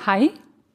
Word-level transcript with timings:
Hei 0.00 0.30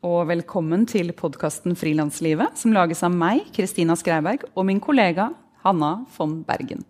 og 0.05 0.27
velkommen 0.29 0.83
til 0.85 1.07
podkasten 1.17 1.73
Frilanslivet, 1.73 2.59
som 2.61 2.75
lages 2.75 2.99
av 3.01 3.09
meg, 3.09 3.47
Kristina 3.55 3.95
Skreiberg, 3.97 4.43
og 4.53 4.67
min 4.69 4.77
kollega 4.77 5.31
Hanna 5.63 6.03
von 6.13 6.43
Bergen. 6.45 6.83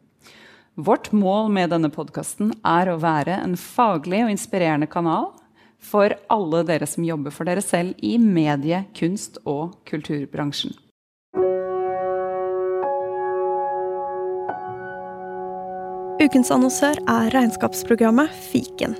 Vårt 0.75 1.14
mål 1.16 1.48
med 1.56 1.71
denne 1.71 1.88
podkasten 1.88 2.52
er 2.60 2.92
å 2.92 2.98
være 3.00 3.38
en 3.39 3.56
faglig 3.56 4.25
og 4.25 4.34
inspirerende 4.34 4.92
kanal 4.92 5.29
for 5.79 6.18
alle 6.28 6.66
dere 6.68 6.92
som 6.92 7.07
jobber 7.07 7.32
for 7.32 7.48
dere 7.48 7.64
selv 7.64 7.96
i 8.04 8.18
medie-, 8.20 8.83
kunst- 9.00 9.39
og 9.47 9.79
kulturbransjen. 9.88 10.75
Ukens 16.20 16.52
annonsør 16.52 17.00
er 17.00 17.32
regnskapsprogrammet 17.32 18.42
Fiken. 18.52 19.00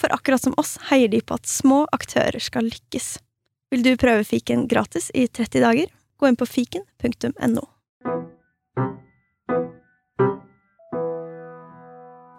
For 0.00 0.12
akkurat 0.14 0.40
som 0.42 0.54
oss 0.56 0.78
heier 0.88 1.08
de 1.12 1.20
på 1.20 1.36
at 1.36 1.48
små 1.48 1.82
aktører 1.92 2.40
skal 2.40 2.70
lykkes. 2.70 3.18
Vil 3.70 3.84
du 3.84 3.92
prøve 4.00 4.24
fiken 4.24 4.64
gratis 4.70 5.10
i 5.14 5.26
30 5.28 5.60
dager? 5.60 5.92
Gå 6.16 6.30
inn 6.30 6.38
på 6.40 6.48
fiken.no. 6.48 7.66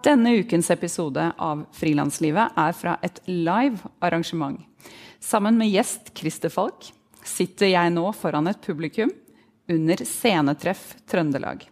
Denne 0.02 0.32
ukens 0.42 0.72
episode 0.74 1.28
av 1.38 1.62
Frilanslivet 1.78 2.58
er 2.58 2.74
fra 2.74 2.96
et 3.06 3.22
live 3.30 3.78
arrangement. 4.02 4.58
Sammen 5.22 5.54
med 5.54 5.70
gjest 5.70 6.10
Christer 6.18 6.50
Falk 6.50 6.90
sitter 7.22 7.70
jeg 7.70 7.94
nå 7.94 8.08
foran 8.18 8.50
et 8.50 8.58
publikum 8.66 9.14
under 9.70 10.02
Scenetreff 10.02 10.96
Trøndelag. 11.06 11.62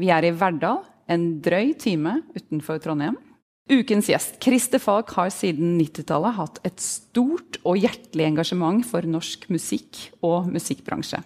Vi 0.00 0.08
er 0.08 0.24
i 0.24 0.32
Verdal, 0.32 0.80
en 1.12 1.34
drøy 1.44 1.74
time 1.76 2.22
utenfor 2.32 2.80
Trondheim. 2.80 3.20
Ukens 3.68 4.06
gjest, 4.08 4.38
Christer 4.40 4.80
Falk, 4.80 5.10
har 5.12 5.28
siden 5.28 5.74
90-tallet 5.76 6.36
hatt 6.38 6.58
et 6.64 6.80
stort 6.80 7.58
og 7.68 7.76
hjertelig 7.76 8.24
engasjement 8.24 8.80
for 8.88 9.04
norsk 9.04 9.42
musikk 9.52 10.06
og 10.24 10.46
musikkbransje. 10.48 11.20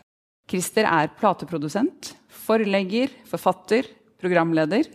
Christer 0.51 0.89
er 0.91 1.13
plateprodusent, 1.21 2.17
forlegger, 2.43 3.13
forfatter, 3.31 3.87
programleder. 4.19 4.89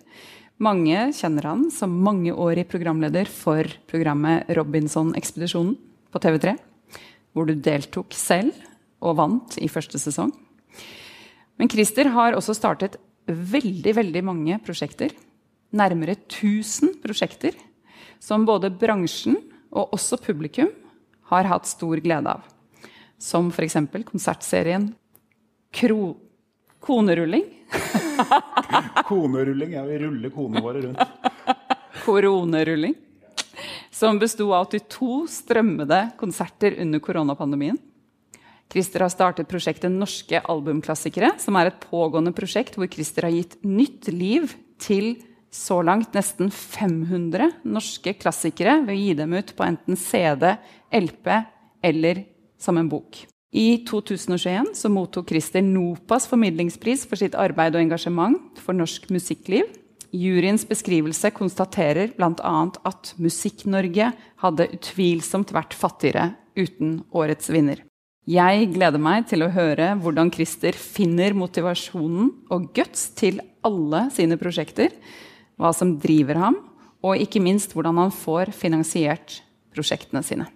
Mange 0.59 1.05
kjenner 1.15 1.47
han 1.47 1.61
som 1.71 1.93
mangeårig 2.03 2.65
programleder 2.67 3.31
for 3.31 3.69
programmet 3.87 4.51
Robinson-ekspedisjonen 4.57 5.77
på 6.11 6.21
TV3, 6.25 6.57
hvor 7.31 7.47
du 7.47 7.55
deltok 7.55 8.11
selv 8.17 8.59
og 8.99 9.21
vant 9.21 9.55
i 9.63 9.71
første 9.71 10.01
sesong. 10.03 10.33
Men 11.55 11.71
Christer 11.71 12.11
har 12.11 12.35
også 12.35 12.57
startet 12.59 12.99
veldig, 13.27 13.95
veldig 13.95 14.25
mange 14.27 14.59
prosjekter 14.67 15.15
nærmere 15.75 16.15
1000 16.15 16.97
prosjekter 17.03 17.55
som 18.23 18.45
både 18.47 18.71
bransjen 18.73 19.37
og 19.71 19.93
også 19.95 20.19
publikum 20.21 20.69
har 21.31 21.49
hatt 21.49 21.67
stor 21.67 21.99
glede 22.03 22.37
av. 22.37 22.45
Som 23.19 23.49
f.eks. 23.51 23.77
konsertserien 24.07 24.91
Kro 25.73 26.15
Konerulling. 26.79 27.43
konerulling? 29.09 29.73
Ja, 29.73 29.83
vi 29.83 29.97
ruller 29.99 30.31
konene 30.31 30.61
våre 30.63 30.85
rundt. 30.85 31.01
Koronerulling. 32.05 32.95
Som 33.91 34.19
besto 34.21 34.51
av 34.53 34.69
82 34.69 35.25
strømmede 35.33 36.03
konserter 36.19 36.77
under 36.79 37.01
koronapandemien. 37.03 37.79
Christer 38.71 39.03
har 39.03 39.11
startet 39.11 39.49
prosjektet 39.49 39.91
Norske 39.91 40.39
albumklassikere, 40.43 41.33
som 41.41 41.57
er 41.57 41.71
et 41.71 41.81
pågående 41.87 42.33
prosjekt 42.35 42.77
hvor 42.77 42.89
Christer 42.91 43.27
har 43.27 43.35
gitt 43.35 43.57
nytt 43.65 44.09
liv 44.13 44.53
til 44.83 45.15
så 45.53 45.79
langt 45.85 46.13
nesten 46.17 46.51
500 46.51 47.51
norske 47.67 48.13
klassikere 48.19 48.81
ved 48.85 48.93
å 48.93 48.99
gi 48.99 49.15
dem 49.17 49.33
ut 49.37 49.53
på 49.55 49.65
enten 49.65 49.97
CD, 49.99 50.55
LP 50.91 51.31
eller 51.85 52.23
som 52.59 52.77
en 52.79 52.89
bok. 52.91 53.23
I 53.57 53.83
2021 53.87 54.73
så 54.75 54.91
mottok 54.91 55.31
Christer 55.31 55.63
NOPAs 55.63 56.27
formidlingspris 56.27 57.05
for 57.07 57.19
sitt 57.19 57.37
arbeid 57.39 57.77
og 57.77 57.85
engasjement 57.85 58.59
for 58.59 58.75
norsk 58.75 59.07
musikkliv. 59.13 59.69
Juryens 60.11 60.65
beskrivelse 60.67 61.31
konstaterer 61.35 62.11
bl.a. 62.15 62.57
at 62.87 63.13
Musikk-Norge 63.19 64.11
hadde 64.43 64.69
utvilsomt 64.75 65.51
vært 65.55 65.75
fattigere 65.75 66.31
uten 66.57 67.01
årets 67.15 67.51
vinner. 67.53 67.83
Jeg 68.27 68.73
gleder 68.73 68.99
meg 68.99 69.29
til 69.29 69.45
å 69.45 69.51
høre 69.53 69.93
hvordan 70.01 70.31
Christer 70.35 70.75
finner 70.75 71.35
motivasjonen 71.37 72.33
og 72.51 72.65
guts 72.75 73.05
til 73.15 73.39
alle 73.67 74.07
sine 74.11 74.35
prosjekter, 74.39 74.91
hva 75.57 75.73
som 75.75 75.95
driver 76.01 76.39
ham, 76.41 76.59
og 77.05 77.21
ikke 77.21 77.41
minst 77.43 77.73
hvordan 77.75 77.97
han 78.01 78.13
får 78.13 78.53
finansiert 78.55 79.39
prosjektene 79.73 80.23
sine. 80.25 80.47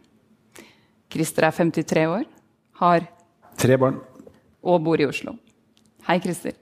Christer 1.12 1.48
er 1.48 1.56
53 1.58 2.06
år, 2.10 2.28
har 2.82 3.10
Tre 3.62 3.76
barn. 3.78 4.00
Og 4.64 4.80
bor 4.82 5.02
i 5.02 5.06
Oslo. 5.06 5.36
Hei, 6.08 6.16
Christer. 6.24 6.56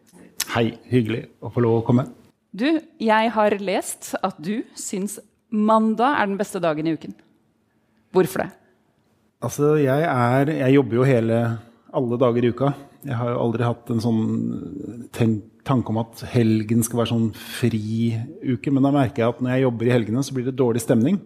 Hei. 0.51 0.73
Hyggelig 0.89 1.27
å 1.39 1.51
få 1.53 1.61
lov 1.63 1.77
å 1.77 1.83
komme. 1.85 2.07
Du, 2.51 2.81
jeg 2.99 3.31
har 3.35 3.55
lest 3.61 4.15
at 4.25 4.39
du 4.41 4.65
syns 4.75 5.19
mandag 5.53 6.17
er 6.17 6.31
den 6.31 6.39
beste 6.39 6.59
dagen 6.63 6.89
i 6.89 6.95
uken. 6.97 7.13
Hvorfor 8.15 8.43
det? 8.43 8.49
Altså, 9.45 9.75
jeg 9.79 10.03
er 10.03 10.49
Jeg 10.51 10.75
jobber 10.75 10.97
jo 10.97 11.07
hele 11.07 11.37
alle 11.95 12.19
dager 12.19 12.43
i 12.43 12.51
uka. 12.51 12.73
Jeg 13.05 13.15
har 13.15 13.31
jo 13.31 13.39
aldri 13.45 13.63
hatt 13.63 13.93
en 13.93 14.01
sånn 14.03 14.23
tenk, 15.15 15.45
tanke 15.69 15.93
om 15.93 15.99
at 16.01 16.23
helgen 16.33 16.83
skal 16.85 17.03
være 17.03 17.13
sånn 17.13 17.27
fri 17.37 18.13
uke. 18.43 18.73
Men 18.73 18.85
da 18.85 18.93
merker 18.95 19.23
jeg 19.23 19.35
at 19.35 19.43
når 19.43 19.55
jeg 19.55 19.67
jobber 19.67 19.89
i 19.89 19.93
helgene, 19.93 20.23
så 20.25 20.35
blir 20.35 20.49
det 20.49 20.57
dårlig 20.59 20.83
stemning. 20.83 21.19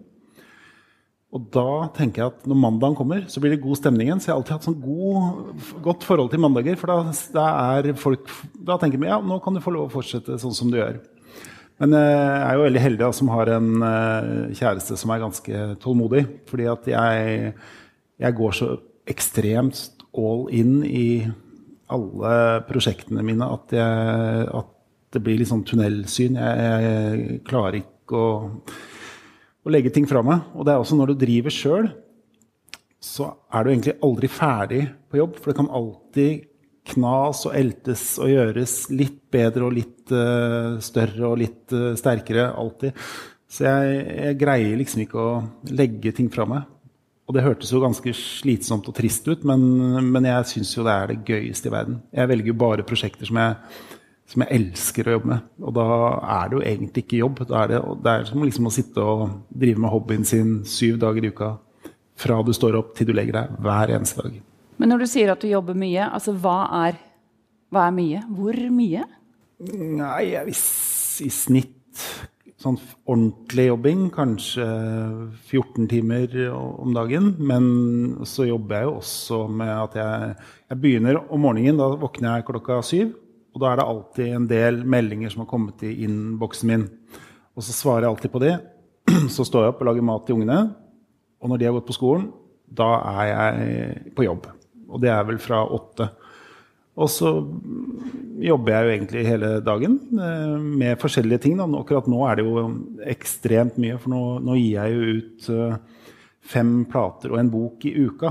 Og 1.34 1.48
da 1.50 1.88
tenker 1.96 2.22
jeg 2.22 2.30
at 2.30 2.44
når 2.46 2.58
mandagen 2.62 2.94
kommer, 2.94 3.24
så 3.26 3.40
blir 3.42 3.56
det 3.56 3.62
god 3.64 3.80
stemning 3.80 4.06
igjen. 4.06 4.20
Så 4.22 4.30
jeg 4.30 4.34
har 4.34 4.40
alltid 4.40 4.54
hatt 4.54 4.68
sånn 4.68 4.78
god, 4.84 5.64
godt 5.82 6.06
forhold 6.06 6.30
til 6.30 6.44
mandager. 6.44 6.78
For 6.78 6.92
da, 6.92 7.16
da, 7.34 7.46
er 7.74 7.90
folk, 7.98 8.30
da 8.54 8.78
tenker 8.78 9.02
vi 9.02 9.10
ja, 9.10 9.18
nå 9.18 9.40
kan 9.42 9.56
du 9.56 9.62
få 9.64 9.74
lov 9.74 9.88
å 9.88 9.94
fortsette 9.96 10.38
sånn 10.38 10.54
som 10.54 10.70
du 10.70 10.78
gjør. 10.78 11.00
Men 11.82 11.96
eh, 11.98 12.06
jeg 12.06 12.44
er 12.46 12.54
jo 12.54 12.66
veldig 12.68 12.84
heldig 12.84 13.02
da, 13.02 13.10
som 13.18 13.32
har 13.34 13.50
en 13.50 13.70
uh, 13.82 14.52
kjæreste 14.54 14.98
som 15.00 15.10
er 15.10 15.24
ganske 15.24 15.64
tålmodig. 15.82 16.22
Fordi 16.52 16.68
at 16.70 16.86
jeg, 16.92 17.54
jeg 18.22 18.38
går 18.38 18.58
så 18.60 18.70
ekstremt 19.10 19.82
all 20.14 20.46
in 20.54 20.76
i 20.86 21.06
alle 21.92 22.62
prosjektene 22.68 23.24
mine 23.26 23.48
at, 23.56 23.74
jeg, 23.76 24.46
at 24.60 24.70
det 25.14 25.22
blir 25.24 25.40
litt 25.40 25.50
sånn 25.50 25.64
tunnelsyn. 25.66 26.38
Jeg, 26.40 26.78
jeg 26.86 27.42
klarer 27.46 27.80
ikke 27.82 28.20
å, 28.20 28.30
å, 29.64 29.72
legge 29.72 29.92
ting 29.94 30.08
fra 30.10 30.24
meg. 30.26 30.48
Og 30.54 30.66
det 30.66 30.74
er 30.74 30.82
også 30.82 30.98
når 30.98 31.12
du 31.12 31.22
driver 31.24 31.54
sjøl, 31.54 31.90
så 33.04 33.28
er 33.52 33.64
du 33.64 33.72
egentlig 33.72 33.96
aldri 34.06 34.30
ferdig 34.32 34.82
på 35.12 35.20
jobb. 35.20 35.38
For 35.38 35.52
det 35.52 35.58
kan 35.60 35.72
alltid 35.80 36.50
knas 36.94 37.46
og 37.48 37.56
eltes 37.56 38.02
og 38.20 38.28
gjøres 38.28 38.74
litt 38.92 39.22
bedre 39.32 39.68
og 39.68 39.76
litt 39.76 40.12
uh, 40.12 40.76
større 40.84 41.30
og 41.30 41.38
litt 41.40 41.72
uh, 41.76 41.92
sterkere. 41.98 42.50
Alltid. 42.60 42.96
Så 43.48 43.68
jeg, 43.68 43.98
jeg 44.18 44.38
greier 44.40 44.78
liksom 44.80 45.04
ikke 45.04 45.20
å 45.20 45.34
legge 45.70 46.12
ting 46.16 46.32
fra 46.32 46.48
meg. 46.48 46.68
Og 47.24 47.36
det 47.36 47.44
hørtes 47.44 47.72
jo 47.72 47.80
ganske 47.80 48.12
slitsomt 48.16 48.88
og 48.90 48.96
trist 48.96 49.26
ut, 49.30 49.44
men, 49.48 49.62
men 50.12 50.26
jeg 50.28 50.48
syns 50.50 50.74
jo 50.76 50.84
det 50.84 50.92
er 50.94 51.12
det 51.12 51.22
gøyeste 51.24 51.70
i 51.70 51.72
verden. 51.72 52.00
Jeg 52.12 52.30
velger 52.30 52.52
jo 52.52 52.56
bare 52.60 52.84
prosjekter 52.84 53.28
som 53.30 53.38
jeg, 53.40 53.54
som 54.28 54.44
jeg, 54.44 54.58
elsker 54.58 55.08
å 55.08 55.14
jobbe 55.16 55.30
med. 55.32 55.46
Og 55.64 55.76
da 55.78 55.86
er 56.36 56.50
det 56.50 56.58
jo 56.58 56.64
egentlig 56.68 57.04
ikke 57.06 57.22
jobb. 57.22 57.40
Da 57.48 57.62
er 57.62 57.72
det, 57.72 57.80
det 58.04 58.12
er 58.12 58.28
som 58.28 58.44
liksom 58.44 58.68
å 58.68 58.74
sitte 58.76 59.06
og 59.14 59.24
drive 59.48 59.80
med 59.80 59.94
hobbyen 59.94 60.28
sin 60.28 60.58
syv 60.68 61.00
dager 61.00 61.24
i 61.24 61.32
uka. 61.32 61.54
Fra 62.20 62.42
du 62.44 62.52
står 62.54 62.76
opp 62.78 62.92
til 62.98 63.08
du 63.08 63.14
legger 63.16 63.40
deg, 63.40 63.56
hver 63.64 63.94
eneste 63.96 64.26
dag. 64.26 64.36
Men 64.76 64.92
når 64.92 65.04
du 65.04 65.08
sier 65.08 65.32
at 65.32 65.40
du 65.40 65.48
jobber 65.48 65.78
mye, 65.78 66.04
altså 66.04 66.34
hva 66.36 66.58
er, 66.84 67.00
hva 67.72 67.88
er 67.88 67.96
mye? 67.96 68.20
Hvor 68.36 68.60
mye? 68.74 69.08
Nei, 69.72 70.24
hvis 70.44 70.64
i 71.24 71.30
snitt 71.32 72.04
sånn 72.64 72.78
ordentlig 73.04 73.66
jobbing, 73.68 74.06
kanskje 74.14 74.64
14 75.50 75.88
timer 75.90 76.36
om 76.54 76.94
dagen. 76.96 77.34
Men 77.38 77.66
så 78.28 78.48
jobber 78.48 78.80
jeg 78.80 78.88
jo 78.88 78.94
også 79.00 79.40
med 79.60 79.72
at 79.72 79.98
jeg, 80.00 80.30
jeg 80.72 80.80
begynner 80.80 81.20
om 81.24 81.44
morgenen. 81.44 81.80
Da 81.80 81.90
våkner 82.00 82.38
jeg 82.38 82.48
klokka 82.48 82.80
syv. 82.86 83.12
Og 83.54 83.62
da 83.62 83.70
er 83.70 83.78
det 83.78 83.86
alltid 83.86 84.32
en 84.34 84.46
del 84.50 84.80
meldinger 84.96 85.30
som 85.30 85.44
har 85.44 85.50
kommet 85.52 85.84
i 85.86 85.92
innboksen 86.06 86.70
min. 86.72 86.88
Og 87.54 87.62
så 87.62 87.74
svarer 87.76 88.06
jeg 88.06 88.14
alltid 88.14 88.34
på 88.34 88.42
det. 88.42 88.54
Så 89.34 89.44
står 89.46 89.62
jeg 89.62 89.74
opp 89.74 89.82
og 89.84 89.88
lager 89.90 90.06
mat 90.06 90.24
til 90.26 90.38
ungene. 90.38 90.58
Og 91.38 91.50
når 91.50 91.60
de 91.60 91.66
har 91.68 91.74
gått 91.76 91.86
på 91.86 91.94
skolen, 91.94 92.30
da 92.66 92.88
er 93.12 93.28
jeg 93.28 94.14
på 94.16 94.24
jobb. 94.26 94.48
Og 94.88 95.02
det 95.02 95.12
er 95.12 95.26
vel 95.28 95.38
fra 95.42 95.60
åtte. 95.62 96.08
Og 96.94 97.10
så 97.10 97.30
jobber 98.44 98.74
jeg 98.74 98.84
jo 98.84 98.92
egentlig 98.94 99.26
hele 99.26 99.50
dagen 99.66 99.98
eh, 100.14 100.56
med 100.62 101.00
forskjellige 101.02 101.42
ting. 101.46 101.58
Da. 101.58 101.66
Akkurat 101.80 102.08
nå 102.10 102.22
er 102.28 102.38
det 102.38 102.46
jo 102.46 102.64
ekstremt 103.10 103.78
mye, 103.82 103.98
for 103.98 104.14
nå, 104.14 104.22
nå 104.46 104.58
gir 104.60 104.76
jeg 104.76 104.94
jo 104.94 105.14
ut 105.18 105.48
uh, 105.54 106.02
fem 106.54 106.74
plater 106.90 107.34
og 107.34 107.40
en 107.40 107.50
bok 107.52 107.86
i 107.88 107.94
uka. 108.04 108.30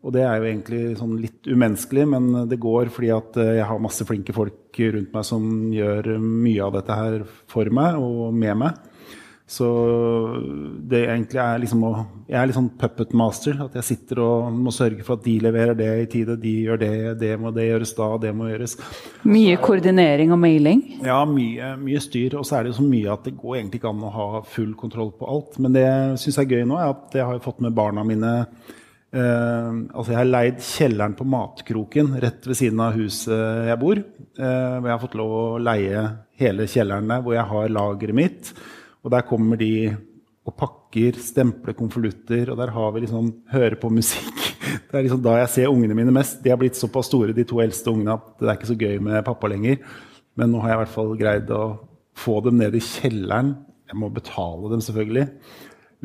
Og 0.00 0.14
det 0.14 0.22
er 0.24 0.38
jo 0.38 0.48
egentlig 0.48 0.82
sånn 0.96 1.16
litt 1.20 1.48
umenneskelig, 1.48 2.06
men 2.14 2.30
det 2.48 2.60
går 2.62 2.92
fordi 2.94 3.10
at 3.16 3.40
uh, 3.40 3.50
jeg 3.58 3.66
har 3.72 3.82
masse 3.82 4.06
flinke 4.06 4.36
folk 4.36 4.80
rundt 4.94 5.16
meg 5.16 5.26
som 5.26 5.50
gjør 5.74 6.14
mye 6.22 6.62
av 6.68 6.78
dette 6.78 7.00
her 7.02 7.26
for 7.50 7.74
meg 7.74 7.98
og 7.98 8.30
med 8.36 8.62
meg. 8.62 8.86
Så 9.50 9.66
det 10.86 11.00
egentlig 11.08 11.40
er 11.42 11.58
liksom 11.58 11.80
å 11.82 11.92
Jeg 12.30 12.38
er 12.38 12.46
litt 12.46 12.54
sånn 12.54 12.68
puppet 12.78 13.14
master. 13.18 13.56
At 13.64 13.74
jeg 13.80 13.86
sitter 13.88 14.20
og 14.22 14.52
må 14.54 14.70
sørge 14.70 15.02
for 15.02 15.18
at 15.18 15.24
de 15.24 15.32
leverer 15.42 15.74
det 15.74 15.88
i 16.04 16.06
tide, 16.12 16.36
de 16.38 16.52
gjør 16.68 16.78
det, 16.78 16.92
det 17.18 17.32
må 17.42 17.50
det 17.54 17.66
gjøres 17.66 17.92
da, 17.98 18.06
det 18.22 18.30
må 18.36 18.46
gjøres. 18.46 18.76
Mye 19.26 19.56
koordinering 19.58 20.30
og 20.30 20.38
mailing? 20.44 20.84
Ja, 21.02 21.18
mye, 21.26 21.72
mye 21.82 22.02
styr. 22.04 22.38
Og 22.38 22.46
så 22.46 22.60
er 22.60 22.62
det 22.68 22.76
jo 22.76 22.78
så 22.78 22.86
mye 22.86 23.10
at 23.16 23.26
det 23.26 23.34
går 23.40 23.58
egentlig 23.58 23.82
ikke 23.82 23.90
an 23.90 24.06
å 24.06 24.14
ha 24.14 24.28
full 24.46 24.76
kontroll 24.78 25.10
på 25.18 25.32
alt. 25.34 25.58
Men 25.58 25.74
det 25.74 25.82
jeg 25.82 26.20
syns 26.26 26.38
er 26.44 26.52
gøy 26.54 26.62
nå, 26.70 26.78
er 26.78 26.94
at 26.94 27.18
jeg 27.18 27.26
har 27.32 27.42
fått 27.42 27.64
med 27.66 27.74
barna 27.74 28.06
mine 28.06 28.34
Uh, 29.10 29.90
altså 29.90 30.12
jeg 30.12 30.18
har 30.20 30.28
leid 30.28 30.58
kjelleren 30.62 31.16
på 31.18 31.24
Matkroken 31.26 32.12
rett 32.22 32.44
ved 32.46 32.54
siden 32.54 32.78
av 32.78 32.94
huset 32.94 33.66
jeg 33.66 33.78
bor. 33.82 33.98
Uh, 34.38 34.76
jeg 34.76 34.92
har 34.92 35.00
fått 35.02 35.16
lov 35.18 35.32
å 35.34 35.46
leie 35.58 36.04
hele 36.38 36.68
kjelleren 36.70 37.10
der, 37.10 37.24
hvor 37.24 37.34
jeg 37.34 37.50
har 37.50 37.72
lageret 37.74 38.14
mitt. 38.14 38.52
Og 39.04 39.12
der 39.14 39.26
kommer 39.26 39.60
de 39.60 39.96
og 40.48 40.56
pakker, 40.56 41.18
stempler 41.20 41.76
konvolutter, 41.76 42.50
og 42.50 42.58
der 42.58 42.72
har 42.74 42.92
vi 42.94 43.04
liksom 43.04 43.32
høre 43.52 43.78
på 43.80 43.90
musikk. 43.92 44.36
Det 44.90 44.96
er 44.96 45.04
liksom 45.04 45.22
da 45.22 45.36
jeg 45.40 45.50
ser 45.50 45.72
ungene 45.72 45.96
mine 45.98 46.12
mest. 46.14 46.40
De 46.44 46.50
har 46.52 46.58
blitt 46.60 46.78
såpass 46.78 47.08
store, 47.10 47.34
de 47.34 47.44
to 47.48 47.58
eldste 47.62 47.90
ungene, 47.90 48.14
at 48.14 48.38
det 48.38 48.48
er 48.48 48.58
ikke 48.58 48.68
så 48.70 48.76
gøy 48.78 49.00
med 49.02 49.24
pappa 49.26 49.48
lenger. 49.50 49.80
Men 50.38 50.52
nå 50.52 50.60
har 50.62 50.72
jeg 50.72 50.78
i 50.78 50.80
hvert 50.84 50.92
fall 50.94 51.10
greid 51.18 51.50
å 51.54 51.64
få 52.18 52.36
dem 52.44 52.60
ned 52.60 52.76
i 52.78 52.82
kjelleren. 52.84 53.54
Jeg 53.90 53.98
må 53.98 54.10
betale 54.14 54.70
dem, 54.70 54.82
selvfølgelig. 54.84 55.26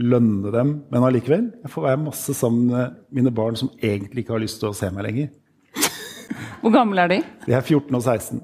Lønne 0.02 0.54
dem. 0.56 0.74
Men 0.90 1.06
allikevel. 1.06 1.46
Jeg 1.62 1.74
får 1.76 1.86
være 1.86 2.02
masse 2.08 2.36
sammen 2.38 2.72
med 2.74 2.98
mine 3.20 3.34
barn 3.36 3.60
som 3.60 3.70
egentlig 3.78 4.26
ikke 4.26 4.36
har 4.38 4.44
lyst 4.44 4.62
til 4.64 4.72
å 4.72 4.78
se 4.78 4.90
meg 4.94 5.08
lenger. 5.10 5.30
Hvor 6.64 6.74
gamle 6.74 7.06
er 7.06 7.12
de? 7.12 7.22
De 7.46 7.54
er 7.54 7.62
14 7.62 7.94
og 7.94 8.02
16. 8.02 8.42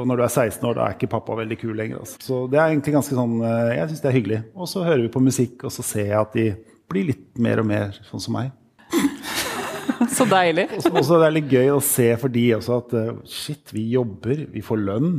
Og 0.00 0.08
når 0.08 0.20
du 0.20 0.24
er 0.24 0.32
16 0.32 0.64
år, 0.64 0.76
da 0.78 0.86
er 0.86 0.96
ikke 0.96 1.10
pappa 1.12 1.36
veldig 1.36 1.58
kul 1.60 1.74
lenger. 1.76 2.00
Altså. 2.00 2.20
Så 2.24 2.40
det 2.50 2.60
er 2.60 2.70
egentlig 2.70 2.94
ganske 2.96 3.16
sånn, 3.16 3.36
eh, 3.44 3.74
jeg 3.76 3.90
syns 3.90 4.04
det 4.04 4.10
er 4.10 4.16
hyggelig. 4.16 4.38
Og 4.56 4.70
så 4.70 4.84
hører 4.86 5.02
vi 5.04 5.12
på 5.12 5.24
musikk, 5.24 5.66
og 5.68 5.74
så 5.74 5.84
ser 5.84 6.06
jeg 6.08 6.20
at 6.20 6.38
de 6.38 6.46
blir 6.90 7.10
litt 7.12 7.26
mer 7.42 7.60
og 7.60 7.68
mer 7.68 7.98
sånn 8.08 8.22
som 8.24 8.38
meg. 8.38 8.54
så 10.16 10.26
deilig. 10.28 10.70
og 10.78 11.02
så 11.04 11.18
er 11.18 11.26
det 11.26 11.34
litt 11.36 11.52
gøy 11.52 11.68
å 11.74 11.82
se 11.84 12.08
for 12.18 12.32
de 12.32 12.46
også 12.56 12.78
at 12.80 12.96
eh, 12.96 13.12
shit, 13.28 13.74
vi 13.76 13.90
jobber, 13.96 14.46
vi 14.54 14.64
får 14.64 14.82
lønn. 14.86 15.12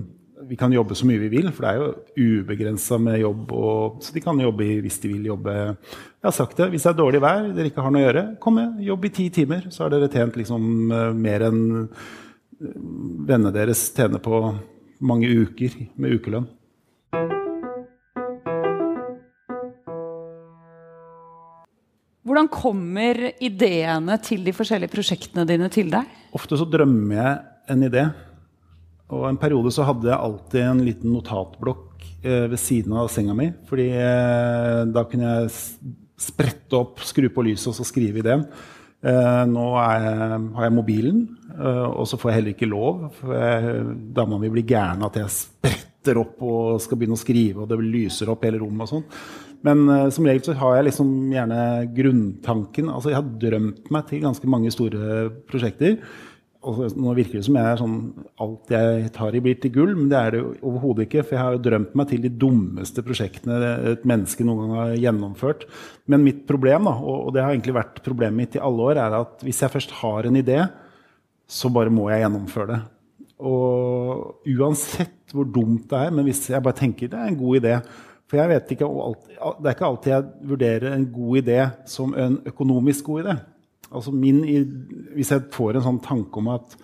Vi 0.49 0.57
kan 0.57 0.73
jobbe 0.73 0.97
så 0.97 1.05
mye 1.05 1.21
vi 1.21 1.29
vil, 1.29 1.51
for 1.53 1.67
det 1.67 1.71
er 1.71 1.77
jo 1.77 2.39
ubegrensa 2.41 2.97
med 2.97 3.19
jobb. 3.21 3.51
Og, 3.53 3.99
så 4.01 4.15
de 4.15 4.23
kan 4.25 4.39
jobbe 4.41 4.65
hvis 4.81 4.97
de 5.03 5.11
vil 5.13 5.29
jobbe. 5.29 5.53
Jeg 5.61 6.25
har 6.25 6.33
sagt 6.33 6.57
det, 6.57 6.71
hvis 6.73 6.87
det 6.87 6.95
er 6.95 6.97
dårlig 6.97 7.21
vær, 7.21 7.45
dere 7.53 7.69
ikke 7.69 7.85
har 7.85 7.93
noe 7.93 8.01
å 8.01 8.07
gjøre, 8.07 8.25
kom 8.41 8.57
med, 8.57 8.81
jobb 8.87 9.05
i 9.05 9.13
ti 9.13 9.29
timer. 9.37 9.69
Så 9.69 9.85
har 9.85 9.93
dere 9.93 10.09
tjent 10.09 10.41
liksom 10.41 10.65
eh, 10.89 11.07
mer 11.29 11.47
enn 11.51 11.63
vennene 12.61 13.53
deres 13.53 13.87
tjener 13.95 14.21
på 14.21 14.41
mange 15.01 15.29
uker 15.29 15.75
med 15.99 16.17
ukelønn. 16.17 16.49
Hvordan 22.21 22.47
kommer 22.53 23.17
ideene 23.43 24.15
til 24.23 24.45
de 24.45 24.53
forskjellige 24.55 24.93
prosjektene 24.93 25.43
dine 25.49 25.67
til 25.73 25.89
deg? 25.91 26.07
Ofte 26.37 26.55
så 26.55 26.67
drømmer 26.69 27.17
jeg 27.17 27.39
en 27.73 27.87
idé. 27.89 28.03
Og 29.11 29.25
en 29.27 29.39
periode 29.41 29.73
så 29.75 29.83
hadde 29.83 30.07
jeg 30.07 30.15
alltid 30.15 30.61
en 30.63 30.83
liten 30.85 31.11
notatblokk 31.11 32.05
eh, 32.23 32.45
ved 32.47 32.59
siden 32.61 32.95
av 32.95 33.09
senga 33.11 33.35
mi. 33.35 33.49
fordi 33.67 33.89
eh, 33.91 34.83
da 34.87 35.03
kunne 35.09 35.33
jeg 35.33 35.51
sprette 36.21 36.77
opp, 36.77 37.01
skru 37.03 37.27
på 37.33 37.43
lyset 37.49 37.73
og 37.73 37.75
så 37.75 37.87
skrive 37.89 38.21
ideen. 38.21 38.45
Eh, 39.01 39.43
nå 39.49 39.67
jeg, 39.81 40.41
har 40.55 40.67
jeg 40.67 40.73
mobilen, 40.75 41.21
eh, 41.55 41.85
og 41.89 42.05
så 42.09 42.19
får 42.21 42.29
jeg 42.29 42.37
heller 42.37 42.55
ikke 42.55 42.69
lov. 42.69 43.07
for 43.17 43.93
Dama 44.13 44.37
mi 44.41 44.51
blir 44.53 44.67
gæren 44.67 45.01
at 45.07 45.17
jeg 45.17 45.33
spretter 45.33 46.21
opp 46.21 46.41
og 46.45 46.81
skal 46.81 46.99
begynne 46.99 47.17
å 47.17 47.21
skrive, 47.21 47.63
og 47.63 47.71
det 47.71 47.79
lyser 47.81 48.29
opp 48.29 48.45
hele 48.45 48.61
rommet 48.61 48.85
og 48.85 48.93
sånn. 48.95 49.07
Men 49.65 49.83
uh, 49.89 50.09
som 50.13 50.25
regel 50.25 50.41
så 50.41 50.55
har 50.57 50.79
jeg 50.79 50.87
liksom 50.89 51.09
gjerne 51.35 51.61
grunntanken. 51.93 52.89
Altså 52.89 53.11
jeg 53.11 53.19
har 53.19 53.33
drømt 53.43 53.91
meg 53.93 54.07
til 54.09 54.23
ganske 54.23 54.49
mange 54.49 54.71
store 54.73 55.27
prosjekter. 55.49 55.99
Nå 56.61 57.13
virker 57.17 57.39
det 57.39 57.45
som 57.47 57.55
jeg 57.57 57.65
er 57.65 57.79
sånn 57.79 57.95
alt 58.43 58.69
jeg 58.69 59.07
tar 59.15 59.33
i, 59.33 59.39
blir 59.41 59.55
til 59.57 59.71
gull, 59.73 59.95
men 59.97 60.11
det 60.11 60.19
er 60.19 60.35
det 60.35 60.41
overhodet 60.59 61.07
ikke. 61.07 61.23
For 61.25 61.33
jeg 61.33 61.41
har 61.41 61.55
jo 61.55 61.63
drømt 61.65 61.95
meg 61.97 62.11
til 62.11 62.21
de 62.21 62.29
dummeste 62.43 63.01
prosjektene 63.05 63.57
et 63.95 64.05
menneske 64.05 64.45
noen 64.45 64.67
gang 64.67 64.75
har 64.77 64.91
gjennomført. 65.07 65.65
Men 66.05 66.21
mitt 66.27 66.43
problem, 66.49 66.85
da, 66.85 66.93
og 67.01 67.33
det 67.33 67.41
har 67.41 67.55
egentlig 67.55 67.79
vært 67.79 68.03
problemet 68.05 68.43
mitt 68.43 68.59
i 68.59 68.61
alle 68.61 68.91
år, 68.91 69.01
er 69.01 69.17
at 69.23 69.41
hvis 69.47 69.63
jeg 69.65 69.73
først 69.73 69.95
har 70.03 70.29
en 70.29 70.37
idé, 70.37 70.59
så 71.49 71.71
bare 71.73 71.93
må 71.93 72.11
jeg 72.11 72.21
gjennomføre 72.27 72.75
det. 72.75 72.79
Og 73.41 74.45
uansett 74.53 75.33
hvor 75.33 75.49
dumt 75.49 75.89
det 75.89 75.97
er, 75.97 76.13
men 76.13 76.27
hvis 76.27 76.43
jeg 76.51 76.61
bare 76.61 76.77
tenker 76.77 77.09
det 77.09 77.17
er 77.17 77.31
en 77.31 77.39
god 77.39 77.57
idé 77.57 77.77
For 78.29 78.37
jeg 78.37 78.51
vet 78.51 78.73
ikke, 78.75 78.87
det 78.87 79.65
er 79.65 79.73
ikke 79.73 79.87
alltid 79.87 80.11
jeg 80.13 80.49
vurderer 80.51 80.93
en 80.93 81.07
god 81.11 81.39
idé 81.41 81.57
som 81.89 82.13
en 82.15 82.37
økonomisk 82.47 83.09
god 83.09 83.25
idé. 83.25 83.33
Altså 83.91 84.13
min, 84.15 84.41
hvis 85.17 85.33
jeg 85.33 85.49
får 85.51 85.77
en 85.77 85.85
sånn 85.87 86.01
tanke 86.03 86.39
om 86.39 86.51
at 86.53 86.75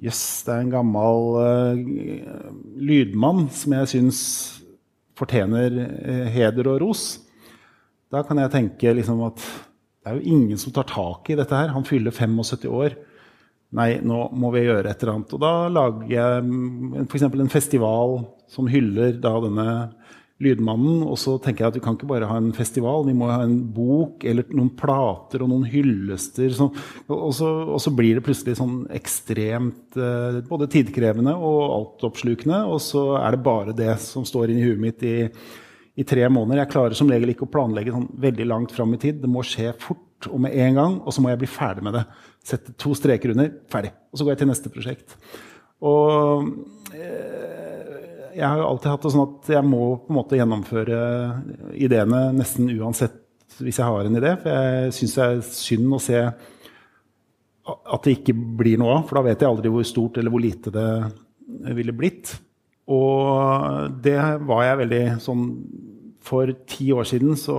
jøss, 0.00 0.20
yes, 0.20 0.44
det 0.46 0.54
er 0.54 0.62
en 0.64 0.72
gammel 0.72 1.34
uh, 1.36 2.52
lydmann 2.80 3.48
som 3.52 3.74
jeg 3.76 3.90
syns 3.90 4.20
fortjener 5.18 5.74
uh, 5.76 6.28
heder 6.32 6.70
og 6.70 6.78
ros, 6.84 7.04
da 8.10 8.22
kan 8.26 8.40
jeg 8.40 8.54
tenke 8.54 8.94
liksom 8.96 9.20
at 9.26 9.42
det 10.00 10.08
er 10.08 10.16
jo 10.16 10.32
ingen 10.32 10.58
som 10.58 10.72
tar 10.72 10.88
tak 10.88 11.28
i 11.28 11.36
dette 11.36 11.54
her. 11.54 11.74
Han 11.74 11.84
fyller 11.84 12.14
75 12.14 12.64
år. 12.72 12.94
Nei, 13.76 13.90
nå 14.02 14.22
må 14.32 14.48
vi 14.54 14.64
gjøre 14.64 14.88
et 14.88 15.02
eller 15.02 15.18
annet. 15.18 15.34
Og 15.36 15.42
da 15.42 15.52
lager 15.70 16.06
jeg 16.10 16.46
mm, 16.46 17.04
f.eks. 17.04 17.26
en 17.28 17.52
festival 17.52 18.16
som 18.50 18.70
hyller 18.70 19.18
da 19.22 19.34
denne 19.44 19.66
Lydmannen. 20.40 21.02
Og 21.04 21.18
så 21.20 21.36
tenker 21.42 21.64
jeg 21.64 21.72
at 21.72 21.78
vi 21.78 21.82
kan 21.84 21.96
ikke 21.96 22.08
bare 22.10 22.28
ha 22.30 22.38
en 22.40 22.50
festival, 22.56 23.04
vi 23.06 23.14
må 23.16 23.28
ha 23.30 23.42
en 23.44 23.58
bok 23.74 24.24
eller 24.26 24.48
noen 24.56 24.72
plater 24.78 25.44
og 25.44 25.52
noen 25.52 25.66
hyllester. 25.68 26.52
Så, 26.56 26.70
og, 27.06 27.30
så, 27.36 27.50
og, 27.66 27.78
så, 27.82 27.92
blir 27.96 28.18
det 28.18 28.24
plutselig 28.26 28.56
sånn 28.60 28.82
ekstremt 28.96 29.98
eh, 30.00 30.40
både 30.48 30.70
tidkrevende 30.72 31.36
og 31.36 31.60
altoppslukende. 31.76 32.62
Og 32.72 32.80
så 32.84 33.04
er 33.20 33.36
det 33.36 33.42
bare 33.46 33.76
det 33.76 33.94
som 34.04 34.26
står 34.28 34.52
inni 34.52 34.64
huet 34.68 34.82
mitt 34.82 35.04
i, 35.06 35.16
i, 35.28 36.06
tre 36.08 36.26
måneder. 36.32 36.64
Jeg 36.64 36.72
klarer 36.74 36.98
som 36.98 37.12
regel 37.12 37.34
ikke 37.34 37.48
å 37.48 37.52
planlegge 37.52 37.94
sånn 37.96 38.08
veldig 38.24 38.48
langt 38.48 38.76
fram 38.76 38.96
i 38.96 39.02
tid. 39.02 39.20
Det 39.20 39.30
må 39.30 39.44
skje 39.46 39.74
fort 39.80 40.28
og 40.28 40.40
med 40.44 40.52
en 40.52 40.76
gang, 40.76 40.98
og 41.00 41.14
så 41.16 41.22
må 41.24 41.30
jeg 41.32 41.40
bli 41.40 41.48
ferdig 41.48 41.84
med 41.86 41.96
det. 41.96 42.04
Sette 42.44 42.74
to 42.80 42.92
streker 42.96 43.32
under, 43.32 43.52
ferdig. 43.72 43.94
Og 44.12 44.20
så 44.20 44.24
går 44.24 44.34
jeg 44.34 44.44
til 44.44 44.54
neste 44.54 44.72
prosjekt. 44.72 45.18
Og... 45.84 46.52
Eh, 46.96 47.59
jeg 48.40 48.48
har 48.48 48.60
jo 48.60 48.68
alltid 48.70 48.90
hatt 48.94 49.04
det 49.04 49.12
sånn 49.14 49.26
at 49.26 49.50
jeg 49.52 49.66
må 49.68 49.82
på 50.00 50.12
en 50.12 50.16
måte 50.16 50.38
gjennomføre 50.38 51.00
ideene 51.76 52.22
nesten 52.36 52.70
uansett 52.72 53.18
hvis 53.60 53.80
jeg 53.80 53.86
har 53.86 54.06
en 54.08 54.16
idé. 54.20 54.34
For 54.40 54.56
jeg 54.56 54.94
syns 54.96 55.16
det 55.18 55.26
er 55.26 55.42
synd 55.48 55.96
å 55.96 56.00
se 56.02 56.22
at 57.70 58.06
det 58.06 58.16
ikke 58.16 58.34
blir 58.60 58.80
noe 58.80 58.98
av. 58.98 59.02
For 59.08 59.18
da 59.18 59.24
vet 59.28 59.42
jeg 59.42 59.50
aldri 59.50 59.72
hvor 59.72 59.86
stort 59.86 60.20
eller 60.20 60.32
hvor 60.32 60.42
lite 60.42 60.72
det 60.72 60.88
ville 61.76 61.96
blitt. 61.96 62.32
Og 62.90 64.00
det 64.02 64.18
var 64.48 64.64
jeg 64.66 64.80
veldig 64.84 65.04
sånn 65.22 65.44
For 66.26 66.50
ti 66.68 66.90
år 66.92 67.06
siden 67.08 67.36
så 67.38 67.54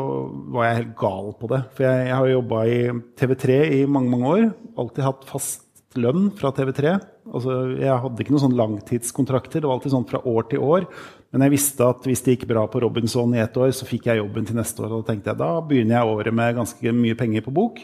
var 0.53 0.67
jeg 0.67 0.79
helt 0.81 0.95
gal 0.99 1.31
på 1.39 1.49
det. 1.51 1.61
For 1.75 1.87
jeg, 1.87 2.07
jeg 2.09 2.17
har 2.17 2.31
jobba 2.33 2.63
i 2.69 2.79
TV3 3.21 3.61
i 3.77 3.81
mange, 3.89 4.11
mange 4.11 4.33
år. 4.35 4.43
Alltid 4.81 5.05
hatt 5.07 5.27
fast 5.29 5.65
lønn 5.99 6.29
fra 6.37 6.51
TV3. 6.55 6.93
Altså, 7.31 7.55
jeg 7.79 7.97
hadde 8.03 8.23
ikke 8.23 8.33
noen 8.35 8.43
sånn 8.45 8.59
langtidskontrakter. 8.59 9.61
Det 9.61 9.69
var 9.69 9.77
alltid 9.77 9.95
sånn 9.95 10.07
fra 10.09 10.21
år 10.27 10.47
til 10.51 10.63
år. 10.63 10.87
Men 11.31 11.45
jeg 11.45 11.55
visste 11.55 11.87
at 11.87 12.07
hvis 12.07 12.23
det 12.25 12.35
gikk 12.35 12.47
bra 12.49 12.65
på 12.71 12.81
Robinson 12.83 13.35
i 13.35 13.41
ett 13.43 13.57
år, 13.59 13.71
så 13.75 13.87
fikk 13.87 14.09
jeg 14.09 14.21
jobben 14.21 14.47
til 14.47 14.57
neste 14.59 14.83
år. 14.83 14.91
Og 14.91 15.03
da 15.03 15.11
tenkte 15.11 15.31
jeg 15.31 15.41
da 15.41 15.51
begynner 15.67 15.97
jeg 15.97 16.15
året 16.15 16.37
med 16.41 16.57
ganske 16.59 16.95
mye 16.97 17.19
penger 17.19 17.45
på 17.45 17.55
bok. 17.55 17.83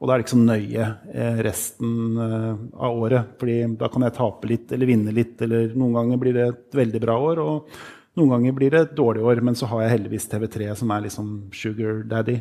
Og 0.00 0.08
da 0.08 0.14
er 0.14 0.20
det 0.20 0.24
ikke 0.24 0.32
så 0.32 0.40
nøye 0.40 0.84
eh, 1.12 1.40
resten 1.44 2.20
eh, 2.24 2.52
av 2.80 3.00
året. 3.04 3.32
fordi 3.40 3.56
da 3.80 3.90
kan 3.92 4.06
jeg 4.06 4.16
tape 4.16 4.48
litt 4.48 4.72
eller 4.72 4.88
vinne 4.88 5.14
litt. 5.14 5.36
Eller 5.44 5.74
noen 5.76 5.96
ganger 5.98 6.22
blir 6.22 6.36
det 6.36 6.46
et 6.48 6.78
veldig 6.80 7.02
bra 7.04 7.18
år, 7.20 7.42
og 7.44 7.80
noen 8.16 8.32
ganger 8.34 8.56
blir 8.56 8.72
det 8.72 8.80
et 8.86 8.96
dårlig 8.96 9.26
år. 9.28 9.42
Men 9.44 9.58
så 9.58 9.68
har 9.68 9.84
jeg 9.84 9.96
heldigvis 9.98 10.30
TV3, 10.32 10.70
som 10.80 10.94
er 10.94 11.04
liksom 11.04 11.34
sugar 11.52 12.00
daddy. 12.08 12.38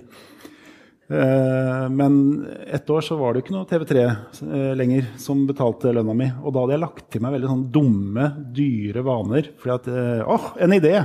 Eh, 1.10 1.90
men 1.90 2.48
ett 2.68 2.90
år 2.90 3.02
så 3.02 3.18
var 3.18 3.34
det 3.34 3.42
ikke 3.42 3.56
noe 3.56 3.66
TV3 3.70 4.02
eh, 4.06 4.72
lenger 4.78 5.08
som 5.18 5.42
betalte 5.50 5.94
lønna 5.96 6.14
mi. 6.14 6.30
Og 6.44 6.54
da 6.54 6.64
hadde 6.64 6.76
jeg 6.76 6.84
lagt 6.84 7.06
til 7.10 7.24
meg 7.26 7.34
veldig 7.38 7.50
sånn 7.50 7.68
dumme, 7.74 8.30
dyre 8.56 9.04
vaner. 9.06 9.52
Fordi 9.60 9.76
at 9.76 9.92
eh, 9.94 10.24
åh, 10.38 10.50
en 10.62 10.78
idé! 10.78 10.96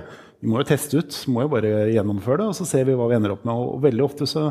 Vi 0.44 0.50
må 0.52 0.60
jo 0.60 0.68
teste 0.68 1.00
ut. 1.00 1.20
Må 1.32 1.46
jo 1.46 1.52
bare 1.54 1.86
gjennomføre 1.88 2.42
det, 2.42 2.48
og 2.52 2.58
så 2.58 2.66
ser 2.68 2.84
vi 2.84 2.96
hva 2.98 3.08
vi 3.08 3.16
ender 3.16 3.32
opp 3.32 3.46
med. 3.48 3.56
Og 3.56 3.84
veldig 3.86 4.04
ofte 4.04 4.28
så 4.28 4.50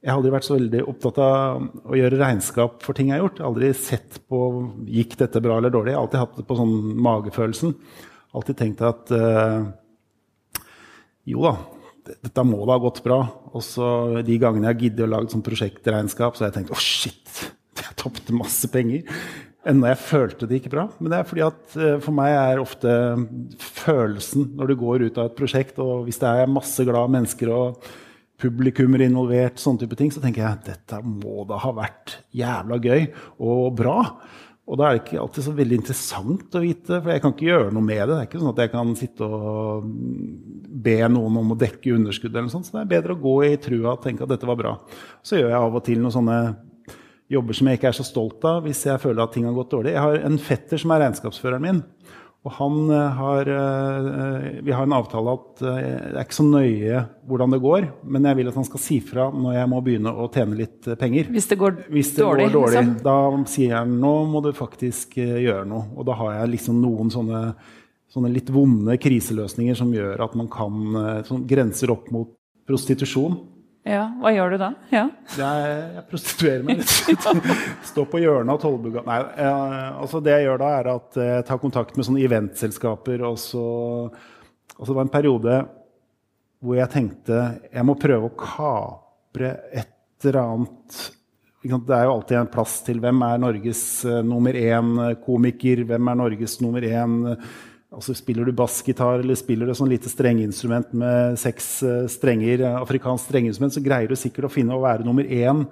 jeg 0.00 0.08
har 0.08 0.16
aldri 0.16 0.30
vært 0.32 0.46
så 0.46 0.54
veldig 0.54 0.78
opptatt 0.88 1.18
av 1.20 1.90
å 1.92 1.96
gjøre 1.98 2.16
regnskap 2.22 2.78
for 2.86 2.96
ting 2.96 3.10
jeg 3.10 3.18
har 3.18 3.26
gjort. 3.26 3.42
Aldri 3.44 3.68
sett 3.76 4.16
på 4.32 4.38
gikk 4.88 5.18
dette 5.20 5.42
bra 5.44 5.58
eller 5.60 5.74
dårlig. 5.74 5.92
Jeg 5.92 5.98
har 5.98 6.06
alltid 6.06 6.22
hatt 6.22 6.38
det 6.40 6.44
på 6.48 6.56
sånn 6.56 6.72
magefølelsen. 7.04 7.74
Alltid 8.32 8.56
tenkt 8.56 8.80
at 8.86 9.12
uh, 9.12 9.66
jo 11.28 11.44
da, 11.44 11.52
dette 12.24 12.44
må 12.46 12.62
da 12.64 12.76
ha 12.76 12.82
gått 12.82 13.02
bra. 13.04 13.20
Og 13.54 13.64
så 13.64 13.86
de 14.26 14.40
gangene 14.40 14.72
jeg 14.72 14.86
gidder 14.86 15.08
å 15.08 15.14
lage 15.16 15.32
sånn 15.34 15.46
prosjektregnskap, 15.46 16.36
så 16.36 16.44
har 16.44 16.50
jeg 16.50 16.60
tenkt 16.60 16.74
å 16.74 16.78
oh, 16.78 16.82
shit, 16.82 17.40
jeg 17.82 17.96
tapte 18.00 18.36
masse 18.36 18.70
penger. 18.72 19.06
Enda 19.70 19.90
jeg 19.90 20.00
følte 20.00 20.48
det 20.48 20.60
ikke 20.60 20.72
bra. 20.72 20.86
Men 20.98 21.12
det 21.12 21.18
er 21.20 21.26
fordi 21.28 21.44
at 21.44 21.74
uh, 21.76 21.96
for 22.00 22.16
meg 22.16 22.36
er 22.36 22.62
ofte 22.62 22.92
følelsen 23.82 24.54
når 24.56 24.72
du 24.72 24.78
går 24.80 25.08
ut 25.08 25.20
av 25.20 25.30
et 25.30 25.40
prosjekt, 25.40 25.80
og 25.82 26.06
hvis 26.06 26.20
det 26.22 26.30
er 26.30 26.54
masse 26.54 26.86
glade 26.88 27.12
mennesker 27.16 27.52
og 27.54 27.90
publikummer 28.40 29.02
involvert, 29.04 29.60
sånne 29.60 29.82
type 29.82 29.98
ting, 30.00 30.12
så 30.12 30.22
tenker 30.22 30.46
jeg 30.46 30.64
dette 30.70 31.00
må 31.04 31.44
da 31.48 31.58
ha 31.60 31.74
vært 31.76 32.16
jævla 32.32 32.78
gøy 32.80 33.10
og 33.44 33.66
bra. 33.76 33.98
Og 34.70 34.78
da 34.78 34.86
er 34.86 34.96
det 34.96 35.02
ikke 35.02 35.18
alltid 35.18 35.44
så 35.44 35.52
veldig 35.56 35.78
interessant 35.80 36.56
å 36.56 36.62
vite, 36.62 37.00
for 37.00 37.10
jeg 37.10 37.22
kan 37.24 37.32
ikke 37.34 37.48
gjøre 37.48 37.72
noe 37.74 37.84
med 37.84 38.00
det. 38.04 38.10
Det 38.12 38.18
er 38.20 38.28
ikke 38.28 38.40
sånn 38.40 38.52
at 38.52 38.62
jeg 38.62 38.72
kan 38.72 38.92
sitte 38.98 39.26
og 39.26 39.88
be 40.70 40.96
noen 41.10 41.38
om 41.40 41.52
å 41.54 41.58
dekke 41.58 41.94
underskudd. 41.96 42.30
eller 42.30 42.48
noe 42.48 42.54
sånt, 42.54 42.66
Så 42.66 42.78
det 42.78 42.82
er 42.82 43.00
bedre 43.00 43.16
å 43.16 43.22
gå 43.22 43.36
i 43.46 43.56
trua 43.56 43.94
og 43.96 44.02
tenke 44.02 44.22
at 44.22 44.28
dette 44.28 44.46
var 44.46 44.56
bra. 44.56 44.78
Så 45.22 45.36
gjør 45.36 45.50
jeg 45.50 45.60
av 45.60 45.74
og 45.74 45.84
til 45.84 45.98
noen 45.98 46.14
sånne 46.14 46.40
jobber 47.30 47.54
som 47.54 47.68
jeg 47.70 47.78
ikke 47.78 47.90
er 47.90 47.98
så 47.98 48.06
stolt 48.06 48.44
av 48.44 48.64
hvis 48.66 48.84
jeg 48.88 49.02
føler 49.02 49.22
at 49.22 49.32
ting 49.32 49.46
har 49.46 49.54
gått 49.54 49.70
dårlig. 49.70 49.94
Jeg 49.94 50.02
har 50.02 50.26
en 50.26 50.38
fetter 50.38 50.78
som 50.78 50.90
er 50.90 51.04
regnskapsføreren 51.04 51.62
min. 51.62 51.82
Og 52.40 52.54
han 52.56 52.76
eh, 52.88 53.16
har 53.18 53.48
eh, 53.52 54.60
Vi 54.64 54.72
har 54.72 54.86
en 54.86 54.94
avtale 54.96 55.34
at 55.36 55.60
eh, 55.60 55.80
det 55.82 56.14
er 56.14 56.24
ikke 56.24 56.38
så 56.38 56.46
nøye 56.46 57.02
hvordan 57.28 57.52
det 57.52 57.60
går, 57.60 57.88
men 58.08 58.28
jeg 58.30 58.38
vil 58.38 58.48
at 58.48 58.56
han 58.56 58.68
skal 58.68 58.82
si 58.82 58.96
fra 59.04 59.26
når 59.34 59.58
jeg 59.58 59.70
må 59.70 59.80
begynne 59.84 60.14
å 60.14 60.28
tjene 60.32 60.56
litt 60.56 60.88
penger. 61.00 61.28
Hvis 61.34 61.50
det 61.50 61.58
går 61.60 61.76
Hvis 61.92 62.14
det 62.16 62.24
dårlig, 62.24 62.46
går 62.48 62.56
dårlig 62.56 62.78
liksom? 62.78 62.94
Da 63.04 63.18
sier 63.52 63.76
han 63.76 63.92
nå 64.00 64.14
må 64.32 64.40
du 64.44 64.50
faktisk 64.56 65.20
gjøre 65.20 65.68
noe. 65.68 65.90
Og 66.00 66.08
da 66.08 66.16
har 66.22 66.38
jeg 66.38 66.54
liksom 66.56 66.80
noen 66.80 67.12
sånne, 67.12 67.42
sånne 68.10 68.32
litt 68.34 68.50
vonde 68.50 68.96
kriseløsninger 69.00 69.78
som 69.78 69.92
gjør 69.94 70.24
at 70.24 70.36
man 70.38 70.48
kan 70.50 71.22
Som 71.28 71.44
grenser 71.46 71.92
opp 71.94 72.10
mot 72.10 72.32
prostitusjon. 72.66 73.38
Ja, 73.88 74.10
Hva 74.20 74.30
gjør 74.34 74.52
du 74.52 74.56
da? 74.60 74.68
Ja. 74.92 75.06
Jeg, 75.38 75.68
jeg 75.96 76.02
prostituerer 76.10 76.64
meg 76.66 76.82
litt. 76.82 77.28
Står 77.90 78.08
på 78.12 78.20
hjørnet 78.20 78.52
av 78.52 78.58
Tollbugata 78.60 79.08
Nei, 79.08 79.20
jeg, 79.40 79.86
altså 80.04 80.20
det 80.24 80.34
jeg 80.34 80.46
gjør 80.46 80.60
da, 80.60 80.72
er 80.76 80.90
at 80.92 81.20
jeg 81.22 81.46
tar 81.48 81.62
kontakt 81.62 81.96
med 81.96 82.06
sånne 82.06 82.24
eventselskaper. 82.26 83.24
Og 83.30 83.38
så 83.40 83.64
altså 84.76 84.90
Det 84.90 84.98
var 84.98 85.06
en 85.06 85.14
periode 85.14 85.62
hvor 86.60 86.76
jeg 86.76 86.92
tenkte 86.92 87.38
jeg 87.70 87.86
må 87.88 87.96
prøve 87.96 88.28
å 88.28 88.36
kapre 88.36 89.54
et 89.72 89.96
eller 90.28 90.42
annet 90.42 90.98
Det 91.64 91.96
er 91.96 92.04
jo 92.04 92.12
alltid 92.18 92.36
en 92.36 92.50
plass 92.52 92.74
til 92.84 93.00
hvem 93.00 93.24
er 93.24 93.40
Norges 93.40 93.82
nummer 94.28 94.56
én 94.60 94.92
komiker? 95.24 95.86
Hvem 95.88 96.12
er 96.12 96.20
Norges 96.20 96.58
nummer 96.60 96.84
én 96.84 97.16
Altså, 97.90 98.14
spiller 98.14 98.46
du 98.46 98.54
bassgitar 98.54 99.18
eller 99.18 99.34
spiller 99.34 99.66
du 99.66 99.74
sånn 99.74 99.90
lite 99.90 100.10
strengeinstrument 100.12 100.92
med 100.94 101.38
seks 101.42 101.70
uh, 101.82 102.04
strenger, 102.10 102.62
afrikansk 102.78 103.26
strengeinstrument, 103.26 103.74
så 103.74 103.82
greier 103.82 104.06
du 104.06 104.18
sikkert 104.18 104.46
å 104.46 104.52
finne 104.52 104.76
å 104.76 104.84
være 104.84 105.06
nummer 105.06 105.26
én 105.26 105.64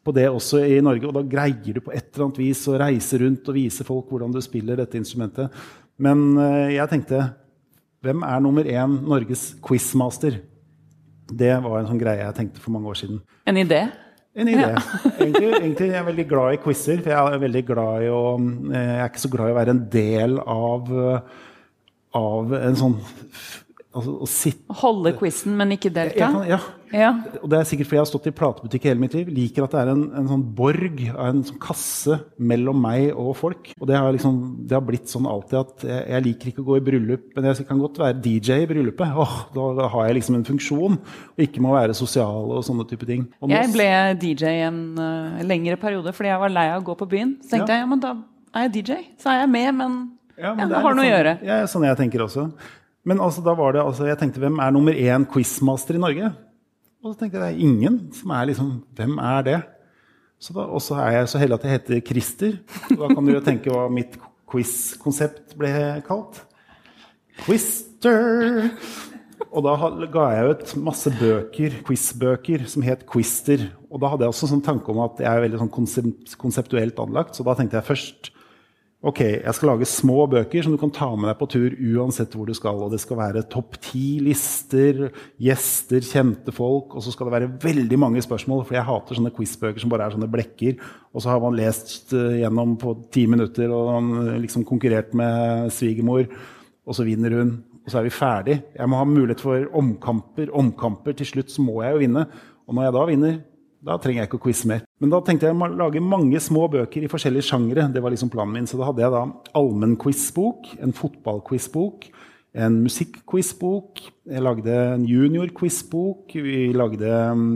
på 0.00 0.14
det 0.16 0.30
også 0.32 0.62
i 0.64 0.78
Norge. 0.80 1.04
Og 1.10 1.12
da 1.18 1.26
greier 1.28 1.76
du 1.76 1.82
på 1.84 1.92
et 1.92 2.06
eller 2.06 2.24
annet 2.24 2.40
vis 2.40 2.62
å 2.72 2.78
reise 2.80 3.20
rundt 3.20 3.50
og 3.52 3.58
vise 3.58 3.84
folk 3.84 4.08
hvordan 4.08 4.32
du 4.32 4.40
spiller 4.40 4.80
dette 4.80 4.96
instrumentet. 4.96 5.52
Men 6.00 6.22
uh, 6.40 6.70
jeg 6.72 6.88
tenkte 6.88 7.26
hvem 8.06 8.24
er 8.24 8.40
nummer 8.40 8.70
én 8.70 8.94
Norges 9.10 9.50
quizmaster? 9.60 10.38
Det 11.28 11.50
var 11.60 11.82
en 11.82 11.90
sånn 11.90 12.00
greie 12.00 12.22
jeg 12.22 12.36
tenkte 12.38 12.62
for 12.64 12.72
mange 12.72 12.88
år 12.88 13.00
siden. 13.02 13.20
En 13.44 13.60
idé? 13.60 13.82
En 14.38 14.48
idé. 14.48 14.70
Ja. 14.72 14.80
egentlig, 15.20 15.50
egentlig, 15.58 15.90
jeg 15.90 16.00
er 16.00 16.08
veldig 16.08 16.26
glad 16.30 16.56
i 16.56 16.62
quizer. 16.62 17.04
For 17.04 17.12
jeg 17.12 17.52
er 17.52 17.68
glad 17.74 18.06
i 18.06 18.10
å 18.14 18.22
Jeg 18.72 18.96
er 19.02 19.04
ikke 19.10 19.24
så 19.26 19.32
glad 19.36 19.50
i 19.50 19.54
å 19.56 19.58
være 19.60 19.76
en 19.76 19.84
del 19.92 20.38
av 20.46 20.92
av 22.16 22.54
en 22.56 22.78
sånn 22.78 22.98
altså, 23.98 24.14
å 24.22 24.28
sitte 24.30 24.76
Holde 24.80 25.12
quizen, 25.18 25.54
men 25.58 25.74
ikke 25.76 25.90
delta? 25.94 26.28
Kan, 26.28 26.42
ja. 26.48 26.58
ja. 26.94 27.10
Og 27.40 27.48
det 27.50 27.60
er 27.60 27.68
sikkert 27.68 27.88
fordi 27.88 27.98
jeg 27.98 28.04
har 28.04 28.10
stått 28.10 28.28
i 28.30 28.34
platebutikk 28.36 28.86
hele 28.88 29.02
mitt 29.02 29.14
liv. 29.16 29.30
Liker 29.34 29.66
at 29.66 29.74
det 29.74 29.82
er 29.82 29.92
en, 29.92 30.04
en 30.20 30.30
sånn 30.30 30.44
borg, 30.58 31.02
en 31.10 31.42
sånn 31.48 31.60
kasse 31.62 32.18
mellom 32.36 32.80
meg 32.84 33.10
og 33.12 33.32
folk. 33.38 33.72
Og 33.78 33.88
det 33.90 33.98
har, 33.98 34.10
liksom, 34.14 34.40
det 34.68 34.76
har 34.76 34.84
blitt 34.84 35.10
sånn 35.12 35.28
alltid 35.30 35.60
at 35.60 35.86
jeg, 35.88 36.02
jeg, 36.14 36.26
liker 36.28 36.52
ikke 36.52 36.64
å 36.64 36.68
gå 36.70 36.78
i 36.78 36.84
bryllup, 36.90 37.28
men 37.36 37.50
jeg 37.50 37.68
kan 37.68 37.82
godt 37.82 38.00
være 38.02 38.20
DJ 38.24 38.62
i 38.64 38.70
bryllupet. 38.70 39.20
Åh, 39.24 39.36
da, 39.56 39.68
da, 39.80 39.90
har 39.94 40.08
jeg 40.08 40.20
liksom 40.20 40.38
en 40.38 40.48
funksjon, 40.48 40.98
og 41.34 41.46
ikke 41.48 41.64
må 41.64 41.74
være 41.76 41.96
sosial 41.98 42.56
og 42.58 42.64
sånne 42.66 42.86
type 42.90 43.08
ting. 43.08 43.28
Nå, 43.38 43.52
jeg 43.52 43.72
ble 43.74 43.88
DJ 44.20 44.66
en 44.68 44.82
uh, 45.00 45.40
lengre 45.46 45.78
periode 45.80 46.14
fordi 46.16 46.32
jeg 46.32 46.42
var 46.44 46.54
lei 46.54 46.68
av 46.72 46.82
å 46.82 46.88
gå 46.90 46.98
på 46.98 47.08
byen. 47.10 47.38
Så 47.42 47.56
tenkte 47.56 47.72
ja. 47.72 47.80
jeg 47.80 47.86
ja, 47.86 47.90
men 47.90 48.04
da 48.04 48.14
er 48.56 48.68
jeg 48.68 48.78
DJ. 48.78 49.02
Så 49.20 49.32
er 49.32 49.42
jeg 49.42 49.52
med, 49.52 49.74
men 49.78 49.98
ja, 50.38 50.52
men 50.54 50.64
ja, 50.64 50.70
det 50.70 50.82
har 50.82 50.94
noe 50.94 50.94
sånn, 50.94 51.04
å 51.04 51.08
gjøre. 51.08 51.32
Ja, 51.46 51.56
sånn 51.70 51.86
jeg 51.88 51.98
tenker 51.98 52.24
også. 52.24 52.48
Men 53.08 53.22
altså, 53.24 53.42
da 53.44 53.54
var 53.58 53.74
det, 53.74 53.82
altså, 53.82 54.06
jeg 54.08 54.18
tenkte, 54.20 54.42
hvem 54.42 54.60
er 54.62 54.74
nummer 54.74 54.94
én 54.94 55.26
quizmaster 55.28 55.98
i 55.98 56.02
Norge? 56.02 56.30
Og 57.02 57.12
så 57.12 57.20
tenkte 57.20 57.38
jeg 57.38 57.44
det 57.44 57.50
er 57.52 57.66
ingen 57.68 57.98
som 58.16 58.32
er 58.34 58.48
liksom 58.50 58.70
Hvem 58.98 59.20
er 59.22 59.44
det? 59.46 59.58
Og 60.54 60.80
så 60.82 60.98
er 61.02 61.12
jeg 61.16 61.30
så 61.30 61.40
heldig 61.42 61.56
at 61.58 61.66
jeg 61.66 61.74
heter 61.76 62.02
Christer. 62.06 62.58
Og 62.94 63.00
da 63.02 63.10
kan 63.12 63.26
du 63.26 63.32
jo 63.32 63.42
tenke 63.42 63.72
hva 63.74 63.86
mitt 63.90 64.14
quiz-konsept 64.48 65.56
ble 65.58 65.72
kalt. 66.06 66.42
Quister! 67.42 68.70
Og 69.48 69.62
da 69.64 69.74
ga 70.12 70.24
jeg 70.34 70.52
ut 70.52 70.72
masse 70.84 71.10
bøker, 71.18 71.78
quiz-bøker 71.86 72.66
som 72.70 72.84
het 72.84 73.04
Quister. 73.08 73.68
Og 73.88 74.02
da 74.02 74.10
hadde 74.12 74.26
jeg 74.26 74.34
også 74.34 74.50
sånn 74.50 74.64
tanke 74.66 74.92
om 74.92 75.00
at 75.06 75.22
jeg 75.22 75.30
er 75.30 75.44
veldig 75.46 75.60
sånn 75.62 75.72
konseptuelt 76.42 76.98
anlagt, 77.02 77.38
så 77.38 77.46
da 77.46 77.54
tenkte 77.56 77.78
jeg 77.78 77.88
først 77.88 78.30
Ok, 78.98 79.20
jeg 79.22 79.54
skal 79.54 79.68
lage 79.70 79.86
små 79.86 80.24
bøker 80.26 80.64
som 80.64 80.72
du 80.74 80.78
kan 80.80 80.90
ta 80.90 81.06
med 81.14 81.28
deg 81.28 81.36
på 81.38 81.46
tur 81.52 81.74
uansett 81.78 82.32
hvor 82.34 82.48
du 82.48 82.54
skal. 82.56 82.80
Og 82.82 82.90
det 82.90 82.98
skal 82.98 83.20
være 83.20 83.44
topp 83.46 83.76
ti 83.84 84.16
lister, 84.26 85.04
gjester, 85.38 86.02
kjente 86.02 86.50
folk. 86.54 86.96
Og 86.98 87.04
så 87.06 87.12
skal 87.14 87.28
det 87.28 87.34
være 87.36 87.50
veldig 87.62 88.00
mange 88.02 88.24
spørsmål, 88.26 88.64
for 88.66 88.74
jeg 88.74 88.88
hater 88.88 89.20
sånne 89.20 89.30
quiz-bøker 89.36 89.84
som 89.84 89.92
bare 89.92 90.08
er 90.08 90.16
sånne 90.16 90.30
blekker. 90.32 90.82
Og 91.14 91.22
så 91.22 91.30
har 91.30 91.44
man 91.44 91.54
lest 91.54 92.10
eh, 92.10 92.40
gjennom 92.40 92.74
på 92.82 92.96
ti 93.14 93.28
minutter 93.30 93.70
og 93.70 94.10
liksom 94.42 94.66
konkurrert 94.66 95.14
med 95.18 95.70
svigermor, 95.78 96.26
og 96.82 96.98
så 96.98 97.06
vinner 97.06 97.38
hun. 97.38 97.54
Og 97.84 97.94
så 97.94 98.00
er 98.00 98.08
vi 98.08 98.16
ferdig. 98.18 98.58
Jeg 98.74 98.90
må 98.90 98.98
ha 98.98 99.06
mulighet 99.06 99.46
for 99.46 99.70
omkamper. 99.78 100.50
Omkamper. 100.50 101.14
Til 101.14 101.36
slutt 101.36 101.54
så 101.54 101.62
må 101.62 101.78
jeg 101.84 101.94
jo 101.94 102.02
vinne. 102.02 102.26
Og 102.66 102.74
når 102.74 102.88
jeg 102.88 102.98
da 102.98 103.06
vinner, 103.14 103.38
da 103.84 103.94
trenger 104.02 104.22
jeg 104.22 104.28
ikke 104.30 104.40
å 104.40 104.44
quize 104.48 104.68
mer. 104.68 104.80
Men 104.98 105.12
da 105.12 105.20
tenkte 105.24 105.46
jeg 105.46 105.54
å 105.54 105.68
lage 105.78 106.02
mange 106.02 106.40
små 106.42 106.64
bøker 106.72 107.04
i 107.04 107.10
forskjellige 107.10 107.46
sjangre. 107.46 107.86
Det 107.94 108.02
var 108.02 108.14
liksom 108.14 108.30
planen 108.32 108.56
min. 108.56 108.66
Så 108.66 108.78
da 108.80 108.88
hadde 108.88 109.04
jeg 109.04 109.14
da 109.14 109.26
allmennquizbok, 109.58 110.72
en 110.82 110.94
fotballquizbok, 110.96 112.08
en 112.58 112.80
musikkquizbok. 112.82 114.02
Jeg 114.32 114.44
lagde 114.44 114.80
en 114.96 115.06
junior-quiz-bok, 115.06 116.34
Vi 116.34 116.72
lagde 116.74 117.12
mm, 117.38 117.54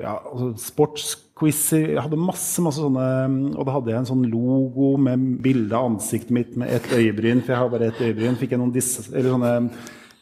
ja, 0.00 0.16
altså 0.16 0.48
sportsquizer. 0.64 1.92
Jeg 1.92 2.06
hadde 2.06 2.20
masse, 2.20 2.64
masse 2.64 2.80
sånne 2.82 3.06
mm, 3.28 3.38
Og 3.52 3.68
da 3.68 3.76
hadde 3.76 3.92
jeg 3.92 4.00
en 4.00 4.10
sånn 4.14 4.26
logo 4.32 4.94
med 4.96 5.28
bilde 5.44 5.76
av 5.76 5.92
ansiktet 5.92 6.32
mitt 6.34 6.56
med 6.56 6.72
ett 6.72 6.88
øyebryn. 6.88 7.44
For 7.44 7.52
jeg 7.52 7.62
har 7.62 7.72
bare 7.76 7.92
ett 7.92 8.00
øyebryn. 8.00 8.40
Fikk 8.40 8.56
jeg 8.56 8.64
noen 8.64 8.74
disse, 8.74 9.10
eller 9.12 9.34
sånne 9.36 9.54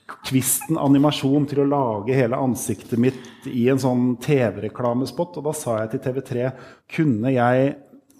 Kvisten 0.07 0.79
animasjon 0.79 1.49
til 1.51 1.65
å 1.65 1.71
lage 1.71 2.15
hele 2.15 2.39
ansiktet 2.39 2.99
mitt 3.03 3.49
i 3.51 3.67
en 3.73 3.81
sånn 3.83 4.13
TV-reklamespott. 4.23 5.41
Og 5.41 5.49
da 5.49 5.55
sa 5.57 5.81
jeg 5.81 5.97
til 5.97 6.05
TV3 6.07 6.47
kunne 6.97 7.35
jeg 7.35 7.75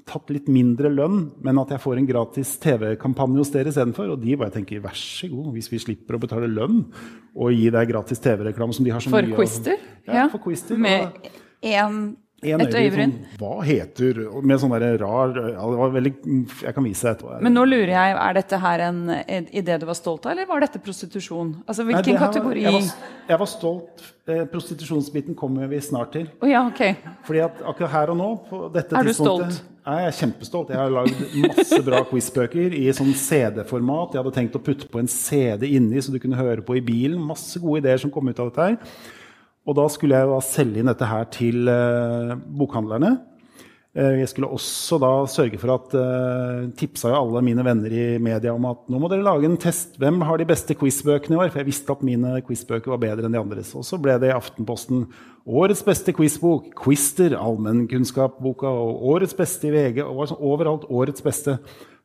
tatt 0.07 0.31
litt 0.31 0.47
mindre 0.51 0.91
lønn, 0.93 1.23
men 1.43 1.59
at 1.59 1.73
jeg 1.75 1.83
får 1.83 1.99
en 1.99 2.09
gratis 2.09 2.53
TV-kampanje 2.63 3.43
hos 3.43 3.51
dere 3.55 3.73
istedenfor. 3.73 4.13
Og 4.15 4.23
de 4.23 4.37
bare 4.39 4.55
tenker 4.55 4.83
vær 4.85 4.99
så 4.99 5.31
god, 5.31 5.51
hvis 5.55 5.71
vi 5.73 5.83
slipper 5.83 6.19
å 6.19 6.23
betale 6.23 6.51
lønn 6.51 6.85
og 7.35 7.55
gi 7.55 7.71
deg 7.75 7.91
gratis 7.91 8.23
TV-reklame 8.23 8.77
som 8.77 8.87
de 8.87 8.95
har 8.95 9.03
så 9.03 9.11
for 9.11 9.27
mye 9.27 9.39
Quister? 9.39 9.83
Ja, 10.07 10.29
for 10.33 10.43
Quister. 10.43 10.79
Med 10.79 11.31
én 11.67 12.15
en 12.45 12.61
et 12.61 12.75
øyebryn. 12.77 13.13
Sånn, 13.17 13.37
hva 13.41 13.63
heter 13.65 14.19
Med 14.45 14.61
sånn 14.61 14.75
der 14.77 14.99
rar 15.01 15.31
ja, 15.39 15.53
det 15.57 15.79
var 15.81 15.95
veldig, 15.95 16.13
Jeg 16.63 16.75
kan 16.77 16.85
vise 16.85 17.07
deg 17.07 17.15
etterpå. 17.17 17.39
Men 17.47 17.57
nå 17.57 17.65
lurer 17.69 17.95
jeg, 17.95 18.17
er 18.27 18.37
dette 18.37 18.59
her 18.61 18.85
en, 18.91 18.99
en 19.11 19.47
idé 19.57 19.79
du 19.81 19.87
var 19.89 19.97
stolt 19.97 20.27
av, 20.27 20.35
eller 20.35 20.49
var 20.51 20.67
dette 20.67 20.83
prostitusjon? 20.85 21.55
Altså 21.65 21.87
Hvilken 21.89 22.19
Nei, 22.19 22.21
kategori? 22.21 22.67
Jeg 22.67 22.77
var, 22.77 22.91
jeg 23.31 23.41
var 23.41 23.51
stolt. 23.51 24.05
Eh, 24.27 24.43
prostitusjonsbiten 24.53 25.39
kommer 25.39 25.71
vi 25.71 25.81
snart 25.81 26.13
til. 26.17 26.29
Oh, 26.43 26.49
ja, 26.51 26.65
ok. 26.67 27.09
Fordi 27.25 27.43
at 27.47 27.65
akkurat 27.73 27.95
her 27.95 28.13
og 28.13 28.21
nå 28.21 28.29
på 28.51 28.63
dette 28.75 28.99
Er 28.99 29.09
du 29.09 29.17
stolt? 29.17 29.61
Jeg 29.87 30.07
er 30.11 30.15
kjempestolt. 30.19 30.73
Jeg 30.75 30.81
har 30.83 30.91
lagd 30.91 31.21
masse 31.45 31.77
bra 31.87 32.01
quizbøker 32.11 32.75
i 32.75 32.89
sånn 32.97 33.13
CD-format. 33.17 34.17
Jeg 34.17 34.25
hadde 34.25 34.35
tenkt 34.35 34.59
å 34.59 34.63
putte 34.67 34.89
på 34.91 34.99
en 34.99 35.09
CD 35.11 35.71
inni, 35.79 36.03
så 36.03 36.11
du 36.11 36.19
kunne 36.21 36.39
høre 36.41 36.65
på 36.67 36.77
i 36.77 36.83
bilen. 36.83 37.23
Masse 37.23 37.63
gode 37.63 37.85
ideer 37.85 38.03
som 38.03 38.11
kom 38.11 38.27
ut 38.27 38.43
av 38.43 38.51
dette 38.51 38.67
her. 38.67 39.15
Og 39.67 39.75
da 39.75 39.87
skulle 39.91 40.19
jeg 40.19 40.31
da 40.31 40.43
selge 40.45 40.83
inn 40.83 40.91
dette 40.91 41.09
her 41.11 41.27
til 41.35 41.67
eh, 41.71 42.37
bokhandlerne. 42.59 43.17
Eh, 43.97 44.19
jeg 44.21 44.29
skulle 44.29 44.51
også 44.53 44.99
da 45.01 45.11
sørge 45.31 45.57
for 45.57 45.73
at 45.73 45.95
uh, 45.97 46.67
tipsa 46.77 47.09
jo 47.09 47.17
alle 47.17 47.41
mine 47.47 47.65
venner 47.65 47.93
i 47.97 48.05
media 48.21 48.53
om 48.53 48.67
at 48.69 48.83
nå 48.93 49.01
må 49.01 49.09
dere 49.09 49.25
lage 49.25 49.49
en 49.49 49.57
test. 49.57 49.95
Hvem 49.97 50.21
har 50.29 50.37
de 50.37 50.47
beste 50.49 50.77
quizbøkene 50.77 51.39
i 51.39 51.41
år? 51.41 51.49
For 51.49 51.63
jeg 51.63 51.71
visste 51.71 51.97
at 51.97 52.05
mine 52.05 52.35
quizbøker 52.45 52.93
var 52.93 53.01
bedre 53.01 53.25
enn 53.25 53.33
de 53.33 53.41
andres. 53.41 53.73
Og 53.79 53.87
så 53.89 53.97
ble 53.99 54.19
det 54.21 54.29
i 54.29 54.37
Aftenposten 54.37 55.07
årets 55.49 55.81
beste 55.87 56.13
quizbok, 56.13 56.69
Quister, 56.77 57.39
allmennkunnskapsboka, 57.41 58.69
og 58.69 59.07
årets 59.15 59.35
beste 59.39 59.71
i 59.71 59.73
VG. 59.73 60.03
og 60.05 60.27
sånn 60.29 60.45
Overalt 60.45 60.85
årets 60.93 61.25
beste. 61.25 61.57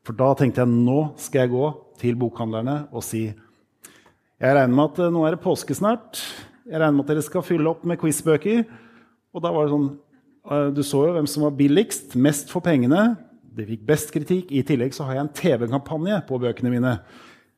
For 0.08 0.16
da 0.18 0.32
tenkte 0.40 0.64
jeg 0.64 0.72
nå 0.72 1.12
skal 1.20 1.44
jeg 1.44 1.54
gå 1.58 1.74
til 2.02 2.16
bokhandlerne 2.18 2.86
og 2.90 3.04
si 3.06 3.28
jeg 4.42 4.56
regner 4.58 4.74
med 4.74 4.96
at 4.96 5.12
nå 5.14 5.22
er 5.28 5.36
det 5.36 5.44
påske 5.44 5.76
snart. 5.78 6.18
Jeg 6.72 6.80
regner 6.80 6.96
med 6.96 7.04
at 7.06 7.12
dere 7.12 7.26
skal 7.26 7.44
fylle 7.44 7.70
opp 7.70 7.84
med 7.86 8.00
quizbøker. 8.00 8.64
Og 9.36 9.44
da 9.44 9.52
var 9.52 9.68
det 9.68 9.76
sånn 9.76 9.92
Eh, 10.50 10.70
du 10.74 10.82
så 10.86 11.04
jo 11.06 11.16
hvem 11.16 11.30
som 11.30 11.46
var 11.46 11.58
billigst, 11.58 12.16
mest 12.18 12.52
for 12.54 12.66
pengene. 12.66 13.12
Det 13.52 13.68
fikk 13.68 13.84
best 13.88 14.14
kritikk. 14.16 14.50
I 14.50 14.64
tillegg 14.66 14.96
så 14.96 15.06
har 15.06 15.18
jeg 15.18 15.26
en 15.26 15.36
TV-kampanje 15.38 16.22
på 16.28 16.40
bøkene 16.42 16.74
mine. 16.74 16.96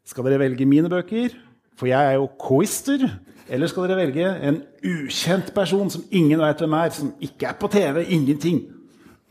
Skal 0.07 0.27
dere 0.27 0.41
velge 0.41 0.67
mine 0.67 0.91
bøker? 0.91 1.37
For 1.79 1.89
jeg 1.89 2.11
er 2.11 2.17
jo 2.17 2.27
quister. 2.41 3.05
Eller 3.47 3.69
skal 3.69 3.87
dere 3.87 4.01
velge 4.01 4.27
en 4.49 4.61
ukjent 4.83 5.53
person 5.55 5.89
som 5.93 6.03
ingen 6.11 6.41
vet 6.43 6.63
hvem 6.63 6.75
er, 6.79 6.93
som 6.95 7.13
ikke 7.23 7.49
er 7.51 7.57
på 7.59 7.69
TV? 7.71 8.03
Ingenting. 8.15 8.61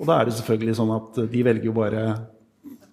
Og 0.00 0.08
da 0.08 0.18
er 0.18 0.28
det 0.28 0.36
selvfølgelig 0.38 0.78
sånn 0.78 0.96
at 0.96 1.22
de 1.32 1.44
velger 1.46 1.68
jo 1.68 1.76
bare 1.76 2.02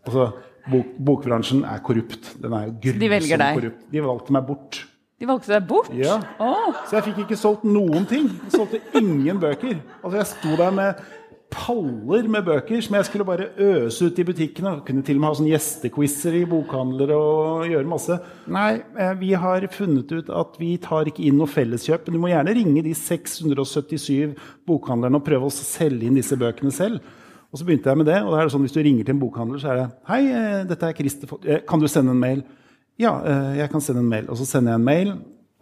altså, 0.06 0.30
bok, 0.70 0.96
Bokbransjen 1.08 1.64
er 1.68 1.82
korrupt. 1.86 2.34
Den 2.42 2.56
er 2.56 2.68
jo 2.68 2.78
grusomt 2.84 3.48
korrupt. 3.62 3.86
De 3.92 4.04
valgte 4.06 4.36
meg 4.36 4.48
bort. 4.50 4.82
De 5.20 5.28
valgte 5.28 5.52
deg 5.52 5.66
bort? 5.68 5.92
Ja. 5.92 6.16
Oh. 6.40 6.72
Så 6.88 6.96
jeg 6.96 7.10
fikk 7.10 7.26
ikke 7.26 7.38
solgt 7.40 7.66
noen 7.68 8.06
ting. 8.08 8.30
Jeg 8.46 8.54
solgte 8.56 8.80
ingen 8.96 9.40
bøker. 9.42 9.82
Altså 10.00 10.22
Jeg 10.22 10.30
sto 10.32 10.54
der 10.60 10.72
med 10.72 11.02
paller 11.50 12.28
med 12.30 12.46
bøker 12.46 12.82
som 12.86 12.96
jeg 12.96 13.08
skulle 13.08 13.26
bare 13.26 13.50
øse 13.58 14.06
ut 14.06 14.20
i 14.22 14.26
butikkene. 14.26 14.78
Kunne 14.86 15.04
til 15.04 15.18
og 15.18 15.24
med 15.24 15.30
ha 15.30 15.38
sånn 15.40 15.50
gjestequizer 15.50 16.38
i 16.40 16.44
bokhandlere 16.48 17.18
og 17.18 17.66
gjøre 17.68 17.90
masse. 17.90 18.20
Nei, 18.48 18.82
eh, 18.96 19.14
vi 19.20 19.34
har 19.34 19.66
funnet 19.74 20.14
ut 20.14 20.30
at 20.30 20.60
vi 20.62 20.76
tar 20.82 21.10
ikke 21.10 21.26
inn 21.26 21.40
noe 21.42 21.50
felleskjøp. 21.50 22.06
Men 22.08 22.16
du 22.16 22.22
må 22.24 22.32
gjerne 22.32 22.56
ringe 22.56 22.86
de 22.86 22.94
677 22.96 24.38
bokhandlerne 24.70 25.20
og 25.20 25.26
prøve 25.26 25.50
å 25.50 25.56
selge 25.56 26.08
inn 26.08 26.22
disse 26.22 26.38
bøkene 26.40 26.72
selv. 26.72 27.02
Og 27.50 27.60
så 27.60 27.66
begynte 27.66 27.90
jeg 27.90 27.98
med 27.98 28.06
det. 28.06 28.22
og 28.22 28.32
da 28.32 28.40
er 28.40 28.48
det 28.48 28.54
sånn 28.54 28.62
Hvis 28.62 28.78
du 28.78 28.84
ringer 28.86 29.04
til 29.04 29.16
en 29.16 29.22
bokhandler, 29.24 29.60
så 29.60 29.74
er 29.74 29.76
det 29.82 29.88
Hei, 30.08 30.22
eh, 30.30 30.64
dette 30.70 30.86
er 30.86 30.94
Christer 30.94 31.36
eh, 31.44 31.62
Kan 31.68 31.82
du 31.82 31.88
sende 31.90 32.14
en 32.14 32.22
mail? 32.22 32.44
Ja, 33.00 33.16
eh, 33.24 33.58
jeg 33.62 33.72
kan 33.72 33.84
sende 33.84 34.04
en 34.04 34.12
mail. 34.12 34.30
Og 34.30 34.40
så 34.40 34.48
sender 34.48 34.76
jeg 34.76 34.82
en 34.82 34.88
mail, 34.88 35.12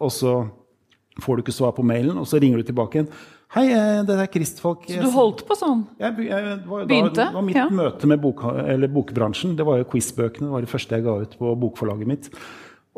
og 0.02 0.12
så 0.14 0.36
får 1.22 1.38
du 1.38 1.44
ikke 1.44 1.54
svar 1.54 1.74
på 1.76 1.86
mailen, 1.86 2.18
og 2.18 2.26
så 2.30 2.40
ringer 2.42 2.60
du 2.60 2.68
tilbake 2.68 2.98
igjen. 2.98 3.10
Hei, 3.54 3.64
eh, 3.72 4.02
det 4.04 4.18
er 4.18 4.30
Kristfolk. 4.32 4.84
Så 4.90 5.00
du 5.06 5.10
holdt 5.14 5.44
på 5.48 5.56
sånn? 5.56 5.86
Jeg, 6.02 6.26
jeg, 6.26 6.58
var, 6.68 6.84
Begynte? 6.90 7.16
Da, 7.16 7.30
det 7.30 7.38
var 7.38 7.46
mitt 7.46 7.60
ja. 7.60 7.68
møte 7.72 8.10
med 8.10 8.20
bok, 8.22 8.42
bokbransjen. 8.98 9.54
Det 9.56 9.66
var 9.66 9.80
jo 9.80 9.88
quizbøkene. 9.88 10.50
Det 10.50 10.56
var 10.56 10.66
det 10.66 10.72
første 10.74 10.98
jeg 10.98 11.06
ga 11.06 11.16
ut 11.22 11.38
på 11.40 11.54
bokforlaget 11.62 12.10
mitt. 12.10 12.28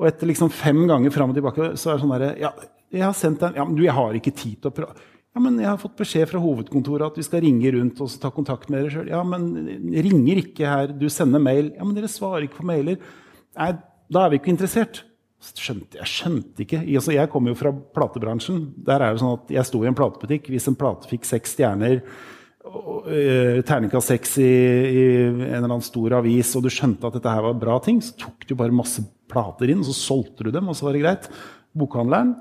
Og 0.00 0.09
etter 0.09 0.30
liksom 0.30 0.50
fem 0.50 0.82
ganger 0.88 1.12
fram 1.14 1.30
og 1.30 1.38
tilbake 1.38 1.73
så 1.78 1.92
er 1.92 1.99
det 1.99 2.02
sånn 2.02 2.14
derre 2.16 2.32
ja, 2.40 2.50
jeg 2.90 3.04
har 3.04 3.14
sendt 3.14 3.44
en, 3.47 3.54
ja, 3.54 3.64
men 3.66 3.76
du, 3.78 3.85
jeg 3.85 3.94
har 3.94 4.16
ikke 4.18 4.32
tid 4.35 4.59
til 4.59 4.73
å 4.73 4.75
prate. 4.75 5.06
Ja, 5.30 5.42
men 5.44 5.61
jeg 5.62 5.68
har 5.68 5.78
fått 5.78 5.94
beskjed 6.00 6.26
fra 6.26 6.40
hovedkontoret 6.42 7.12
at 7.12 7.18
vi 7.20 7.23
skal 7.23 7.44
ringe 7.44 7.70
rundt 7.76 8.00
og 8.02 8.11
ta 8.18 8.32
kontakt 8.35 8.66
med 8.73 8.80
dere 8.80 8.94
sjøl. 8.97 9.12
Ja, 9.12 9.20
men 9.23 9.52
ringer 9.94 10.40
ikke 10.42 10.66
her. 10.66 10.90
Du 10.90 11.06
sender 11.12 11.42
mail. 11.42 11.68
Ja, 11.76 11.87
men 11.87 11.94
dere 11.94 12.11
svarer 12.11 12.49
ikke 12.49 12.64
på 12.64 12.66
mailer. 12.73 12.99
Nei, 13.54 13.68
da 14.11 14.25
er 14.25 14.33
vi 14.33 14.40
ikke 14.40 14.52
interessert. 14.52 15.05
Skjønte, 15.40 15.97
jeg 15.97 16.09
skjønte 16.11 16.64
ikke. 16.67 16.83
Jeg 16.85 17.31
kommer 17.33 17.55
jo 17.55 17.61
fra 17.62 17.73
platebransjen. 17.73 18.61
Der 18.85 19.00
er 19.00 19.14
det 19.14 19.23
sånn 19.23 19.38
at 19.38 19.55
Jeg 19.55 19.69
sto 19.69 19.81
i 19.81 19.88
en 19.88 19.97
platebutikk. 19.97 20.50
Hvis 20.52 20.69
en 20.69 20.76
plate 20.76 21.09
fikk 21.09 21.25
seks 21.25 21.55
stjerner, 21.57 22.02
uh, 22.67 23.62
terningkast 23.64 24.12
seks 24.12 24.37
i, 24.43 24.50
i, 24.50 25.07
en 25.31 25.62
eller 25.62 25.71
annen 25.71 25.87
stor 25.87 26.19
avis, 26.19 26.52
og 26.59 26.67
du 26.67 26.71
skjønte 26.73 27.09
at 27.09 27.17
dette 27.17 27.33
her 27.33 27.47
var 27.47 27.57
bra 27.62 27.79
ting, 27.81 28.02
så 28.05 28.12
tok 28.21 28.45
du 28.45 28.52
bare 28.59 28.75
masse 28.75 29.07
plater 29.33 29.73
inn, 29.73 29.87
så 29.87 29.97
solgte 29.97 30.45
du 30.45 30.52
dem, 30.52 30.69
og 30.69 30.76
så 30.76 30.88
var 30.88 30.97
det 30.97 31.05
greit. 31.07 31.33
Bokhandleren 31.79 32.37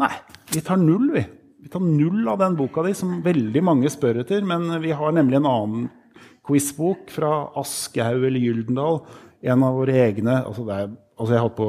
Nei, 0.00 0.14
vi 0.48 0.62
tar 0.64 0.80
null, 0.80 1.10
vi. 1.12 1.22
Vi 1.60 1.68
tar 1.68 1.82
null 1.84 2.24
av 2.32 2.38
den 2.40 2.54
boka 2.56 2.82
di, 2.86 2.94
som 2.96 3.18
veldig 3.22 3.62
mange 3.62 3.90
spør 3.92 4.22
etter. 4.22 4.40
Men 4.48 4.64
vi 4.80 4.94
har 4.96 5.12
nemlig 5.12 5.36
en 5.36 5.48
annen 5.50 5.90
quizbok 6.48 7.12
fra 7.12 7.50
Aschehoug 7.60 8.24
eller 8.24 8.40
Gyldendal 8.40 9.02
en 9.40 9.62
av 9.64 9.76
våre 9.78 9.94
egne 10.04 10.34
altså 10.42 10.66
er, 10.68 10.90
altså 11.16 11.36
jeg, 11.36 11.52
på, 11.56 11.68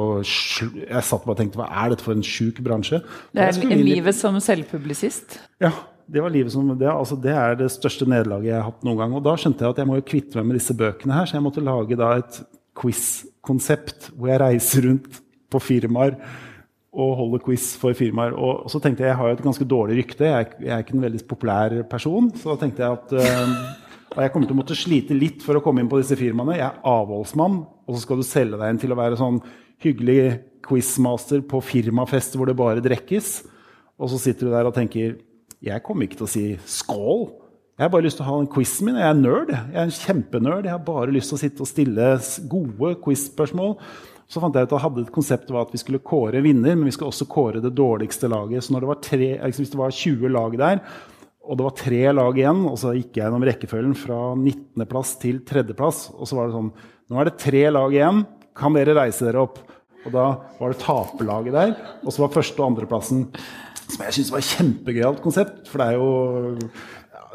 jeg 0.82 1.06
satt 1.08 1.24
bare 1.24 1.34
og 1.34 1.40
tenkte 1.40 1.60
hva 1.62 1.70
er 1.82 1.92
dette 1.92 2.04
for 2.04 2.16
en 2.16 2.26
sjuk 2.26 2.60
bransje? 2.64 3.00
Det 3.32 3.48
er 3.48 3.80
livet 3.80 4.18
som 4.18 4.36
selvpublisist? 4.42 5.40
Ja. 5.62 5.72
Det, 6.12 6.20
var 6.20 6.32
livet 6.34 6.52
som, 6.52 6.66
det, 6.76 6.88
altså 6.90 7.16
det 7.16 7.32
er 7.32 7.54
det 7.56 7.70
største 7.72 8.04
nederlaget 8.10 8.50
jeg 8.50 8.58
har 8.58 8.66
hatt 8.66 8.82
noen 8.84 8.98
gang. 9.00 9.12
Og 9.16 9.22
da 9.24 9.32
skjønte 9.38 9.64
jeg 9.64 9.72
at 9.72 9.78
jeg 9.80 9.88
må 9.88 9.96
jo 9.96 10.08
kvitte 10.10 10.36
meg 10.36 10.48
med 10.48 10.58
disse 10.58 10.74
bøkene 10.76 11.14
her, 11.16 11.28
så 11.30 11.38
jeg 11.38 11.44
måtte 11.46 11.64
lage 11.64 11.96
da 11.96 12.10
et 12.18 12.40
quiz-konsept 12.76 14.10
hvor 14.10 14.32
jeg 14.32 14.42
reiser 14.42 14.88
rundt 14.88 15.20
på 15.52 15.60
firmaer 15.62 16.18
og 16.92 17.14
holder 17.16 17.40
quiz 17.46 17.70
for 17.80 17.96
firmaer. 17.96 18.34
Og, 18.36 18.66
så 18.68 18.80
tenkte 18.82 19.06
jeg 19.06 19.12
jeg 19.12 19.18
har 19.20 19.30
jo 19.30 19.38
et 19.38 19.46
ganske 19.46 19.68
dårlig 19.68 20.02
rykte. 20.02 20.28
Jeg, 20.28 20.50
jeg, 20.60 20.72
er 20.74 20.84
ikke 20.84 20.98
en 20.98 21.06
veldig 21.06 21.22
populær 21.28 21.78
person. 21.88 22.28
Så 22.36 22.52
da 22.52 22.60
tenkte 22.60 22.84
jeg 22.84 22.98
at 22.98 23.14
uh, 23.16 23.54
og 24.12 24.20
jeg 24.20 24.32
kommer 24.32 24.48
til 24.48 24.56
å 24.56 24.60
måtte 24.60 24.76
slite 24.76 25.16
litt 25.16 25.44
for 25.44 25.56
å 25.56 25.62
komme 25.64 25.82
inn 25.82 25.90
på 25.90 26.00
disse 26.00 26.16
firmaene. 26.18 26.58
Jeg 26.58 26.66
er 26.68 26.80
avholdsmann, 26.88 27.62
og 27.86 27.94
så 27.94 28.02
skal 28.04 28.20
du 28.20 28.26
selge 28.28 28.60
deg 28.60 28.74
inn 28.74 28.80
til 28.82 28.92
å 28.92 28.98
være 28.98 29.18
sånn 29.20 29.40
hyggelig 29.82 30.22
quizmaster 30.62 31.42
på 31.48 31.62
firmafest 31.64 32.36
hvor 32.36 32.50
det 32.50 32.58
bare 32.58 32.84
drekkes. 32.84 33.30
Og 34.02 34.12
så 34.12 34.20
sitter 34.20 34.48
du 34.48 34.54
der 34.54 34.68
og 34.68 34.76
tenker 34.76 35.16
jeg 35.62 35.84
kommer 35.86 36.08
ikke 36.08 36.18
til 36.20 36.26
å 36.26 36.32
si 36.32 36.46
skål. 36.66 37.28
Jeg 37.78 37.86
har 37.86 37.92
bare 37.92 38.04
lyst 38.04 38.18
til 38.18 38.26
å 38.26 38.32
ha 38.32 38.38
en 38.42 38.48
quizen 38.50 38.88
min. 38.88 38.98
Jeg 38.98 39.08
er 39.08 39.18
nerd. 39.18 39.52
Jeg 39.54 39.78
er 39.78 39.86
en 39.86 39.94
kjempenerd. 39.94 40.66
Jeg 40.66 40.74
har 40.74 40.82
bare 40.86 41.14
lyst 41.14 41.30
til 41.30 41.38
å 41.38 41.40
sitte 41.40 41.64
og 41.64 41.70
stille 41.70 42.08
gode 42.50 42.96
quiz-spørsmål. 43.04 43.76
Så 44.32 44.42
fant 44.42 44.56
jeg 44.56 44.66
ut 44.66 44.74
at 44.74 44.84
hadde 44.84 45.04
et 45.06 45.14
konsept 45.14 45.50
var 45.52 45.66
at 45.66 45.72
vi 45.74 45.80
skulle 45.80 46.02
kåre 46.04 46.40
vinner, 46.44 46.74
men 46.74 46.88
vi 46.88 46.94
skulle 46.94 47.12
også 47.12 47.28
kåre 47.30 47.62
det 47.62 47.72
dårligste 47.78 48.30
laget. 48.32 48.64
Så 48.64 48.74
det 48.74 48.98
tre, 49.06 49.30
hvis 49.44 49.72
det 49.72 49.80
var 49.80 49.94
20 49.94 50.34
lag 50.34 50.58
der, 50.58 50.82
og 51.42 51.58
det 51.58 51.64
var 51.66 51.74
tre 51.74 52.02
lag 52.14 52.38
igjen, 52.38 52.62
og 52.70 52.76
så 52.78 52.92
gikk 52.94 53.18
jeg 53.18 53.24
gjennom 53.26 53.44
rekkefølgen 53.46 53.94
fra 53.98 54.18
19.-plass 54.36 55.16
til 55.22 55.40
3.-plass. 55.46 56.04
Og 56.14 56.28
så 56.30 56.38
var 56.38 56.48
det 56.48 56.58
sånn 56.58 56.72
Nå 57.12 57.18
er 57.20 57.28
det 57.28 57.40
tre 57.42 57.66
lag 57.68 57.92
igjen. 57.92 58.22
Kan 58.56 58.76
dere 58.78 58.94
reise 58.96 59.26
dere 59.26 59.42
opp? 59.42 59.58
Og 60.06 60.14
da 60.14 60.26
var 60.58 60.72
det 60.72 60.80
taperlaget 60.82 61.56
der. 61.56 61.74
Og 62.02 62.14
så 62.14 62.22
var 62.22 62.34
første- 62.38 62.62
og 62.62 62.70
andreplassen 62.70 63.26
Som 63.82 64.04
jeg 64.06 64.16
syns 64.16 64.30
var 64.32 64.38
et 64.40 64.52
kjempegøyalt 64.54 65.20
konsept. 65.20 65.66
For 65.68 65.82
det 65.82 65.88
er 65.90 65.98
jo 65.98 66.56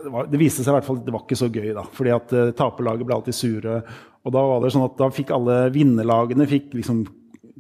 det, 0.04 0.12
var, 0.14 0.28
det, 0.32 0.40
viste 0.40 0.64
seg 0.64 0.72
i 0.72 0.78
hvert 0.78 0.88
fall 0.88 1.00
at 1.02 1.06
det 1.06 1.14
var 1.14 1.24
ikke 1.26 1.40
så 1.40 1.52
gøy, 1.52 1.70
da. 1.76 1.84
Fordi 2.00 2.14
at 2.16 2.34
uh, 2.34 2.50
taperlaget 2.58 3.08
ble 3.08 3.18
alltid 3.18 3.36
sure. 3.36 3.78
Og 4.24 4.34
da 4.34 4.44
var 4.50 4.64
det 4.64 4.72
sånn 4.74 4.88
at 4.88 4.98
da 5.00 5.12
fikk 5.14 5.34
alle 5.36 5.58
vinnerlagene 5.76 6.48
fikk 6.50 6.74
liksom 6.78 7.04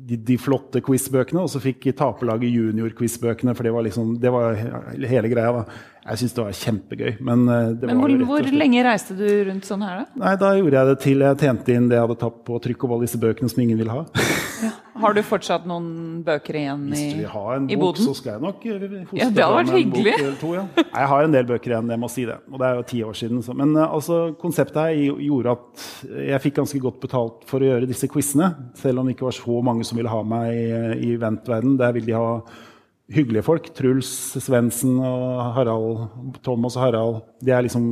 de, 0.07 0.15
de, 0.15 0.37
flotte 0.39 0.79
quizbøkene, 0.85 1.43
og 1.43 1.51
så 1.51 1.59
fikk 1.61 1.89
taperlaget 1.97 2.53
junior-quizbøkene. 2.53 3.55
For 3.57 3.67
det 3.67 3.73
var, 3.75 3.85
liksom, 3.87 4.15
det 4.23 4.31
var 4.33 4.55
hele 4.55 5.31
greia. 5.33 5.51
da. 5.59 5.65
Jeg 6.07 6.21
syns 6.21 6.35
det 6.37 6.43
var 6.45 6.55
kjempegøy. 6.55 7.09
Men, 7.27 7.41
eh, 7.51 7.71
men 7.83 7.99
hvor, 7.99 8.13
hvor, 8.29 8.49
lenge 8.55 8.83
reiste 8.85 9.15
du 9.17 9.25
rundt 9.49 9.67
sånn 9.67 9.83
her, 9.83 10.05
da? 10.05 10.21
Nei, 10.21 10.35
Da 10.39 10.51
gjorde 10.55 10.77
jeg 10.77 10.87
det 10.87 10.97
til 11.03 11.23
jeg 11.25 11.39
tjente 11.41 11.73
inn 11.75 11.89
det 11.91 11.97
jeg 11.97 12.05
hadde 12.05 12.19
tatt 12.21 12.37
på 12.47 12.59
trykk 12.63 12.85
over 12.87 13.01
disse 13.03 13.19
bøkene 13.19 13.51
som 13.51 13.63
ingen 13.63 13.81
vil 13.81 13.91
ha. 13.91 14.03
Ja. 14.57 14.71
Har 14.97 15.13
du 15.13 15.19
fortsatt 15.21 15.67
noen 15.69 16.23
bøker 16.25 16.55
igjen 16.57 16.87
i, 16.87 16.95
Hvis 16.95 17.11
du 17.13 17.19
vil 17.19 17.27
ha 17.29 17.43
en 17.53 17.67
bok, 17.69 17.81
boden? 17.83 18.07
så 18.07 18.15
skal 18.17 18.31
jeg 18.31 18.41
nok 18.41 18.63
eh, 18.65 18.85
hoste 18.95 19.19
ja, 19.19 19.27
det 19.29 19.43
hadde 19.43 19.57
vært 19.59 19.73
hyggelig. 19.75 20.13
To, 20.41 20.53
ja. 20.55 20.63
Jeg 20.81 21.09
har 21.11 21.27
en 21.27 21.35
del 21.35 21.45
bøker 21.51 21.73
igjen, 21.75 21.91
jeg 21.93 22.01
må 22.01 22.09
si 22.09 22.23
det. 22.25 22.39
Og 22.49 22.57
det 22.57 22.65
er 22.65 22.79
jo 22.79 22.85
ti 22.89 23.01
år 23.05 23.19
siden. 23.19 23.43
Så. 23.45 23.53
Men 23.59 23.75
altså, 23.83 24.17
konseptet 24.41 24.79
her 24.81 25.19
gjorde 25.27 25.53
at 25.53 25.85
jeg 26.31 26.41
fikk 26.47 26.57
ganske 26.63 26.81
godt 26.87 26.97
betalt 27.03 27.45
for 27.51 27.61
å 27.61 27.69
gjøre 27.69 27.91
disse 27.91 28.09
quizene. 28.09 28.49
Selv 28.81 29.03
om 29.03 29.05
det 29.05 29.13
ikke 29.13 29.27
var 29.27 29.37
så 29.37 29.61
mange 29.69 29.85
som 29.85 30.01
ville 30.01 30.15
ha 30.15 30.23
meg 30.33 30.49
i, 30.55 30.65
i 30.97 31.13
eventverden. 31.19 31.77
Der 31.77 31.93
vil 31.99 32.09
de 32.09 32.17
ha 32.17 32.31
hyggelige 33.13 33.45
folk. 33.45 33.69
Truls 33.75 34.09
Svendsen 34.43 34.97
og 34.99 35.53
Harald, 35.55 36.07
Thomas 36.43 36.77
og 36.77 36.87
Harald. 36.87 37.21
De 37.43 37.53
er 37.55 37.67
liksom 37.67 37.87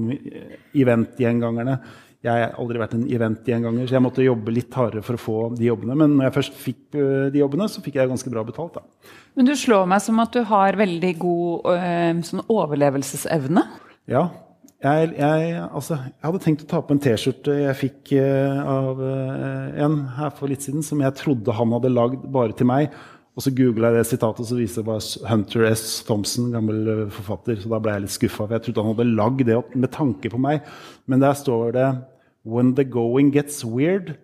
eventgjengangerne. 0.75 1.79
Jeg 2.25 2.41
har 2.41 2.55
aldri 2.57 2.79
vært 2.81 2.95
en 2.97 3.03
eventgjenganger, 3.05 3.85
så 3.85 3.97
jeg 3.99 4.01
måtte 4.01 4.23
jobbe 4.25 4.53
litt 4.53 4.73
hardere 4.73 5.03
for 5.05 5.17
å 5.17 5.21
få 5.21 5.35
de 5.53 5.67
jobbene. 5.67 5.97
Men 5.99 6.15
når 6.15 6.27
jeg 6.27 6.35
først 6.39 6.55
fikk 6.57 6.97
øh, 6.97 7.27
de 7.33 7.41
jobbene, 7.43 7.67
så 7.69 7.83
fikk 7.85 7.99
jeg 7.99 8.09
ganske 8.09 8.31
bra 8.33 8.41
betalt. 8.47 8.79
Da. 8.79 9.11
Men 9.37 9.49
du 9.49 9.53
slår 9.59 9.85
meg 9.91 10.01
som 10.01 10.23
at 10.23 10.33
du 10.33 10.41
har 10.49 10.79
veldig 10.79 11.11
god 11.21 11.69
øh, 11.75 12.23
sånn 12.25 12.41
overlevelsesevne? 12.49 13.67
Ja. 14.09 14.25
Jeg, 14.85 15.13
jeg, 15.17 15.53
altså, 15.65 15.99
jeg, 16.01 16.21
hadde 16.25 16.41
tenkt 16.43 16.65
å 16.65 16.69
ta 16.69 16.81
på 16.85 16.93
en 16.93 16.99
T-skjorte 17.01 17.53
jeg 17.57 17.77
fikk 17.79 18.15
øh, 18.19 18.57
av 18.73 18.99
en 19.85 20.01
her 20.17 20.33
for 20.35 20.49
litt 20.51 20.65
siden, 20.65 20.83
som 20.85 21.01
jeg 21.05 21.17
trodde 21.21 21.55
han 21.57 21.77
hadde 21.77 21.93
lagd 21.93 22.25
bare 22.33 22.57
til 22.57 22.69
meg. 22.69 22.97
Og 23.35 23.43
så 23.43 23.51
googla 23.51 23.89
jeg 23.91 23.99
det 23.99 24.07
sitatet, 24.07 24.47
så 24.47 24.55
viser 24.55 24.81
det 24.81 24.87
bare 24.87 25.29
Hunter 25.29 25.65
S. 25.67 26.03
Thompson, 26.07 26.51
gammel 26.55 26.87
eh, 26.87 27.01
forfatter. 27.11 27.57
Så 27.59 27.71
da 27.71 27.81
ble 27.83 27.95
jeg 27.97 28.05
litt 28.05 28.15
skuffa, 28.15 28.45
for 28.45 28.55
jeg 28.55 28.63
trodde 28.63 28.85
han 28.85 28.93
hadde 28.93 29.07
lagd 29.11 29.43
det 29.49 29.57
med 29.75 29.91
tanke 29.91 30.31
på 30.31 30.39
meg. 30.39 30.63
Men 31.11 31.23
der 31.23 31.35
står 31.35 31.75
det 31.75 31.89
When 32.45 32.75
the 32.77 32.85
going 32.85 33.33
gets 33.33 33.65
weird, 33.65 34.15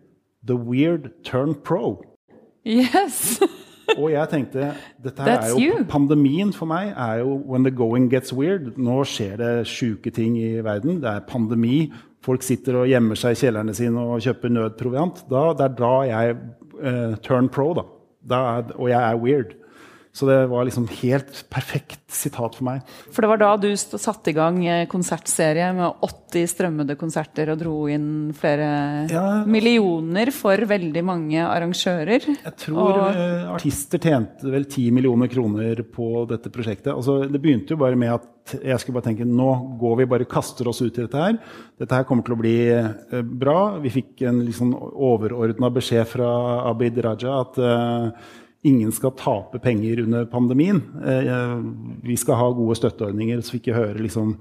the 0.46 0.56
weird 0.56 1.12
turn 1.28 1.56
pro. 1.56 2.00
Yes! 2.64 3.42
Og 4.00 4.12
jeg 4.14 4.30
tenkte 4.32 4.70
dette 5.04 5.26
her 5.26 5.28
That's 5.28 5.50
er 5.50 5.58
jo 5.58 5.80
you. 5.82 5.86
Pandemien 5.90 6.54
for 6.56 6.70
meg 6.70 6.94
er 6.94 7.26
jo 7.26 7.34
when 7.44 7.66
the 7.68 7.74
going 7.76 8.08
gets 8.14 8.32
weird. 8.32 8.78
Nå 8.80 9.02
skjer 9.10 9.36
det 9.42 9.52
sjuke 9.68 10.14
ting 10.16 10.38
i 10.40 10.62
verden. 10.64 11.02
Det 11.04 11.10
er 11.12 11.26
pandemi. 11.28 11.90
Folk 12.24 12.46
sitter 12.46 12.84
og 12.84 12.88
gjemmer 12.88 13.20
seg 13.20 13.36
i 13.36 13.42
kjellerne 13.42 13.76
sine 13.76 14.06
og 14.14 14.22
kjøper 14.24 14.54
nødproviant. 14.54 15.26
Da, 15.28 15.50
det 15.58 15.68
er 15.68 15.76
da 15.82 15.96
jeg 16.08 16.38
uh, 16.78 17.18
turn 17.26 17.50
pro, 17.52 17.74
da. 17.76 17.84
Og 18.76 18.90
jeg 18.90 19.12
er 19.12 19.16
weird. 19.16 19.56
Så 20.14 20.28
det 20.28 20.42
var 20.52 20.66
liksom 20.68 20.90
helt 21.00 21.38
perfekt 21.50 22.02
sitat 22.12 22.58
for 22.58 22.66
meg. 22.68 22.82
For 23.16 23.24
det 23.24 23.30
var 23.32 23.40
da 23.40 23.52
du 23.64 23.70
satte 23.80 24.28
i 24.28 24.36
gang 24.36 24.58
eh, 24.68 24.82
konsertserie 24.92 25.70
med 25.78 26.02
80 26.04 26.50
strømmede 26.52 26.98
konserter 27.00 27.54
og 27.54 27.62
dro 27.62 27.76
inn 27.88 28.34
flere 28.36 29.08
Ja. 29.10 29.24
millioner 29.48 30.32
for 30.36 30.58
veldig 30.68 31.04
mange 31.08 31.40
arrangører. 31.40 32.28
Jeg 32.44 32.56
tror 32.60 32.92
Og- 32.92 33.16
eh, 33.16 33.48
artister 33.56 34.00
tjente 34.04 34.44
vel 34.52 34.66
10 34.66 34.92
millioner 34.92 35.28
kroner 35.32 35.80
på 35.84 36.28
dette 36.28 36.52
prosjektet. 36.52 36.92
Altså, 36.94 37.22
det 37.32 37.42
begynte 37.42 37.70
jo 37.72 37.78
bare 37.78 37.96
med 37.96 38.12
at 38.14 38.28
jeg 38.66 38.80
skulle 38.80 39.00
bare 39.00 39.14
tenke 39.14 39.24
nå 39.26 39.78
går 39.80 39.98
vi 39.98 40.06
bare 40.12 40.26
kaster 40.26 40.68
oss 40.68 40.82
ut 40.82 40.98
i 40.98 41.04
dette 41.06 41.16
her. 41.16 41.40
Dette 41.80 41.92
her 41.96 42.04
kommer 42.04 42.24
til 42.26 42.36
å 42.36 42.42
bli 42.42 42.68
eh, 42.68 43.22
bra. 43.24 43.80
Vi 43.80 43.90
fikk 43.90 44.28
en 44.28 44.44
liksom 44.46 44.74
overordna 44.76 45.72
beskjed 45.72 46.06
fra 46.08 46.68
Abid 46.70 46.98
Raja 47.02 47.40
at 47.46 47.58
eh, 47.58 48.12
ingen 48.68 48.92
skal 48.92 49.16
tape 49.18 49.60
penger 49.60 50.04
under 50.04 50.26
pandemien. 50.26 50.82
Eh, 51.06 51.56
vi 52.04 52.18
skal 52.18 52.38
ha 52.40 52.52
gode 52.56 52.78
støtteordninger. 52.78 53.42
Så 53.42 53.56
vi 53.56 53.64
ikke 53.64 53.78
hører 53.78 54.02
liksom 54.02 54.38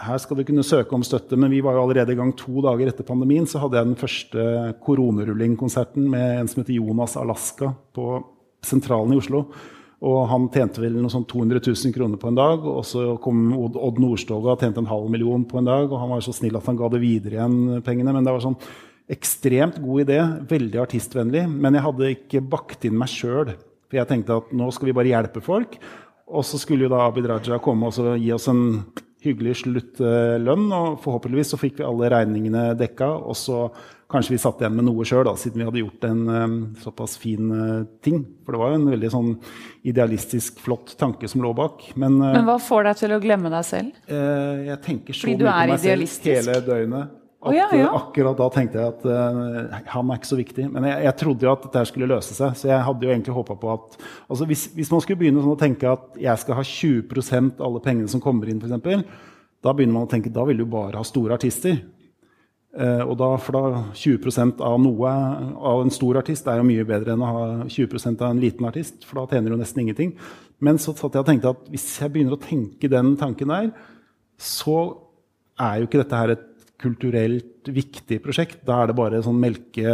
her 0.00 0.16
skal 0.16 0.38
du 0.38 0.46
kunne 0.48 0.64
søke 0.64 0.94
om 0.96 1.02
støtte, 1.04 1.36
men 1.36 1.50
vi 1.52 1.60
var 1.60 1.76
jo 1.76 1.82
allerede 1.84 2.14
i 2.14 2.16
gang 2.16 2.32
to 2.36 2.62
dager 2.64 2.88
etter 2.88 3.04
pandemien. 3.04 3.44
Så 3.48 3.60
hadde 3.60 3.76
jeg 3.76 3.90
den 3.90 3.98
første 4.00 4.44
koronerulling-konserten 4.86 6.06
med 6.08 6.38
en 6.38 6.48
som 6.48 6.62
heter 6.62 6.78
Jonas 6.78 7.18
Alaska 7.20 7.74
på 7.96 8.06
Sentralen 8.64 9.12
i 9.12 9.20
Oslo. 9.20 9.44
Og 10.00 10.20
han 10.30 10.46
tjente 10.48 10.80
vel 10.80 10.96
noe 10.96 11.12
sånn 11.12 11.26
200 11.28 11.60
000 11.60 11.92
kroner 11.92 12.20
på 12.20 12.30
en 12.30 12.38
dag. 12.38 12.64
Og 12.64 12.80
så 12.88 13.04
kom 13.20 13.50
Odd, 13.58 14.00
Nordstoga 14.00 14.54
og 14.54 14.62
tjente 14.64 14.80
en 14.80 14.88
halv 14.88 15.10
million 15.12 15.44
på 15.44 15.60
en 15.60 15.68
dag. 15.68 15.90
Og 15.90 16.00
han 16.00 16.14
var 16.14 16.24
så 16.24 16.32
snill 16.36 16.56
at 16.56 16.70
han 16.70 16.78
ga 16.80 16.88
det 16.88 17.02
videre 17.02 17.36
igjen, 17.36 17.82
pengene. 17.84 18.14
Men 18.16 18.24
det 18.24 18.32
var 18.32 18.44
sånn 18.46 18.56
ekstremt 19.10 19.80
god 19.82 20.04
idé. 20.06 20.20
Veldig 20.50 20.80
artistvennlig. 20.84 21.44
Men 21.50 21.76
jeg 21.76 21.86
hadde 21.88 22.12
ikke 22.14 22.44
bakt 22.52 22.86
inn 22.88 22.98
meg 23.00 23.10
sjøl. 23.12 23.54
For 23.90 23.98
jeg 23.98 24.10
tenkte 24.10 24.38
at 24.38 24.50
nå 24.54 24.70
skal 24.74 24.90
vi 24.92 24.96
bare 25.00 25.10
hjelpe 25.12 25.42
folk. 25.44 25.78
Og 26.30 26.44
så 26.46 26.60
skulle 26.62 26.86
jo 26.86 26.92
da 26.92 27.04
Abid 27.08 27.26
Raja 27.26 27.58
komme 27.62 27.88
og 27.90 27.96
så 27.96 28.12
gi 28.14 28.30
oss 28.36 28.46
en 28.52 28.84
hyggelig 29.24 29.56
sluttlønn. 29.64 30.68
Og 30.72 31.00
forhåpentligvis 31.02 31.50
så 31.54 31.58
fikk 31.60 31.80
vi 31.80 31.88
alle 31.88 32.10
regningene 32.14 32.68
dekka. 32.78 33.08
Og 33.26 33.34
så 33.36 33.64
kanskje 34.10 34.34
vi 34.34 34.40
satt 34.42 34.62
igjen 34.62 34.74
med 34.74 34.86
noe 34.88 35.04
sjøl, 35.06 35.28
siden 35.38 35.60
vi 35.60 35.66
hadde 35.68 35.82
gjort 35.84 36.06
en 36.08 36.22
eh, 36.34 36.54
såpass 36.82 37.12
fin 37.22 37.50
eh, 37.54 37.84
ting. 38.02 38.24
For 38.46 38.54
det 38.56 38.62
var 38.62 38.72
jo 38.72 38.78
en 38.80 38.88
veldig 38.90 39.10
sånn 39.12 39.28
idealistisk, 39.86 40.58
flott 40.64 40.96
tanke 40.98 41.30
som 41.30 41.44
lå 41.44 41.52
bak. 41.54 41.84
Men, 41.94 42.16
eh, 42.18 42.34
Men 42.38 42.48
hva 42.48 42.56
får 42.62 42.88
deg 42.88 42.98
til 43.04 43.14
å 43.14 43.20
glemme 43.22 43.52
deg 43.54 43.66
selv? 43.68 44.00
eh, 44.10 44.66
jeg 44.70 44.82
tenker 44.86 45.14
så 45.14 45.30
mye 45.30 45.38
på 45.38 45.70
meg 45.74 45.82
selv 45.84 46.26
hele 46.30 46.60
døgnet. 46.66 47.16
At, 47.40 47.54
ja, 47.56 47.68
ja. 47.72 47.88
Akkurat 47.96 48.36
da 48.36 48.46
tenkte 48.52 48.76
jeg 48.76 48.92
at 48.92 49.04
uh, 49.08 49.76
han 49.94 50.10
er 50.12 50.18
ikke 50.20 50.28
så 50.28 50.36
viktig. 50.36 50.66
Men 50.74 50.84
jeg, 50.90 51.06
jeg 51.06 51.16
trodde 51.22 51.46
jo 51.46 51.52
at 51.54 51.62
dette 51.64 51.84
skulle 51.88 52.08
løse 52.10 52.36
seg. 52.36 52.56
Så 52.58 52.68
jeg 52.68 52.84
hadde 52.84 53.06
jo 53.06 53.12
egentlig 53.14 53.36
håpa 53.36 53.56
på 53.62 53.70
at 53.72 53.96
altså 54.28 54.48
hvis, 54.50 54.66
hvis 54.76 54.90
man 54.92 55.00
skulle 55.00 55.22
begynne 55.22 55.40
sånn 55.40 55.54
å 55.54 55.60
tenke 55.60 55.88
at 55.88 56.18
jeg 56.20 56.42
skal 56.42 56.58
ha 56.58 56.64
20 56.66 57.24
av 57.38 57.64
alle 57.70 57.80
pengene 57.86 58.12
som 58.12 58.20
kommer 58.20 58.50
inn, 58.52 58.60
f.eks., 58.60 59.30
da 59.60 59.72
begynner 59.76 59.96
man 59.96 60.06
å 60.06 60.10
tenke 60.10 60.32
da 60.32 60.44
vil 60.48 60.60
du 60.60 60.66
bare 60.68 61.00
ha 61.00 61.06
store 61.06 61.36
artister. 61.36 61.80
Uh, 62.76 63.02
og 63.08 63.16
da, 63.18 63.30
for 63.42 63.56
da 63.56 63.80
20% 63.98 64.60
av 64.62 64.76
noe 64.78 65.14
av 65.72 65.80
en 65.82 65.90
stor 65.90 66.20
artist 66.20 66.46
er 66.46 66.60
jo 66.60 66.68
mye 66.68 66.84
bedre 66.86 67.16
enn 67.16 67.24
å 67.24 67.32
ha 67.32 67.40
20% 67.64 68.20
av 68.20 68.34
en 68.34 68.44
liten 68.44 68.68
artist, 68.68 69.00
for 69.08 69.18
da 69.22 69.32
tjener 69.32 69.50
du 69.50 69.58
nesten 69.58 69.82
ingenting. 69.82 70.12
Men 70.60 70.78
så 70.78 70.92
satt 70.92 71.16
jeg 71.16 71.24
og 71.24 71.32
tenkte 71.32 71.54
at 71.56 71.64
hvis 71.72 71.88
jeg 72.04 72.12
begynner 72.12 72.36
å 72.36 72.44
tenke 72.44 72.92
den 72.92 73.16
tanken 73.20 73.50
der, 73.50 73.72
så 74.36 74.78
er 75.60 75.80
jo 75.80 75.88
ikke 75.88 76.04
dette 76.04 76.20
her 76.20 76.36
et 76.36 76.46
kulturelt 76.80 77.68
viktig 77.70 78.20
prosjekt. 78.24 78.62
Da 78.66 78.80
er 78.80 78.90
det 78.90 78.96
bare 78.98 79.20
sånn 79.24 79.38
melke 79.40 79.92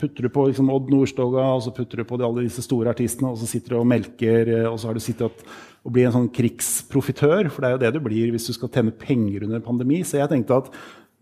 Putter 0.00 0.26
du 0.26 0.32
på 0.32 0.48
liksom 0.48 0.72
Odd 0.72 0.90
Nordstoga, 0.92 1.46
og 1.56 1.62
så 1.66 1.74
putter 1.76 2.00
du 2.00 2.08
på 2.08 2.18
de, 2.20 2.26
alle 2.26 2.46
disse 2.46 2.64
store 2.64 2.94
artistene, 2.94 3.30
og 3.32 3.40
så 3.40 3.48
sitter 3.50 3.74
du 3.74 3.80
og 3.82 3.88
melker, 3.90 4.50
eh, 4.56 4.68
og 4.70 4.78
så 4.80 4.90
har 4.90 4.98
du 4.98 5.04
sittet 5.04 5.28
og, 5.28 5.92
blir 5.92 6.08
en 6.08 6.16
sånn 6.16 6.30
krigsprofitør, 6.32 7.50
for 7.52 7.60
det 7.60 7.68
er 7.68 7.74
jo 7.74 7.80
det 7.82 7.94
du 7.96 8.04
blir 8.04 8.30
hvis 8.32 8.48
du 8.48 8.54
skal 8.56 8.72
tjene 8.72 8.94
penger 8.96 9.44
under 9.44 9.60
en 9.60 9.66
pandemi. 9.66 10.00
Så 10.06 10.16
jeg 10.16 10.30
tenkte 10.32 10.62
at 10.62 10.70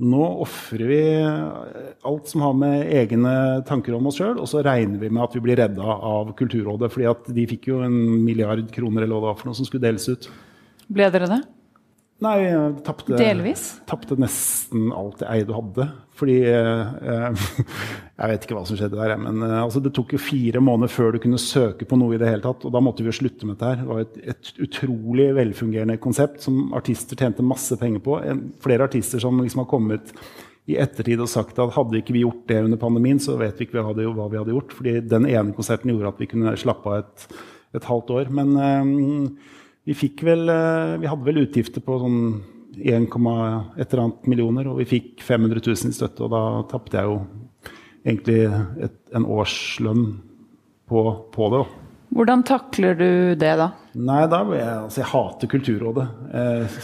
nå 0.02 0.22
ofrer 0.42 0.84
vi 0.88 1.00
alt 1.22 2.30
som 2.30 2.44
har 2.46 2.54
med 2.58 2.86
egne 2.90 3.34
tanker 3.68 3.94
om 3.94 4.06
oss 4.10 4.20
sjøl, 4.20 4.38
og 4.38 4.48
så 4.50 4.62
regner 4.64 5.02
vi 5.02 5.10
med 5.10 5.24
at 5.26 5.34
vi 5.36 5.42
blir 5.44 5.58
redda 5.60 5.96
av 6.12 6.32
Kulturrådet. 6.38 6.90
fordi 6.94 7.10
at 7.10 7.28
de 7.34 7.48
fikk 7.50 7.68
jo 7.70 7.82
en 7.82 7.98
milliard 8.24 8.64
kroner 8.74 9.02
eller 9.02 9.14
hva 9.14 9.20
det 9.20 9.30
var 9.30 9.40
for 9.40 9.50
noe 9.50 9.58
som 9.58 9.68
skulle 9.68 9.84
deles 9.84 10.08
ut. 10.08 10.30
Ble 10.92 11.10
dere 11.10 11.30
det? 11.30 11.42
Nei, 12.22 12.37
jeg 12.44 12.74
tapte 12.87 13.18
Delvis? 13.18 13.64
tapte 13.88 14.16
nesten 14.20 14.90
alt 14.94 15.22
jeg 15.24 15.42
eide 15.42 15.52
og 15.52 15.58
hadde. 15.58 15.87
Fordi 16.18 16.37
eh, 16.46 17.46
Jeg 18.20 18.30
vet 18.30 18.44
ikke 18.44 18.54
hva 18.54 18.62
som 18.68 18.78
skjedde 18.78 18.98
der, 18.98 19.14
men 19.18 19.42
eh, 19.42 19.56
altså, 19.62 19.82
det 19.82 19.94
tok 19.96 20.14
jo 20.14 20.20
fire 20.22 20.62
måneder 20.62 20.92
før 20.92 21.16
du 21.16 21.22
kunne 21.24 21.40
søke 21.40 21.88
på 21.88 21.98
noe 21.98 22.14
i 22.14 22.20
det 22.20 22.28
hele 22.30 22.44
tatt. 22.44 22.66
Og 22.68 22.74
da 22.74 22.82
måtte 22.85 23.02
vi 23.02 23.11
jo 23.11 23.16
slutte 23.16 23.48
med 23.48 23.56
dette 23.56 23.72
her. 23.72 23.82
Det 23.82 23.90
var 23.90 24.04
et, 24.04 24.20
et 24.35 24.62
utrolig 24.68 25.28
velfungerende 25.38 25.98
konsept 26.02 26.44
som 26.46 26.68
artister 26.78 27.18
tjente 27.18 27.44
masse 27.46 27.78
penger 27.80 28.04
på. 28.04 28.20
En, 28.28 28.44
flere 28.62 28.87
artister 28.87 29.22
som 29.22 29.40
liksom 29.42 29.64
har 29.64 29.70
kommet 29.72 30.14
i 30.70 30.76
ettertid 30.78 31.18
og 31.24 31.30
sagt 31.30 31.58
at 31.58 31.74
hadde 31.74 31.98
ikke 31.98 32.14
vi 32.14 32.22
gjort 32.22 32.44
det 32.46 32.61
under 32.62 32.78
pandemien, 32.78 33.18
så 33.18 33.35
vet 33.40 33.58
vi 33.58 33.66
ikke 33.66 33.82
hva 33.82 33.96
vi 33.96 34.38
hadde 34.38 34.54
gjort. 34.54 34.76
Fordi 34.78 35.00
den 35.02 35.26
ene 35.26 35.56
konserten 35.56 35.90
gjorde 35.90 36.12
at 36.14 36.22
vi 36.22 36.30
kunne 36.30 36.54
slappe 36.61 36.92
av 36.92 37.02
et, 37.02 37.26
et 37.80 37.90
halvt 37.90 38.14
år. 38.20 38.30
Men 38.38 38.54
eh, 38.62 39.58
vi 39.88 39.95
fikk 39.99 40.23
vel 40.27 40.51
eh, 40.53 40.97
Vi 41.03 41.11
hadde 41.11 41.27
vel 41.27 41.42
utgifter 41.42 41.85
på 41.85 41.99
sånn 42.03 42.21
1, 42.73 43.09
et 43.77 43.92
eller 43.92 44.03
annet 44.07 44.29
millioner, 44.31 44.68
og 44.71 44.79
vi 44.81 44.88
fikk 44.88 45.23
500 45.27 45.61
000 45.61 45.92
i 45.92 45.97
støtte, 45.97 46.25
og 46.25 46.33
da 46.33 46.42
tapte 46.71 46.97
jeg 46.97 47.11
jo 47.11 47.18
egentlig 48.01 48.38
et, 48.87 48.95
en 49.12 49.27
årslønn 49.29 50.07
på, 50.88 51.03
på 51.35 51.51
det. 51.53 51.61
da. 51.61 51.82
Hvordan 52.12 52.42
takler 52.44 52.96
du 52.98 53.11
det, 53.40 53.53
da? 53.57 53.70
Nei, 53.96 54.20
da 54.29 54.42
jeg, 54.53 54.68
altså 54.68 55.01
jeg 55.01 55.09
hater 55.09 55.48
Kulturrådet. 55.48 56.05
Eh, 56.37 56.77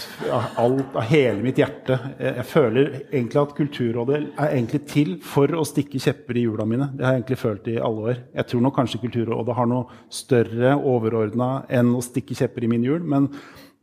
alt, 0.63 0.95
av 0.97 1.05
hele 1.11 1.43
mitt 1.45 1.59
hjerte. 1.61 1.99
Jeg 2.17 2.45
føler 2.49 2.95
egentlig 3.03 3.41
at 3.43 3.53
Kulturrådet 3.59 4.21
er 4.25 4.55
egentlig 4.55 4.81
til 4.89 5.11
for 5.25 5.53
å 5.53 5.67
stikke 5.69 6.01
kjepper 6.01 6.39
i 6.41 6.47
hjula 6.47 6.65
mine. 6.69 6.89
Det 6.97 7.05
har 7.05 7.17
jeg 7.17 7.23
egentlig 7.23 7.41
følt 7.43 7.69
i 7.69 7.77
alle 7.77 8.07
år. 8.13 8.23
Jeg 8.41 8.49
tror 8.49 8.65
nok 8.65 8.77
kanskje 8.79 9.03
Kulturrådet 9.03 9.57
har 9.59 9.69
noe 9.69 10.01
større 10.21 10.77
overordna 10.79 11.51
enn 11.81 11.93
å 11.99 12.05
stikke 12.05 12.37
kjepper 12.39 12.65
i 12.65 12.71
min 12.73 12.87
hjul. 12.89 13.05
Men 13.05 13.29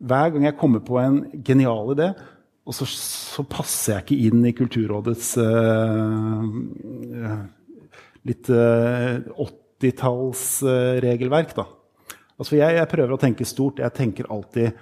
hver 0.01 0.34
gang 0.34 0.47
jeg 0.49 0.58
kommer 0.60 0.81
på 0.86 0.97
en 1.01 1.19
genial 1.45 1.93
idé, 1.93 2.10
og 2.65 2.73
så, 2.73 2.88
så 2.89 3.45
passer 3.45 3.99
jeg 3.99 4.08
ikke 4.08 4.31
inn 4.31 4.49
i 4.49 4.55
Kulturrådets 4.58 5.36
eh, 5.43 6.49
eh, 7.21 7.38
litt 8.25 8.49
eh, 8.49 9.21
80-tallsregelverk, 9.85 11.55
da. 11.57 11.69
Altså 12.35 12.57
jeg, 12.59 12.75
jeg 12.75 12.91
prøver 12.91 13.15
å 13.15 13.21
tenke 13.21 13.47
stort. 13.47 13.79
Jeg 13.83 13.95
tenker 13.95 14.27
alltid 14.33 14.75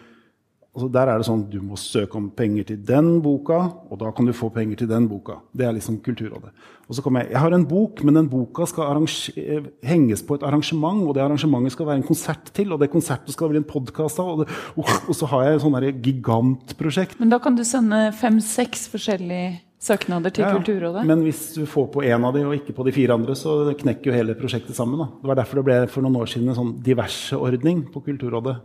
altså 0.73 0.87
Der 0.89 1.09
er 1.09 1.19
det 1.21 1.27
sånn 1.27 1.43
du 1.51 1.59
må 1.61 1.77
søke 1.77 2.17
om 2.17 2.31
penger 2.33 2.65
til 2.71 2.79
den 2.81 3.19
boka, 3.21 3.59
og 3.93 3.99
da 4.01 4.09
kan 4.15 4.25
du 4.25 4.33
få 4.33 4.47
penger 4.53 4.79
til 4.81 4.87
den 4.89 5.05
boka. 5.05 5.35
Det 5.53 5.67
er 5.67 5.75
liksom 5.75 5.99
Kulturrådet. 6.01 6.49
Og 6.89 6.97
så 6.97 7.03
kommer 7.05 7.21
jeg 7.21 7.35
Jeg 7.35 7.41
har 7.43 7.53
en 7.53 7.67
bok, 7.69 8.01
men 8.03 8.17
den 8.17 8.29
boka 8.31 8.65
skal 8.65 9.05
eh, 9.37 9.67
henges 9.85 10.25
på 10.25 10.39
et 10.39 10.43
arrangement, 10.43 11.05
og 11.05 11.13
det 11.13 11.21
arrangementet 11.21 11.75
skal 11.75 11.85
være 11.91 12.01
en 12.01 12.07
konsert 12.07 12.49
til, 12.57 12.73
og 12.73 12.81
det 12.81 12.89
konsertet 12.89 13.35
skal 13.35 13.53
bli 13.53 13.61
en 13.61 13.69
podkast 13.69 14.19
av, 14.19 14.33
og, 14.33 14.41
det, 14.41 14.57
og 15.05 15.13
så 15.13 15.29
har 15.29 15.45
jeg 15.45 15.59
et 15.59 15.65
sånt 15.67 16.05
gigantprosjekt. 16.07 17.19
Men 17.21 17.29
da 17.29 17.37
kan 17.37 17.53
du 17.53 17.63
sende 17.63 18.07
fem-seks 18.17 18.87
forskjellige 18.89 19.59
søknader 19.83 20.31
til 20.33 20.45
Ja. 20.45 20.53
Kulturrådet. 20.55 21.03
Men 21.05 21.23
hvis 21.25 21.41
du 21.57 21.65
får 21.67 21.91
på 21.91 22.03
én 22.07 22.23
av 22.25 22.33
de 22.33 22.45
og 22.47 22.55
ikke 22.55 22.75
på 22.75 22.85
de 22.87 22.95
fire 22.95 23.13
andre, 23.17 23.35
så 23.35 23.73
knekker 23.75 24.09
jo 24.11 24.15
hele 24.15 24.35
prosjektet 24.39 24.75
sammen. 24.77 24.97
Da. 25.03 25.05
Det 25.21 25.27
var 25.27 25.35
derfor 25.41 25.59
det 25.59 25.65
ble 25.67 25.77
for 25.91 26.01
noen 26.05 26.21
år 26.21 26.31
siden 26.31 26.49
en 26.49 26.55
sånn 26.61 26.73
diverseordning 26.83 27.85
på 27.91 28.03
Kulturrådet. 28.05 28.57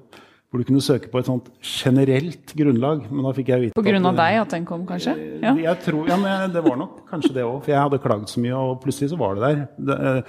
Hvor 0.48 0.62
du 0.62 0.64
kunne 0.64 0.80
søke 0.80 1.10
på 1.12 1.18
et 1.20 1.26
sånt 1.28 1.50
generelt 1.60 2.54
grunnlag. 2.56 3.02
Men 3.12 3.26
da 3.26 3.32
fikk 3.36 3.50
jeg 3.52 3.60
vite 3.66 3.74
På 3.76 3.84
grunn 3.84 4.06
av 4.08 4.14
deg 4.16 4.38
at 4.40 4.54
den 4.54 4.64
kom, 4.64 4.86
kanskje? 4.88 5.12
Ja. 5.42 5.52
Jeg 5.54 5.82
tror, 5.84 6.08
ja, 6.08 6.16
men 6.16 6.54
Det 6.54 6.62
var 6.64 6.78
nok 6.80 7.02
kanskje 7.10 7.34
det 7.34 7.44
òg, 7.44 7.58
for 7.66 7.70
jeg 7.74 7.82
hadde 7.82 7.98
klaget 8.00 8.32
så 8.32 8.40
mye, 8.40 8.54
og 8.56 8.80
plutselig 8.80 9.10
så 9.12 9.18
var 9.20 9.34
det 9.36 9.42
der. 9.44 10.16
Eh, 10.16 10.22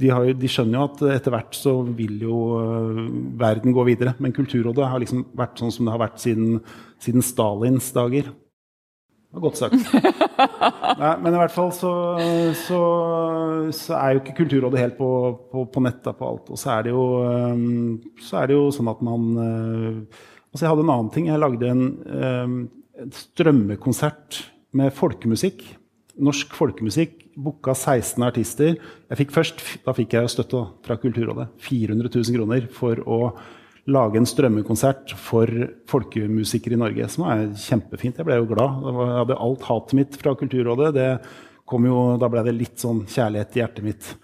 de, 0.00 0.08
har 0.08 0.24
jo, 0.24 0.32
de 0.32 0.48
skjønner 0.48 0.78
jo 0.78 0.84
at 0.88 1.02
etter 1.20 1.34
hvert 1.34 1.52
så 1.52 1.74
vil 1.84 2.20
jo 2.24 2.38
øh, 2.56 3.10
verden 3.36 3.74
gå 3.76 3.84
videre. 3.84 4.14
Men 4.18 4.32
Kulturrådet 4.32 4.88
har 4.88 4.98
liksom 4.98 5.26
vært 5.36 5.60
sånn 5.60 5.72
som 5.76 5.84
det 5.84 5.92
har 5.92 6.06
vært 6.08 6.24
siden, 6.24 6.62
siden 6.98 7.20
Stalins 7.20 7.92
dager. 7.92 8.32
Godt 9.30 9.60
sagt. 9.60 9.76
Nei, 11.00 11.12
men 11.22 11.34
i 11.34 11.38
hvert 11.38 11.54
fall 11.54 11.70
så, 11.74 11.92
så, 12.58 12.80
så 13.76 13.94
er 13.94 14.16
jo 14.16 14.22
ikke 14.24 14.34
Kulturrådet 14.40 14.82
helt 14.82 14.98
på, 14.98 15.10
på, 15.52 15.64
på 15.70 15.82
nett 15.86 16.02
på 16.02 16.26
alt. 16.26 16.50
Og 16.50 16.58
så 16.58 16.72
er 16.74 16.88
det 16.88 16.94
jo, 16.96 17.04
så 18.26 18.40
er 18.40 18.50
det 18.50 18.58
jo 18.58 18.66
sånn 18.74 18.90
at 18.90 19.06
man 19.06 19.30
øh, 19.44 20.26
Altså, 20.50 20.64
jeg 20.64 20.70
hadde 20.72 20.82
en 20.82 20.90
annen 20.90 21.10
ting. 21.14 21.26
Jeg 21.30 21.38
lagde 21.38 21.68
en, 21.70 21.82
en 22.10 23.12
strømmekonsert 23.14 24.40
med 24.74 24.90
folkemusikk. 24.98 25.62
Norsk 26.18 26.56
folkemusikk 26.58 27.20
booka 27.38 27.74
16 27.74 28.24
artister. 28.26 28.74
Jeg 29.10 29.20
fikk 29.20 29.34
først, 29.34 29.62
Da 29.86 29.94
fikk 29.96 30.16
jeg 30.16 30.32
støtte 30.32 30.64
fra 30.86 30.96
Kulturrådet. 30.98 31.48
400 31.62 32.10
000 32.10 32.36
kroner 32.36 32.66
for 32.74 33.00
å 33.06 33.20
lage 33.90 34.20
en 34.20 34.28
strømmekonsert 34.28 35.14
for 35.18 35.50
folkemusikere 35.90 36.76
i 36.76 36.80
Norge. 36.80 37.08
Som 37.12 37.26
er 37.30 37.48
kjempefint. 37.58 38.20
Jeg 38.20 38.28
ble 38.28 38.40
jo 38.40 38.50
glad. 38.50 38.84
Jeg 38.86 39.16
hadde 39.18 39.40
alt 39.46 39.66
hatet 39.68 39.96
mitt 39.98 40.20
fra 40.20 40.36
Kulturrådet. 40.38 40.92
Det 40.96 41.10
kom 41.70 41.86
jo, 41.86 41.98
da 42.20 42.30
ble 42.30 42.44
det 42.46 42.56
litt 42.56 42.78
sånn 42.82 43.04
kjærlighet 43.10 43.58
i 43.58 43.62
hjertet 43.62 43.86
mitt. 43.86 44.14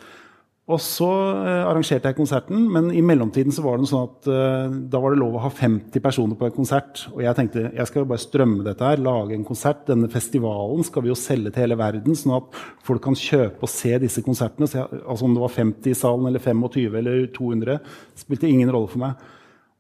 Og 0.66 0.81
så 0.83 1.07
eh, 1.46 1.62
arrangerte 1.62 2.11
jeg 2.11 2.16
konserten, 2.18 2.64
men 2.74 2.88
i 2.90 3.02
mellomtiden 3.07 3.55
så 3.55 3.62
var 3.62 3.79
det 3.79 3.87
sånn 3.87 4.09
at 4.09 4.26
eh, 4.26 4.72
da 4.90 4.98
var 4.98 5.14
det 5.14 5.20
lov 5.20 5.37
å 5.38 5.42
ha 5.44 5.50
50 5.55 6.02
personer 6.02 6.38
på 6.38 6.48
en 6.48 6.57
konsert. 6.57 7.05
Og 7.12 7.20
jeg 7.22 7.38
tenkte 7.38 7.68
jeg 7.68 7.87
skal 7.87 8.02
jo 8.02 8.09
bare 8.11 8.24
strømme 8.24 8.66
dette 8.66 8.83
her, 8.83 9.02
lage 9.02 9.37
en 9.37 9.46
konsert. 9.46 9.85
Denne 9.87 10.11
festivalen 10.11 10.83
skal 10.88 11.07
vi 11.07 11.12
jo 11.12 11.18
selge 11.20 11.55
til 11.55 11.68
hele 11.68 11.79
verden, 11.79 12.18
sånn 12.18 12.35
at 12.40 12.59
folk 12.88 13.05
kan 13.07 13.14
kjøpe 13.14 13.62
og 13.62 13.70
se 13.70 13.94
disse 14.02 14.26
konsertene. 14.26 14.66
Jeg, 14.72 15.02
altså 15.07 15.29
Om 15.29 15.38
det 15.38 15.44
var 15.44 15.55
50 15.55 15.94
i 15.94 15.96
salen 16.02 16.26
eller 16.33 16.42
25 16.42 16.98
eller 17.02 17.22
200, 17.38 17.79
spilte 18.26 18.50
ingen 18.50 18.74
rolle 18.74 18.90
for 18.90 19.07
meg. 19.07 19.22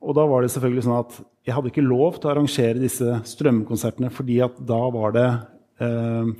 Og 0.06 0.14
da 0.14 0.24
var 0.30 0.42
det 0.44 0.52
selvfølgelig 0.54 0.86
sånn 0.86 1.00
at 1.00 1.16
jeg 1.46 1.54
hadde 1.56 1.70
ikke 1.72 1.82
lov 1.82 2.20
til 2.20 2.30
å 2.30 2.32
arrangere 2.32 2.78
disse 2.78 3.20
strømmekonsertene, 3.26 4.10
fordi 4.14 4.40
at 4.46 4.58
da 4.66 4.78
var 4.94 5.14
det 5.16 5.28
eh, 5.82 6.34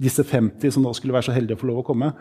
disse 0.00 0.24
50 0.24 0.72
som 0.72 0.86
da 0.86 0.94
skulle 0.96 1.16
være 1.16 1.28
så 1.28 1.36
heldige 1.36 1.58
å 1.58 1.60
få 1.60 1.68
lov 1.68 1.82
å 1.82 1.88
komme 1.90 2.14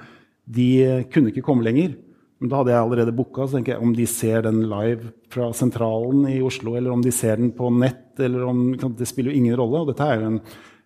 de 0.49 0.69
kunne 1.13 1.31
ikke 1.31 1.45
komme 1.45 1.65
lenger. 1.65 1.95
Men 2.39 2.51
da 2.51 2.61
hadde 2.61 2.71
jeg 2.71 2.81
allerede 2.81 3.15
booka. 3.15 3.45
Så 3.45 3.57
tenker 3.57 3.75
jeg 3.75 3.83
om 3.83 3.93
de 3.95 4.07
ser 4.09 4.45
den 4.47 4.63
live 4.71 5.11
fra 5.31 5.49
sentralen 5.55 6.25
i 6.31 6.39
Oslo, 6.45 6.75
eller 6.79 6.93
om 6.93 7.03
de 7.03 7.13
ser 7.13 7.39
den 7.41 7.51
på 7.55 7.69
nett, 7.75 8.13
eller 8.19 8.47
om 8.47 8.63
Det 8.79 9.07
spiller 9.07 9.31
jo 9.33 9.41
ingen 9.41 9.57
rolle. 9.59 9.83
Og 9.83 9.91
dette 9.91 10.07
er 10.07 10.19
jo 10.19 10.31
en, 10.31 10.39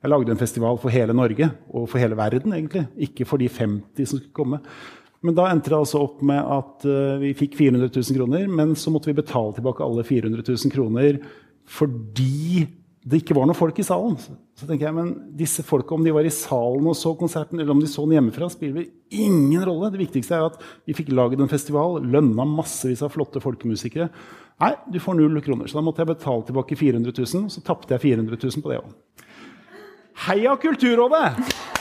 jeg 0.03 0.11
lagde 0.11 0.33
en 0.33 0.41
festival 0.41 0.81
for 0.81 0.93
hele 0.93 1.15
Norge, 1.15 1.51
og 1.69 1.87
for 1.89 2.01
hele 2.01 2.17
verden, 2.19 2.53
egentlig. 2.57 2.87
Ikke 3.07 3.25
for 3.29 3.37
de 3.37 3.47
50 3.49 4.09
som 4.09 4.19
skulle 4.19 4.35
komme. 4.35 4.59
Men 5.23 5.37
da 5.37 5.47
endte 5.49 5.71
det 5.71 5.79
altså 5.79 6.03
opp 6.03 6.21
med 6.25 6.39
at 6.41 6.85
uh, 6.87 7.17
vi 7.21 7.31
fikk 7.37 7.57
400 7.59 7.89
000 7.89 8.17
kroner, 8.19 8.47
men 8.51 8.75
så 8.79 8.91
måtte 8.91 9.11
vi 9.11 9.17
betale 9.21 9.55
tilbake 9.55 9.85
alle 9.85 10.03
400 10.07 10.43
000 10.43 10.73
kroner 10.73 11.19
fordi 11.63 12.65
det 13.03 13.19
ikke 13.19 13.35
var 13.35 13.47
noen 13.47 13.57
folk 13.57 13.79
i 13.79 13.85
salen. 13.85 14.15
Så 14.55 14.67
tenker 14.67 14.87
jeg, 14.87 14.95
men 14.95 15.09
disse 15.35 15.63
folka, 15.67 15.95
om 15.95 16.05
de 16.05 16.13
var 16.15 16.27
i 16.27 16.31
salen 16.31 16.87
og 16.87 16.95
så 16.95 17.11
konserten, 17.19 17.59
eller 17.59 17.75
om 17.75 17.81
de 17.83 17.89
så 17.91 18.05
den 18.05 18.15
hjemmefra, 18.15 18.47
spiller 18.51 18.85
ingen 19.11 19.65
rolle. 19.67 19.91
Det 19.91 19.99
viktigste 19.99 20.37
er 20.37 20.47
at 20.47 20.55
vi 20.87 20.95
fikk 20.95 21.11
laget 21.15 21.43
en 21.43 21.51
festival, 21.51 21.99
lønna 21.99 22.47
massevis 22.47 23.03
av 23.03 23.11
flotte 23.15 23.43
folkemusikere. 23.43 24.07
Nei, 24.63 24.71
du 24.87 25.01
får 25.03 25.19
null 25.19 25.43
kroner. 25.43 25.67
Så 25.67 25.79
da 25.79 25.83
måtte 25.83 26.03
jeg 26.03 26.13
betale 26.13 26.47
tilbake 26.47 26.79
400 26.79 27.15
000. 27.19 27.51
Så 27.51 27.65
tapte 27.67 27.95
jeg 27.95 28.05
400 28.07 28.39
000 28.39 28.63
på 28.63 28.71
det 28.71 28.79
òg. 28.79 29.29
Heia 30.23 30.55
Kulturrådet! 30.61 31.72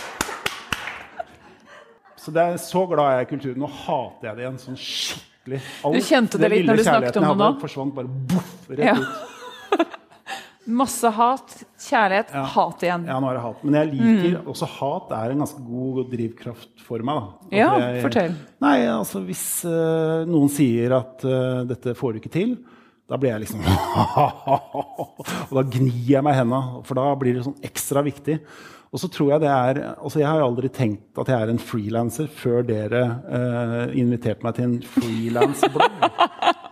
Så 2.22 2.30
det 2.30 2.42
er 2.42 2.58
så 2.62 2.84
glad 2.86 3.10
jeg 3.10 3.18
er 3.18 3.26
i 3.26 3.30
kulturen. 3.32 3.60
Nå 3.64 3.68
hater 3.82 4.28
jeg 4.28 4.38
det 4.38 4.44
igjen 4.44 4.58
sånn 4.62 4.78
skikkelig. 4.78 5.60
Alt 5.88 5.98
du 5.98 6.06
kjente 6.06 6.38
det 6.38 6.50
litt 6.52 6.68
når 6.68 6.78
du 6.78 6.84
snakket 6.86 7.18
om 7.18 7.26
det 7.26 7.36
nå? 7.40 7.52
forsvant 7.62 7.94
bare 7.96 8.18
boff, 8.30 8.52
rett 8.70 8.84
ja. 8.86 8.96
ut. 9.00 9.28
Masse 10.82 11.10
hat, 11.10 11.56
kjærlighet, 11.88 12.28
ja. 12.30 12.42
hat 12.52 12.84
igjen. 12.86 13.06
Ja, 13.10 13.16
nå 13.18 13.32
er 13.32 13.34
det 13.34 13.42
hat. 13.42 13.64
Men 13.66 13.76
jeg 13.80 13.88
liker 13.96 14.36
mm. 14.36 14.50
også 14.52 14.68
hat 14.76 15.10
er 15.16 15.32
en 15.34 15.42
ganske 15.42 15.62
god 15.66 15.98
drivkraft 16.12 16.84
for 16.86 17.02
meg. 17.08 17.24
Altså, 17.24 17.56
ja, 17.58 17.70
jeg, 17.82 18.04
fortell. 18.04 18.36
Nei, 18.62 18.76
altså 18.92 19.22
Hvis 19.26 19.42
uh, 19.66 20.22
noen 20.30 20.52
sier 20.54 20.94
at 21.00 21.26
uh, 21.26 21.64
dette 21.66 21.96
får 21.98 22.14
du 22.14 22.20
ikke 22.22 22.32
til, 22.38 22.54
da 23.10 23.18
blir 23.18 23.32
jeg 23.32 23.42
liksom 23.42 23.66
Og 25.50 25.56
da 25.58 25.64
gnir 25.74 26.06
jeg 26.14 26.22
meg 26.22 26.38
i 26.38 26.38
hendene, 26.38 26.84
for 26.86 27.02
da 27.02 27.08
blir 27.18 27.40
det 27.40 27.42
sånn 27.48 27.58
ekstra 27.66 28.06
viktig. 28.06 28.38
Og 28.92 29.00
så 29.00 29.08
tror 29.08 29.30
Jeg 29.32 29.40
det 29.40 29.48
er, 29.48 29.78
altså 30.04 30.20
jeg 30.20 30.28
har 30.28 30.42
aldri 30.44 30.68
tenkt 30.68 31.16
at 31.18 31.28
jeg 31.32 31.40
er 31.40 31.50
en 31.52 31.60
frilanser 31.60 32.26
før 32.28 32.64
dere 32.68 33.00
uh, 33.24 33.94
inviterte 33.96 34.44
meg 34.44 34.58
til 34.58 34.66
en 34.66 34.74
frilansblogg. 34.84 36.02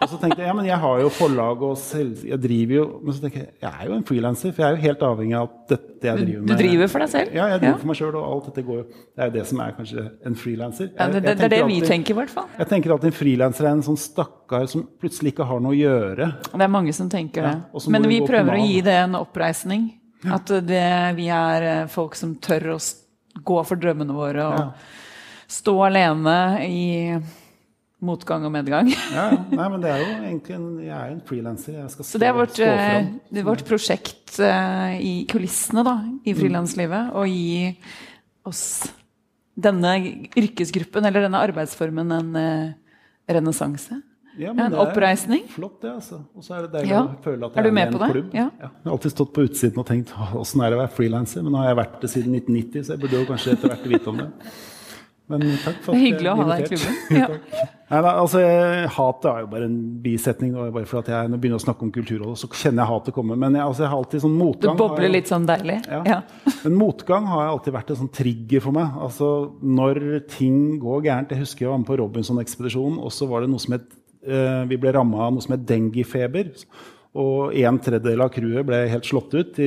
Og 0.00 0.08
så 0.08 0.18
tenkte 0.20 0.40
jeg 0.40 0.48
ja, 0.48 0.54
men 0.56 0.64
jeg 0.64 0.76
har 0.80 1.00
jo 1.00 1.08
forlag 1.12 1.62
og 1.64 1.74
selv, 1.80 2.22
jeg 2.24 2.40
driver 2.40 2.72
jo 2.74 2.84
Men 3.04 3.12
så 3.12 3.20
tenker 3.20 3.42
jeg 3.42 3.50
jeg 3.60 3.70
er 3.70 3.88
jo 3.90 3.96
en 3.98 4.04
frilanser, 4.08 4.52
for 4.56 4.64
jeg 4.64 4.68
er 4.68 4.76
jo 4.76 4.84
helt 4.86 5.04
avhengig 5.04 5.36
av 5.36 5.48
at 5.48 5.74
dette 5.74 6.08
jeg 6.08 6.22
driver 6.22 6.40
med 6.40 6.50
Du 6.50 6.62
driver 6.62 6.90
for 6.92 7.04
deg 7.04 7.12
selv? 7.12 7.34
Ja, 7.36 7.48
jeg 7.52 7.60
driver 7.60 7.74
ja. 7.74 7.80
for 7.82 7.90
meg 7.90 7.98
sjøl, 8.00 8.16
og 8.16 8.28
alt 8.30 8.48
dette 8.48 8.64
går 8.68 8.78
jo 8.80 8.84
Det 8.90 9.20
er 9.20 9.30
jo 9.30 9.34
det 9.36 9.44
som 9.50 9.62
er 9.64 9.76
kanskje 9.76 10.06
en 10.30 10.38
frilanser. 10.40 10.90
Ja, 10.90 11.06
det, 11.06 11.20
det, 11.20 11.34
det, 11.36 11.44
er 11.44 11.54
det 11.54 11.60
vi 11.60 11.78
alltid, 11.78 11.88
tenker, 11.92 12.16
i 12.16 12.18
hvert 12.20 12.34
fall. 12.34 12.48
Jeg 12.58 12.72
tenker 12.72 12.96
at 12.96 13.06
en 13.08 13.16
frilanser 13.20 13.68
er 13.68 13.72
en 13.76 13.86
sånn 13.86 14.00
stakkar 14.00 14.68
som 14.72 14.84
plutselig 15.00 15.34
ikke 15.34 15.48
har 15.48 15.64
noe 15.64 15.76
å 15.76 15.80
gjøre. 15.80 16.32
Det 16.48 16.68
er 16.68 16.72
mange 16.72 16.96
som 16.96 17.12
tenker 17.12 17.48
det. 17.48 17.54
Ja, 17.60 17.84
men 17.92 18.08
vi 18.12 18.20
prøver 18.24 18.56
å 18.56 18.60
gi 18.64 18.80
det 18.84 18.96
en 19.04 19.20
oppreisning. 19.20 19.90
At 20.28 20.50
det, 20.66 20.86
vi 21.16 21.30
er 21.32 21.66
eh, 21.68 21.86
folk 21.88 22.16
som 22.18 22.34
tør 22.42 22.74
å 22.74 22.80
gå 23.46 23.60
for 23.64 23.80
drømmene 23.80 24.12
våre 24.12 24.48
og 24.50 24.88
stå 25.50 25.74
alene 25.86 26.34
i 26.66 26.88
motgang 28.04 28.44
og 28.48 28.52
medgang. 28.54 28.90
ja, 29.16 29.26
Nei, 29.52 29.66
men 29.66 29.80
det 29.82 29.92
er 29.92 30.02
jo 30.02 30.12
egentlig 30.18 30.56
en, 30.56 30.68
jeg 30.82 30.94
er 30.96 31.08
jo 31.10 31.16
en 31.16 31.24
frilanser. 31.28 31.80
Så 32.06 32.20
det 32.20 32.30
er 32.30 32.36
vårt, 32.36 32.60
eh, 32.64 33.10
det 33.30 33.42
er 33.42 33.48
vårt 33.48 33.64
prosjekt 33.68 34.38
uh, 34.40 34.96
i 34.96 35.26
kulissene 35.30 35.84
da, 35.86 35.96
i 36.24 36.34
mm. 36.34 36.38
frilanslivet. 36.38 37.12
Å 37.16 37.24
gi 37.28 37.74
oss 38.48 38.64
denne 39.60 39.96
yrkesgruppen, 40.38 41.04
eller 41.08 41.26
denne 41.26 41.42
arbeidsformen, 41.48 42.14
en 42.16 42.30
uh, 42.40 42.94
renessanse. 43.30 44.00
Ja, 44.40 44.54
en 44.56 44.76
oppreisning. 44.80 45.44
Flott, 45.52 45.78
det. 45.82 45.92
altså. 46.00 46.22
Og 46.34 46.46
så 46.46 46.56
er 46.56 46.66
det 46.66 46.72
deilig 46.78 46.94
ja. 46.94 47.04
å 47.04 47.20
føle 47.24 47.46
at 47.46 47.58
jeg 47.58 47.64
er, 47.64 47.70
er 47.70 47.76
med, 47.76 47.92
med 47.92 48.00
i 48.00 48.04
en 48.08 48.14
klubb. 48.16 48.34
Ja. 48.36 48.48
Ja. 48.50 48.72
Jeg 48.72 48.88
har 48.88 48.96
alltid 48.96 49.16
stått 49.16 49.32
på 49.36 49.46
utsiden 49.46 49.82
og 49.82 49.88
tenkt 49.90 50.12
åssen 50.40 50.64
er 50.64 50.72
det 50.72 50.80
å 50.80 50.82
være 50.82 50.94
frilanser, 50.96 51.44
men 51.46 51.54
nå 51.54 51.62
har 51.62 51.72
jeg 51.72 51.80
vært 51.82 51.96
det 52.02 52.12
siden 52.14 52.36
1990, 52.40 52.84
så 52.86 52.94
jeg 52.96 53.04
burde 53.04 53.22
jo 53.22 53.30
kanskje 53.30 53.56
etter 53.56 53.74
hvert 53.74 53.88
vite 53.94 54.14
om 54.14 54.22
det. 54.24 54.30
Men 55.30 55.44
takk 55.62 55.76
for 55.84 55.92
at 55.92 55.94
det 55.94 56.00
er 56.00 56.06
hyggelig 56.08 56.30
å 56.30 56.38
ha 56.40 56.46
deg 56.48 56.64
i 56.64 56.68
klubben. 56.70 57.20
Ja. 57.20 57.28
Nei, 57.90 58.00
da, 58.06 58.10
altså, 58.22 58.40
Hatet 58.94 59.28
er 59.30 59.44
jo 59.44 59.48
bare 59.50 59.66
en 59.66 59.78
bisetning. 60.02 60.56
bare 60.74 60.86
for 60.90 61.02
at 61.02 61.10
jeg 61.10 61.30
begynner 61.36 61.60
å 61.60 61.62
snakke 61.62 61.86
om 61.86 61.92
Kulturrådet, 61.94 62.38
så 62.38 62.50
kjenner 62.50 62.82
jeg 62.82 62.90
hatet 62.90 63.14
komme. 63.14 63.38
Men 63.38 63.58
jeg, 63.58 63.62
altså, 63.64 63.84
jeg 63.84 63.92
har 63.92 64.02
alltid 64.02 64.24
sånn 64.24 64.36
motgang. 64.38 64.78
Du 64.78 64.82
bobler 64.82 65.12
litt 65.14 65.30
sånn 65.30 65.46
deilig? 65.46 65.78
Ja. 65.86 66.02
ja. 66.06 66.18
Men 66.64 66.76
motgang 66.78 67.30
har 67.30 67.50
alltid 67.52 67.76
vært 67.78 67.94
en 67.94 68.00
sånn 68.02 68.12
trigger 68.14 68.66
for 68.66 68.78
meg. 68.78 68.98
Altså, 69.06 69.30
Når 69.62 70.02
ting 70.34 70.60
går 70.82 71.06
gærent 71.06 71.34
Jeg 71.34 71.44
husker 71.44 71.66
jeg 71.66 71.72
var 71.72 71.82
med 71.82 71.90
på 71.90 71.98
Robinson-ekspedisjonen, 72.02 72.98
og 73.02 73.14
så 73.14 73.30
var 73.30 73.46
det 73.46 73.52
noe 73.54 73.62
som 73.62 73.78
het 73.78 73.86
Vi 74.20 74.78
ble 74.80 74.94
ramma 74.94 75.26
av 75.26 75.34
noe 75.34 75.44
som 75.44 75.54
het 75.56 75.66
denguefeber. 75.68 76.52
Og 77.20 77.56
en 77.58 77.78
tredjedel 77.82 78.22
av 78.22 78.30
crewet 78.34 78.66
ble 78.68 78.84
helt 78.92 79.08
slått 79.08 79.34
ut. 79.34 79.60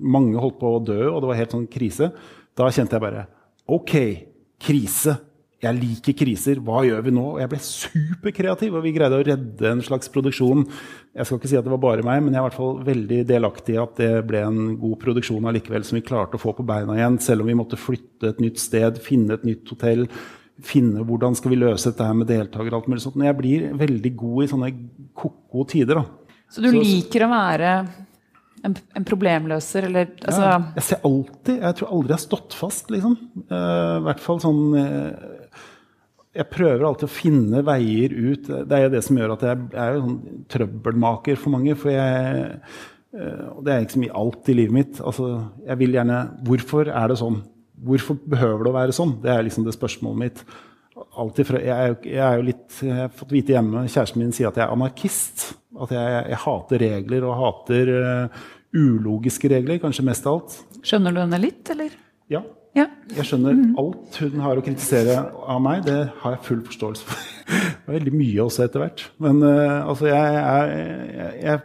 Mange 0.00 0.40
holdt 0.42 0.58
på 0.62 0.74
å 0.74 0.82
dø, 0.82 1.02
og 1.12 1.20
det 1.22 1.30
var 1.30 1.38
helt 1.38 1.56
sånn 1.56 1.68
krise. 1.70 2.10
Da 2.58 2.70
kjente 2.74 2.96
jeg 2.96 3.04
bare 3.04 3.26
OK 3.70 3.92
krise. 4.60 5.18
Jeg 5.60 5.76
liker 5.76 6.14
kriser. 6.16 6.60
Hva 6.64 6.80
gjør 6.86 7.02
vi 7.04 7.12
nå? 7.12 7.26
Og 7.34 7.40
jeg 7.42 7.50
ble 7.52 7.58
superkreativ, 7.60 8.74
og 8.78 8.84
vi 8.86 8.94
greide 8.96 9.18
å 9.20 9.24
redde 9.26 9.68
en 9.68 9.82
slags 9.84 10.08
produksjon. 10.12 10.64
Jeg 11.12 11.28
skal 11.28 11.40
ikke 11.40 11.50
si 11.52 11.58
at 11.60 11.66
det 11.66 11.74
var 11.74 11.82
bare 11.82 12.04
meg, 12.06 12.22
men 12.24 12.32
jeg 12.32 12.40
er 12.40 12.46
i 12.46 12.48
hvert 12.48 12.56
fall 12.56 12.78
veldig 12.86 13.18
delaktig 13.28 13.76
i 13.76 13.82
at 13.82 14.00
det 14.00 14.10
ble 14.28 14.40
en 14.46 14.60
god 14.80 14.96
produksjon 15.02 15.50
allikevel, 15.50 15.84
som 15.84 15.98
vi 16.00 16.04
klarte 16.06 16.40
å 16.40 16.42
få 16.42 16.54
på 16.56 16.64
beina 16.64 16.96
igjen, 16.96 17.20
selv 17.20 17.44
om 17.44 17.52
vi 17.52 17.58
måtte 17.60 17.80
flytte 17.80 18.32
et 18.32 18.40
nytt 18.40 18.62
sted, 18.62 19.02
finne 19.04 19.36
et 19.36 19.44
nytt 19.46 19.68
hotell. 19.74 20.06
Finne 20.66 21.04
hvordan 21.06 21.36
skal 21.38 21.54
vi 21.54 21.60
løse 21.60 21.90
dette 21.90 22.06
her 22.06 22.16
med 22.16 22.28
deltakere 22.30 22.74
og 22.74 22.82
alt 22.82 22.92
mulig 22.92 23.04
sånt. 23.04 23.18
Men 23.20 23.30
jeg 23.30 23.38
blir 23.40 23.66
veldig 23.80 24.12
god 24.18 24.44
i 24.44 24.50
sånne 24.50 24.70
ko-ko 25.16 25.66
tider. 25.70 26.00
da. 26.00 26.36
Så 26.50 26.64
du 26.64 26.70
liker 26.74 27.24
å 27.26 27.30
være 27.30 27.74
en, 28.66 28.76
en, 28.76 29.06
problemløser, 29.06 29.86
eller 29.88 30.10
altså 30.18 30.42
ja, 30.42 30.56
Jeg 30.76 30.86
ser 30.88 31.04
alltid 31.08 31.62
Jeg 31.62 31.76
tror 31.78 31.92
aldri 31.94 32.12
jeg 32.12 32.18
har 32.18 32.24
stått 32.26 32.56
fast, 32.58 32.90
liksom. 32.92 33.16
Uh, 33.48 34.00
I 34.00 34.06
hvert 34.08 34.24
fall 34.24 34.40
sånn 34.42 34.62
uh, 34.76 35.60
Jeg 36.36 36.48
prøver 36.52 36.86
alltid 36.88 37.08
å 37.08 37.12
finne 37.12 37.62
veier 37.66 38.14
ut. 38.14 38.50
Det 38.50 38.76
er 38.76 38.84
jo 38.84 38.92
det 38.92 39.04
som 39.06 39.20
gjør 39.20 39.36
at 39.36 39.46
jeg, 39.48 39.68
er 39.74 39.94
jo 39.94 40.02
sånn 40.04 40.18
trøbbelmaker 40.52 41.40
for 41.40 41.54
mange. 41.56 41.78
For 41.78 41.94
jeg 41.94 42.44
uh, 43.16 43.62
det 43.64 43.72
er 43.72 43.86
liksom 43.86 44.04
i 44.06 44.12
alt 44.22 44.50
i 44.52 44.58
livet 44.58 44.76
mitt. 44.76 45.00
Altså, 45.02 45.32
jeg 45.66 45.80
vil 45.80 45.96
gjerne 45.96 46.20
Hvorfor 46.46 46.92
er 46.92 47.10
det 47.10 47.18
sånn? 47.22 47.40
Hvorfor 47.86 48.18
behøver 48.28 48.66
det 48.66 48.72
å 48.72 48.76
være 48.76 48.96
sånn? 48.96 49.16
Det 49.22 49.32
er 49.32 49.46
liksom 49.46 49.64
det 49.66 49.76
spørsmålet 49.76 50.20
mitt. 50.20 50.42
Fra, 51.00 51.60
jeg, 51.64 51.96
jeg, 52.04 52.20
er 52.20 52.36
jo 52.36 52.44
litt, 52.44 52.66
jeg 52.84 52.96
har 52.96 53.12
fått 53.16 53.30
vite 53.32 53.54
hjemme 53.54 53.86
Kjæresten 53.88 54.20
min 54.20 54.34
sier 54.36 54.50
at 54.50 54.58
jeg 54.58 54.66
er 54.66 54.74
anarkist. 54.74 55.46
At 55.80 55.92
jeg, 55.94 56.22
jeg 56.32 56.40
hater 56.44 56.82
regler 56.82 57.26
og 57.28 57.36
hater 57.40 57.92
uh, 57.94 58.46
ulogiske 58.76 59.50
regler, 59.52 59.80
kanskje 59.82 60.06
mest 60.06 60.26
av 60.28 60.40
alt. 60.40 60.56
Skjønner 60.84 61.14
du 61.14 61.22
henne 61.22 61.40
litt, 61.40 61.62
eller? 61.72 61.94
Ja. 62.30 62.42
ja. 62.76 62.86
Jeg 63.16 63.28
skjønner 63.30 63.56
mm. 63.56 63.72
alt 63.80 64.20
hun 64.22 64.44
har 64.44 64.60
å 64.60 64.64
kritisere 64.66 65.16
av 65.40 65.62
meg. 65.64 65.86
Det 65.88 65.98
har 66.22 66.36
jeg 66.36 66.44
full 66.50 66.64
forståelse 66.68 67.08
for. 67.08 67.26
Det 67.50 67.90
er 67.90 67.96
veldig 67.96 68.12
mye 68.14 68.44
også 68.44 68.62
etter 68.66 68.84
hvert. 68.84 69.06
Men 69.24 69.40
uh, 69.42 69.88
altså, 69.90 70.06
jeg, 70.12 70.36
jeg, 71.40 71.62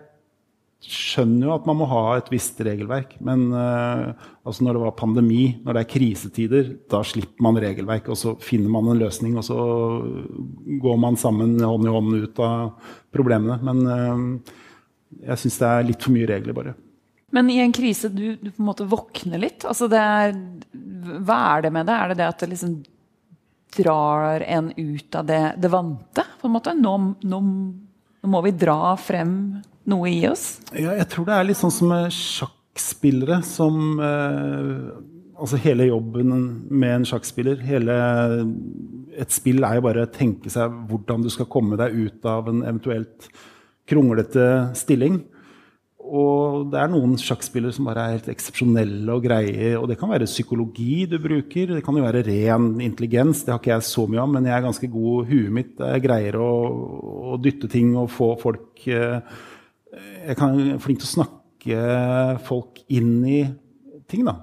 skjønner 0.92 1.48
jo 1.48 1.54
at 1.56 1.66
man 1.68 1.80
må 1.80 1.88
ha 1.90 2.04
et 2.18 2.30
visst 2.34 2.60
regelverk. 2.64 3.16
Men 3.26 3.48
uh, 3.54 4.12
altså 4.46 4.66
når 4.66 4.78
det 4.78 4.84
var 4.84 4.96
pandemi, 5.00 5.44
når 5.66 5.78
det 5.78 5.84
er 5.84 5.92
krisetider, 5.92 6.72
da 6.92 7.02
slipper 7.06 7.46
man 7.46 7.60
regelverk. 7.62 8.10
Og 8.14 8.20
så 8.20 8.36
finner 8.44 8.72
man 8.74 8.92
en 8.92 9.02
løsning, 9.02 9.38
og 9.40 9.48
så 9.48 9.60
går 10.84 11.02
man 11.02 11.20
sammen 11.20 11.58
hånd 11.62 11.90
i 11.90 11.96
hånd 11.96 12.18
ut 12.24 12.42
av 12.46 12.94
problemene. 13.16 13.60
Men 13.66 13.84
uh, 13.90 14.58
jeg 15.26 15.44
syns 15.44 15.62
det 15.62 15.72
er 15.72 15.88
litt 15.92 16.06
for 16.06 16.16
mye 16.16 16.30
regler, 16.30 16.58
bare. 16.58 16.76
Men 17.36 17.50
i 17.50 17.60
en 17.60 17.74
krise, 17.76 18.10
du, 18.14 18.36
du, 18.40 18.52
på 18.52 18.62
en 18.62 18.70
måte 18.70 18.88
våkner 18.88 19.42
litt. 19.42 19.66
Altså 19.68 19.90
er, 19.92 20.36
hva 21.26 21.40
er 21.56 21.66
det 21.66 21.72
med 21.76 21.90
det? 21.90 21.96
Er 21.96 22.12
det 22.12 22.20
det 22.22 22.30
at 22.30 22.44
det 22.44 22.52
liksom 22.54 22.76
drar 23.76 24.46
en 24.46 24.72
ut 24.72 25.18
av 25.20 25.26
det, 25.28 25.42
det 25.60 25.72
vante? 25.74 26.24
på 26.40 26.48
en 26.48 26.54
måte? 26.54 26.76
Nå, 26.78 26.94
nå, 27.26 27.40
nå, 27.42 28.30
må 28.32 28.42
vi 28.46 28.54
dra 28.56 28.96
frem 28.98 29.34
noe 29.90 30.12
i 30.12 30.22
oss? 30.30 30.60
Ja, 30.74 30.96
jeg 30.98 31.10
tror 31.12 31.28
det 31.28 31.36
er 31.38 31.50
litt 31.50 31.60
sånn 31.60 31.74
som 31.74 31.94
sjakkspillere 32.14 33.42
som 33.48 34.00
eh, 34.02 34.96
Altså 35.36 35.58
hele 35.60 35.90
jobben 35.90 36.30
med 36.72 36.94
en 36.94 37.06
sjakkspiller 37.10 37.60
hele, 37.68 37.96
Et 39.20 39.34
spill 39.36 39.66
er 39.68 39.76
jo 39.76 39.84
bare 39.84 40.06
å 40.06 40.12
tenke 40.12 40.48
seg 40.48 40.72
hvordan 40.88 41.26
du 41.26 41.28
skal 41.34 41.50
komme 41.52 41.76
deg 41.76 41.92
ut 41.92 42.28
av 42.32 42.48
en 42.48 42.62
eventuelt 42.64 43.28
kronglete 43.84 44.46
stilling. 44.80 45.18
Og 46.06 46.68
det 46.70 46.78
er 46.78 46.92
noen 46.92 47.16
sjakkspillere 47.18 47.74
som 47.74 47.88
bare 47.90 48.04
er 48.04 48.16
helt 48.18 48.30
eksepsjonelle 48.30 49.10
og 49.14 49.24
greie. 49.26 49.72
Og 49.80 49.88
det 49.90 49.98
kan 50.00 50.12
være 50.12 50.28
psykologi 50.30 51.06
du 51.10 51.18
bruker, 51.22 51.74
det 51.74 51.84
kan 51.86 51.98
jo 51.98 52.06
være 52.06 52.26
ren 52.28 52.76
intelligens. 52.84 53.42
Det 53.44 53.54
har 53.54 53.62
ikke 53.62 53.74
jeg 53.74 53.88
så 53.90 54.06
mye 54.12 54.22
om, 54.22 54.36
men 54.38 54.50
jeg 54.50 54.56
er 54.58 54.66
ganske 54.68 54.90
god. 54.94 55.32
Huet 55.32 55.56
mitt 55.58 55.82
jeg 55.82 56.06
greier 56.06 56.38
å, 56.42 56.52
å, 57.34 57.40
dytte 57.42 57.70
ting 57.72 57.96
og 57.98 58.12
få 58.14 58.34
folk 58.42 58.86
eh, 58.92 59.18
Jeg 59.96 60.38
kan 60.40 60.58
flink 60.84 61.02
til 61.02 61.08
å 61.08 61.14
snakke 61.14 61.80
folk 62.46 62.82
inn 62.94 63.18
i 63.28 63.40
ting, 64.10 64.26
da. 64.28 64.40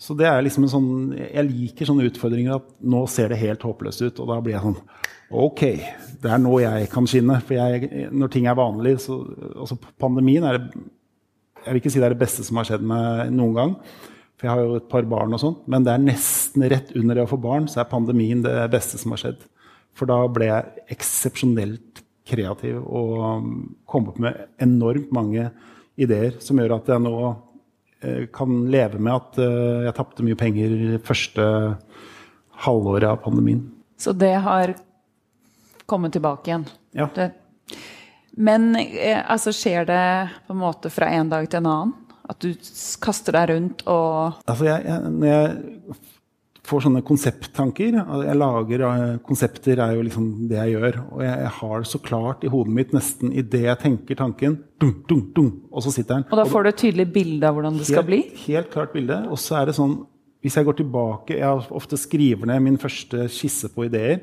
Så 0.00 0.14
det 0.16 0.24
er 0.30 0.40
liksom 0.40 0.64
en 0.64 0.72
sånn 0.72 0.92
Jeg 1.12 1.44
liker 1.44 1.88
sånne 1.90 2.06
utfordringer 2.08 2.54
at 2.56 2.68
nå 2.80 3.02
ser 3.12 3.32
det 3.32 3.40
helt 3.42 3.64
håpløst 3.66 4.00
ut, 4.06 4.22
og 4.22 4.30
da 4.30 4.38
blir 4.40 4.56
jeg 4.56 4.64
sånn 4.64 4.78
Ok, 5.30 5.60
det 6.22 6.30
er 6.32 6.40
nå 6.42 6.56
jeg 6.58 6.88
kan 6.90 7.06
skinne. 7.06 7.36
For 7.46 7.54
jeg, 7.54 8.08
når 8.10 8.32
ting 8.34 8.48
er 8.50 8.56
vanlig 8.58 8.96
så, 9.04 9.20
altså 9.52 9.76
Pandemien 10.00 10.46
er 10.48 10.58
det 10.58 10.80
Jeg 11.60 11.68
vil 11.68 11.82
ikke 11.82 11.92
si 11.92 12.00
det 12.00 12.08
er 12.08 12.16
det 12.16 12.24
beste 12.24 12.46
som 12.46 12.58
har 12.58 12.66
skjedd 12.66 12.86
meg 12.88 13.30
noen 13.36 13.54
gang. 13.58 13.76
For 14.40 14.48
jeg 14.48 14.54
har 14.54 14.64
jo 14.64 14.80
et 14.80 14.88
par 14.88 15.04
barn 15.04 15.36
og 15.36 15.42
sånt. 15.42 15.66
Men 15.68 15.84
det 15.84 15.92
er 15.92 16.02
nesten 16.02 16.64
rett 16.72 16.94
under 16.96 17.18
det 17.18 17.26
å 17.26 17.30
få 17.30 17.36
barn, 17.36 17.66
så 17.68 17.82
er 17.82 17.90
pandemien 17.90 18.40
det 18.40 18.54
beste 18.72 18.96
som 18.98 19.12
har 19.12 19.20
skjedd. 19.20 19.42
For 19.92 20.08
da 20.08 20.16
ble 20.32 20.48
jeg 20.48 20.86
eksepsjonelt 20.96 21.89
kreativ 22.30 22.80
og 22.80 23.14
komme 23.20 23.78
kom 23.90 24.10
opp 24.12 24.20
med 24.22 24.46
enormt 24.62 25.10
mange 25.14 25.48
ideer 26.00 26.38
som 26.42 26.60
gjør 26.60 26.76
at 26.78 26.90
jeg 26.92 27.02
nå 27.04 27.14
eh, 27.26 28.26
kan 28.32 28.62
leve 28.70 29.00
med 29.02 29.16
at 29.16 29.40
eh, 29.42 29.86
jeg 29.88 29.96
tapte 29.98 30.26
mye 30.26 30.38
penger 30.38 30.76
første 31.04 31.46
halvåret 32.64 33.08
av 33.10 33.20
pandemien. 33.24 33.64
Så 34.00 34.14
det 34.16 34.34
har 34.44 34.74
kommet 35.90 36.14
tilbake 36.14 36.50
igjen. 36.52 36.66
Ja. 36.96 37.08
Det, 37.14 37.30
men 38.38 38.76
eh, 38.76 39.18
altså, 39.20 39.52
skjer 39.52 39.88
det 39.88 40.04
på 40.46 40.54
en 40.54 40.62
måte 40.62 40.92
fra 40.92 41.10
en 41.16 41.32
dag 41.32 41.48
til 41.50 41.62
en 41.62 41.70
annen? 41.72 41.96
At 42.30 42.38
du 42.44 42.54
kaster 43.02 43.34
deg 43.34 43.50
rundt 43.50 43.80
og 43.90 44.36
Altså, 44.46 44.68
jeg, 44.68 44.84
jeg, 44.86 45.12
når 45.16 45.30
jeg 45.32 45.96
får 46.70 46.84
sånne 46.86 47.02
konsepttanker 47.06 47.96
Jeg 47.98 48.36
lager 48.38 48.84
eh, 48.86 49.16
konsepter, 49.26 49.80
er 49.82 49.96
jo 49.96 50.04
liksom 50.06 50.28
det 50.50 50.58
jeg 50.58 50.76
gjør. 50.76 51.00
Og 51.16 51.24
jeg, 51.24 51.52
har 51.60 51.86
så 51.88 52.00
klart 52.02 52.44
i 52.46 52.52
hodet 52.52 52.76
mitt 52.76 52.94
nesten 52.96 53.34
idet 53.34 53.64
jeg 53.66 53.82
tenker 53.82 54.18
tanken, 54.18 54.58
dum, 54.80 54.94
dum, 55.08 55.24
dum, 55.36 55.50
og 55.70 55.84
så 55.84 55.94
sitter 55.94 56.20
den. 56.20 56.28
Og 56.30 56.40
da 56.40 56.46
får 56.48 56.62
du 56.62 56.72
et 56.72 56.82
tydelig 56.84 57.08
bilde 57.14 57.48
av 57.48 57.56
hvordan 57.56 57.78
det 57.78 57.86
helt, 57.86 57.94
skal 57.94 58.06
bli? 58.06 58.20
Helt 58.46 58.70
klart 58.72 58.94
bilde. 58.96 59.22
Og 59.30 59.40
så 59.40 59.60
er 59.60 59.70
det 59.70 59.78
sånn 59.78 60.00
Hvis 60.40 60.54
jeg 60.56 60.64
går 60.64 60.78
tilbake 60.78 61.36
Jeg 61.36 61.66
ofte 61.76 61.98
skriver 62.00 62.48
ned 62.48 62.62
min 62.64 62.78
første 62.80 63.26
skisse 63.28 63.68
på 63.74 63.84
ideer. 63.90 64.22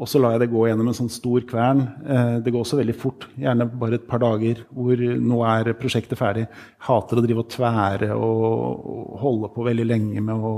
Og 0.00 0.08
så 0.08 0.16
lar 0.16 0.32
jeg 0.32 0.46
det 0.46 0.52
gå 0.54 0.62
gjennom 0.64 0.88
en 0.88 0.96
sånn 0.96 1.12
stor 1.12 1.44
kvern. 1.44 1.82
Eh, 2.08 2.36
det 2.40 2.52
går 2.54 2.62
også 2.64 2.78
veldig 2.78 2.96
fort, 2.96 3.26
gjerne 3.36 3.66
bare 3.82 3.98
et 3.98 4.06
par 4.08 4.22
dager, 4.22 4.62
hvor 4.72 4.96
nå 4.96 5.40
er 5.44 5.74
prosjektet 5.76 6.16
ferdig. 6.16 6.46
Hater 6.86 7.20
å 7.20 7.24
drive 7.26 7.44
og 7.44 7.50
tvære 7.52 8.08
og 8.16 9.18
holde 9.20 9.50
på 9.52 9.66
veldig 9.68 9.86
lenge 9.90 10.24
med 10.24 10.40
å 10.40 10.54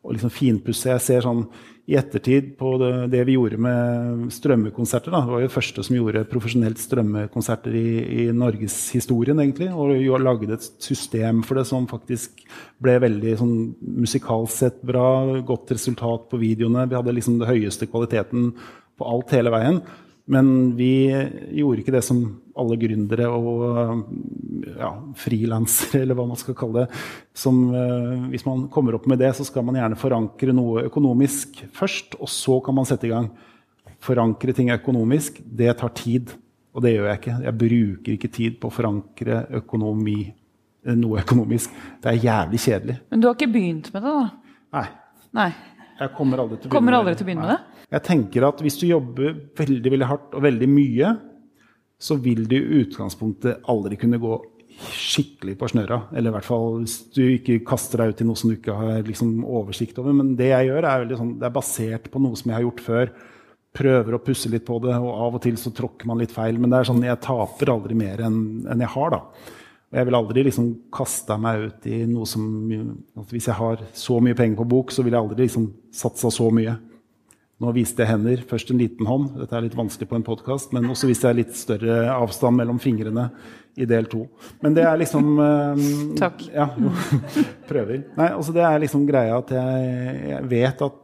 og 0.00 0.14
liksom 0.16 0.32
finpusse. 0.32 0.88
Jeg 0.94 1.04
ser 1.04 1.26
sånn 1.26 1.44
i 1.90 1.96
ettertid 1.98 2.52
på 2.58 2.76
det, 2.78 2.90
det 3.10 3.22
vi 3.26 3.34
gjorde 3.34 3.58
med 3.60 4.26
strømmekonserter. 4.32 5.10
Da. 5.10 5.22
Det 5.26 5.34
var 5.34 5.42
jo 5.42 5.48
det 5.48 5.54
første 5.56 5.84
som 5.86 5.96
gjorde 5.96 6.22
profesjonelt 6.30 6.78
strømmekonserter 6.78 7.74
i, 7.74 7.86
i 8.22 8.26
norgeshistorien, 8.36 9.40
egentlig. 9.42 9.70
Og 9.74 10.22
lagde 10.22 10.54
et 10.54 10.68
system 10.84 11.42
for 11.46 11.58
det 11.58 11.66
som 11.68 11.88
faktisk 11.90 12.44
ble 12.82 12.94
veldig 13.02 13.34
sånn 13.40 13.56
musikalsk 14.04 14.54
sett 14.54 14.78
bra. 14.86 15.40
Godt 15.46 15.74
resultat 15.74 16.28
på 16.30 16.40
videoene. 16.40 16.86
Vi 16.86 16.98
hadde 17.00 17.16
liksom 17.16 17.40
den 17.40 17.50
høyeste 17.50 17.90
kvaliteten 17.90 18.52
på 19.00 19.10
alt 19.10 19.34
hele 19.34 19.52
veien. 19.52 19.82
Men 20.30 20.76
vi 20.78 21.10
gjorde 21.58 21.82
ikke 21.82 21.94
det 21.96 22.04
som 22.06 22.20
alle 22.60 22.76
gründere 22.78 23.26
og 23.32 24.04
ja, 24.76 24.90
frilansere, 25.18 26.04
eller 26.04 26.18
hva 26.18 26.26
man 26.28 26.38
skal 26.38 26.56
kalle 26.58 26.84
det. 26.84 27.00
Som, 27.36 27.62
uh, 27.74 28.28
hvis 28.30 28.46
man 28.46 28.68
kommer 28.72 28.98
opp 28.98 29.08
med 29.10 29.18
det, 29.22 29.32
så 29.36 29.46
skal 29.48 29.64
man 29.66 29.78
gjerne 29.80 29.98
forankre 29.98 30.54
noe 30.54 30.84
økonomisk 30.90 31.64
først, 31.74 32.14
og 32.20 32.30
så 32.30 32.60
kan 32.62 32.78
man 32.78 32.86
sette 32.88 33.08
i 33.08 33.14
gang. 33.14 33.30
Forankre 34.04 34.54
ting 34.56 34.70
økonomisk, 34.74 35.42
det 35.44 35.74
tar 35.80 35.94
tid. 35.98 36.30
Og 36.70 36.84
det 36.84 36.94
gjør 36.94 37.08
jeg 37.10 37.20
ikke. 37.20 37.38
Jeg 37.48 37.58
bruker 37.64 38.14
ikke 38.14 38.32
tid 38.36 38.60
på 38.62 38.70
å 38.70 38.74
forankre 38.74 39.40
økonomi, 39.58 40.20
eh, 40.30 40.94
noe 40.94 41.24
økonomisk. 41.24 41.74
Det 42.02 42.12
er 42.12 42.22
jævlig 42.28 42.62
kjedelig. 42.62 42.96
Men 43.10 43.20
du 43.20 43.26
har 43.26 43.34
ikke 43.34 43.50
begynt 43.50 43.90
med 43.92 44.06
det, 44.06 44.14
da? 44.14 44.54
Nei. 44.78 44.86
Nei. 45.40 45.50
Jeg 46.00 46.14
kommer 46.16 46.40
aldri 46.40 46.60
til 46.60 46.70
å 46.70 46.72
begynne, 46.72 47.00
aldri 47.02 47.18
til 47.18 47.26
å 47.26 47.28
begynne 47.28 47.48
med 47.48 47.56
det. 47.56 47.79
Jeg 47.90 48.06
tenker 48.06 48.46
at 48.46 48.62
Hvis 48.62 48.78
du 48.80 48.86
jobber 48.86 49.34
veldig 49.58 49.92
veldig 49.96 50.08
hardt 50.08 50.38
og 50.38 50.46
veldig 50.46 50.70
mye, 50.70 51.16
så 52.00 52.16
vil 52.16 52.46
du 52.48 52.56
i 52.56 52.80
utgangspunktet 52.84 53.66
aldri 53.68 53.98
kunne 54.00 54.20
gå 54.22 54.38
skikkelig 54.80 55.58
på 55.60 55.68
snørra. 55.68 55.98
Eller 56.16 56.32
i 56.32 56.36
hvert 56.38 56.46
fall 56.46 56.78
hvis 56.78 56.96
du 57.12 57.22
ikke 57.26 57.58
kaster 57.68 58.00
deg 58.00 58.14
ut 58.14 58.22
i 58.22 58.28
noe 58.28 58.40
som 58.40 58.48
du 58.48 58.56
ikke 58.56 58.76
har 58.78 59.02
liksom, 59.04 59.42
oversikt 59.44 59.98
over. 60.00 60.16
Men 60.16 60.32
det 60.38 60.48
jeg 60.52 60.70
gjør, 60.70 60.88
er, 60.88 61.04
sånn, 61.18 61.34
det 61.40 61.48
er 61.50 61.56
basert 61.58 62.08
på 62.12 62.22
noe 62.22 62.38
som 62.40 62.50
jeg 62.50 62.56
har 62.56 62.64
gjort 62.64 62.84
før. 62.86 63.12
Prøver 63.76 64.16
å 64.16 64.22
pusse 64.24 64.50
litt 64.50 64.64
på 64.66 64.80
det, 64.82 64.96
og 64.96 65.10
av 65.26 65.36
og 65.38 65.44
til 65.44 65.58
så 65.60 65.74
tråkker 65.76 66.08
man 66.08 66.22
litt 66.22 66.32
feil. 66.34 66.56
Men 66.58 66.72
det 66.72 66.80
er 66.80 66.88
sånn, 66.88 67.04
jeg 67.06 67.22
taper 67.26 67.74
aldri 67.74 67.98
mer 67.98 68.24
enn, 68.26 68.40
enn 68.64 68.86
jeg 68.86 68.94
har. 68.96 69.16
da. 69.18 69.50
Og 69.90 69.98
jeg 69.98 70.06
vil 70.06 70.20
aldri 70.20 70.46
liksom 70.46 70.70
kaste 70.94 71.36
meg 71.42 71.66
ut 71.66 71.86
i 71.90 72.04
noe 72.06 72.26
som 72.30 72.44
Hvis 73.30 73.48
jeg 73.50 73.58
har 73.58 73.82
så 73.92 74.20
mye 74.22 74.38
penger 74.38 74.62
på 74.62 74.70
bok, 74.70 74.94
så 74.94 75.04
vil 75.04 75.16
jeg 75.16 75.20
aldri 75.20 75.44
liksom 75.44 75.68
satsa 75.94 76.32
så 76.32 76.48
mye. 76.54 76.78
Nå 77.60 77.74
viste 77.76 78.00
jeg 78.00 78.08
hender. 78.08 78.40
Først 78.48 78.70
en 78.72 78.78
liten 78.80 79.08
hånd. 79.08 79.34
Dette 79.36 79.56
er 79.56 79.66
litt 79.66 79.76
vanskelig 79.76 80.08
på 80.08 80.16
en 80.16 80.24
podkast. 80.24 80.70
Men 80.72 80.88
også 80.88 81.10
viste 81.10 81.28
jeg 81.28 81.42
litt 81.42 81.58
større 81.58 82.06
avstand 82.14 82.56
mellom 82.56 82.80
fingrene 82.80 83.26
i 83.76 83.84
del 83.88 84.08
to. 84.10 84.22
Men 84.64 84.76
det 84.76 84.86
er 84.88 84.96
liksom 85.02 85.28
um, 85.36 85.82
Takk. 86.22 86.46
Ja, 86.54 86.70
jo. 86.80 86.92
Prøver. 87.70 88.06
Nei, 88.16 88.30
altså 88.32 88.56
det 88.56 88.64
er 88.64 88.80
liksom 88.80 89.04
greia 89.08 89.36
at 89.42 89.52
jeg, 89.52 89.92
jeg, 90.32 90.48
vet 90.54 90.84
at 90.88 90.98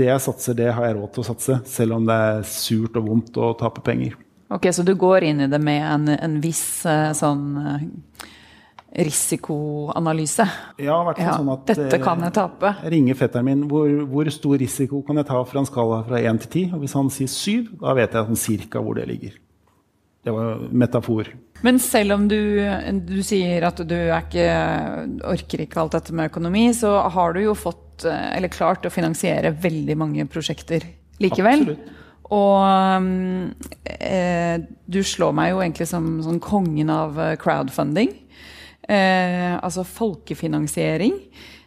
det 0.00 0.08
jeg 0.08 0.24
satser, 0.24 0.56
det 0.56 0.72
har 0.72 0.88
jeg 0.88 0.96
råd 0.96 1.12
til 1.12 1.22
å 1.22 1.28
satse. 1.28 1.60
Selv 1.68 1.98
om 1.98 2.08
det 2.08 2.18
er 2.30 2.42
surt 2.48 2.96
og 2.96 3.12
vondt 3.12 3.36
å 3.36 3.52
tape 3.60 3.84
penger. 3.84 4.16
Ok, 4.50 4.70
Så 4.72 4.82
du 4.82 4.96
går 4.98 5.28
inn 5.28 5.44
i 5.44 5.50
det 5.52 5.60
med 5.62 5.84
en, 5.84 6.08
en 6.16 6.40
viss 6.42 6.64
uh, 6.88 7.12
sånn 7.14 7.44
uh, 7.60 7.84
risikoanalyse? 8.90 10.46
Ja, 10.82 10.96
i 11.12 11.22
ja, 11.22 11.34
sånn 11.36 11.52
at 11.52 11.68
Dette 11.70 12.00
kan 12.02 12.22
jeg 12.26 12.34
tape. 12.36 12.72
Ringer 12.90 13.18
fetteren 13.18 13.46
min. 13.46 13.66
Hvor, 13.70 13.86
hvor, 14.10 14.30
stor 14.34 14.56
risiko 14.60 15.04
kan 15.06 15.20
jeg 15.20 15.28
ta 15.28 15.42
fra 15.46 15.62
en 15.62 15.68
skala 15.68 16.00
fra 16.08 16.18
1 16.20 16.42
til 16.46 16.50
10? 16.66 16.74
Og 16.74 16.82
hvis 16.84 16.96
han 16.98 17.12
sier 17.14 17.30
7, 17.30 17.70
da 17.82 17.94
vet 17.98 18.16
jeg 18.16 18.30
sånn 18.30 18.42
cirka 18.46 18.82
hvor 18.82 18.98
det 18.98 19.06
ligger. 19.10 19.38
Det 20.26 20.34
var 20.36 20.66
metafor. 20.82 21.30
Men 21.64 21.78
selv 21.80 22.16
om 22.16 22.26
du, 22.28 22.40
du 23.06 23.20
sier 23.24 23.64
at 23.68 23.78
du 23.88 23.96
ikke, 23.96 24.48
orker 25.28 25.64
ikke 25.64 25.80
alt 25.80 25.96
dette 25.96 26.16
med 26.16 26.32
økonomi, 26.32 26.66
så 26.76 26.96
har 27.14 27.36
du 27.36 27.44
jo 27.44 27.56
fått, 27.56 28.04
eller 28.08 28.52
klart 28.52 28.84
å 28.88 28.92
finansiere 28.92 29.54
veldig 29.62 29.96
mange 30.00 30.26
prosjekter 30.28 30.84
likevel. 31.20 31.64
Absolutt. 31.68 31.96
Og 32.30 32.62
eh, 33.90 34.60
du 34.86 35.00
slår 35.02 35.32
meg 35.34 35.50
jo 35.50 35.62
egentlig 35.64 35.88
som 35.90 36.12
sånn 36.22 36.38
kongen 36.42 36.92
av 36.94 37.18
eh, 37.18 37.36
crowdfunding. 37.40 38.12
Eh, 38.90 39.54
altså 39.62 39.84
folkefinansiering. 39.86 41.14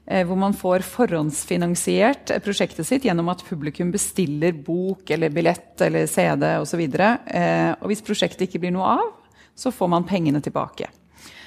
Eh, 0.06 0.26
hvor 0.28 0.36
man 0.36 0.56
får 0.56 0.84
forhåndsfinansiert 0.84 2.34
prosjektet 2.44 2.88
sitt 2.90 3.06
gjennom 3.08 3.30
at 3.32 3.46
publikum 3.48 3.94
bestiller 3.94 4.52
bok 4.66 5.14
eller 5.16 5.32
billett 5.32 5.80
eller 5.86 6.10
CD 6.12 6.50
osv. 6.60 6.82
Eh, 6.84 7.70
og 7.80 7.88
hvis 7.88 8.04
prosjektet 8.04 8.50
ikke 8.50 8.66
blir 8.66 8.76
noe 8.76 8.98
av, 8.98 9.14
så 9.56 9.72
får 9.72 9.94
man 9.94 10.08
pengene 10.10 10.44
tilbake. 10.44 10.90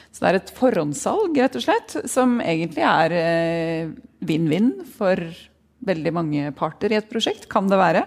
Så 0.08 0.22
det 0.22 0.30
er 0.30 0.38
et 0.38 0.54
forhåndssalg 0.56 1.36
rett 1.36 1.58
og 1.58 1.66
slett, 1.66 1.96
som 2.08 2.38
egentlig 2.40 2.86
er 2.88 3.90
vinn-vinn 4.24 4.70
for 4.96 5.20
veldig 5.84 6.12
mange 6.16 6.52
parter 6.56 6.94
i 6.94 6.96
et 6.96 7.10
prosjekt, 7.10 7.50
kan 7.52 7.68
det 7.68 7.76
være. 7.76 8.06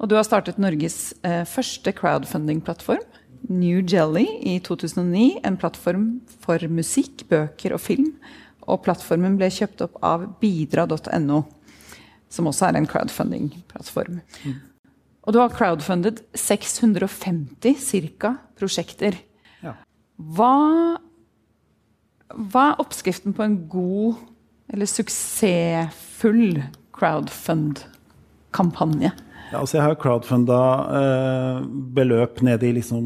Og 0.00 0.08
du 0.08 0.14
har 0.16 0.24
startet 0.24 0.56
Norges 0.62 1.12
første 1.50 1.92
crowdfunding-plattform, 1.98 3.04
New 3.48 3.82
Jelly, 3.82 4.26
i 4.40 4.58
2009. 4.64 5.40
En 5.44 5.58
plattform 5.60 6.08
for 6.44 6.64
musikk, 6.70 7.26
bøker 7.30 7.76
og 7.76 7.82
film. 7.84 8.12
Og 8.64 8.84
plattformen 8.86 9.36
ble 9.40 9.50
kjøpt 9.52 9.84
opp 9.84 9.98
av 10.04 10.28
bidra.no, 10.40 11.42
som 12.32 12.48
også 12.48 12.70
er 12.70 12.80
en 12.80 12.88
crowdfunding-plattform. 12.88 14.22
Mm. 14.44 14.60
Og 15.24 15.32
du 15.32 15.40
har 15.40 15.52
crowdfundet 15.52 16.20
650 16.36 17.80
ca. 18.20 18.36
prosjekter. 18.60 19.16
Ja. 19.64 19.72
Hva 20.16 20.54
hva 22.34 22.72
er 22.72 22.80
oppskriften 22.82 23.30
på 23.36 23.44
en 23.44 23.68
god 23.70 24.16
eller 24.72 24.86
suksessfull 24.90 26.62
crowdfund-kampanje? 26.96 29.10
Altså 29.58 29.78
jeg 29.78 29.86
har 29.86 29.98
crowdfunda 30.00 30.60
eh, 30.98 31.64
beløp 31.96 32.42
ned 32.46 32.64
i 32.66 32.72
liksom 32.78 33.04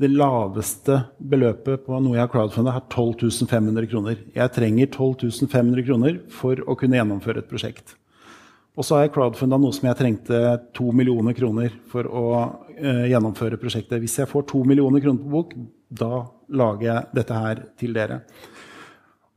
Det 0.00 0.10
laveste 0.10 1.02
beløpet 1.18 1.84
på 1.86 2.00
noe 2.00 2.16
jeg 2.16 2.24
har 2.24 2.32
crowdfunda, 2.32 2.74
er 2.74 2.86
12 2.88 3.46
500 3.50 3.88
kroner. 3.90 4.20
Jeg 4.34 4.54
trenger 4.54 4.92
12 4.94 5.48
500 5.48 5.86
kroner 5.86 6.20
for 6.32 6.60
å 6.64 6.76
kunne 6.78 7.00
gjennomføre 7.00 7.44
et 7.44 7.50
prosjekt. 7.50 7.96
Og 8.78 8.86
så 8.86 8.94
har 8.94 9.08
jeg 9.08 9.14
crowdfunda 9.16 9.58
noe 9.58 9.74
som 9.74 9.88
jeg 9.88 9.98
trengte 9.98 10.38
2 10.78 10.92
millioner 10.94 11.34
kroner 11.34 11.72
for 11.90 12.06
å 12.06 12.26
eh, 12.76 13.08
gjennomføre 13.10 13.58
prosjektet. 13.58 13.98
Hvis 13.98 14.20
jeg 14.20 14.30
får 14.30 14.46
2 14.52 14.62
millioner 14.70 15.02
kroner 15.02 15.24
på 15.24 15.32
bok, 15.32 15.56
da 15.90 16.22
lager 16.48 16.86
jeg 16.86 17.18
dette 17.18 17.40
her 17.42 17.64
til 17.80 17.96
dere. 17.96 18.20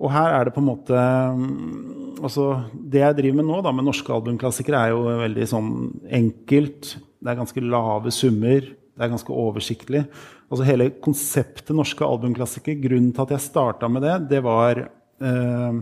Og 0.01 0.09
her 0.09 0.33
er 0.33 0.47
det 0.47 0.55
på 0.55 0.61
en 0.63 0.69
måte 0.71 0.97
mm, 0.97 2.19
altså 2.25 2.47
Det 2.73 3.01
jeg 3.01 3.17
driver 3.17 3.39
med 3.39 3.49
nå, 3.49 3.61
da, 3.65 3.73
med 3.75 3.87
norske 3.87 4.13
albumklassikere, 4.13 4.81
er 4.81 4.93
jo 4.95 5.05
veldig 5.21 5.47
sånn 5.49 5.71
enkelt. 6.21 6.95
Det 7.21 7.31
er 7.31 7.39
ganske 7.39 7.63
lave 7.65 8.13
summer. 8.13 8.65
Det 8.65 9.05
er 9.05 9.13
ganske 9.13 9.33
oversiktlig. 9.33 10.03
Altså 10.51 10.67
Hele 10.67 10.91
konseptet 11.01 11.73
norske 11.77 12.05
albumklassikere, 12.05 12.81
grunnen 12.83 13.13
til 13.15 13.25
at 13.25 13.33
jeg 13.37 13.47
starta 13.47 13.89
med 13.89 14.05
det, 14.05 14.15
det 14.33 14.41
var 14.45 14.83
eh, 14.83 15.81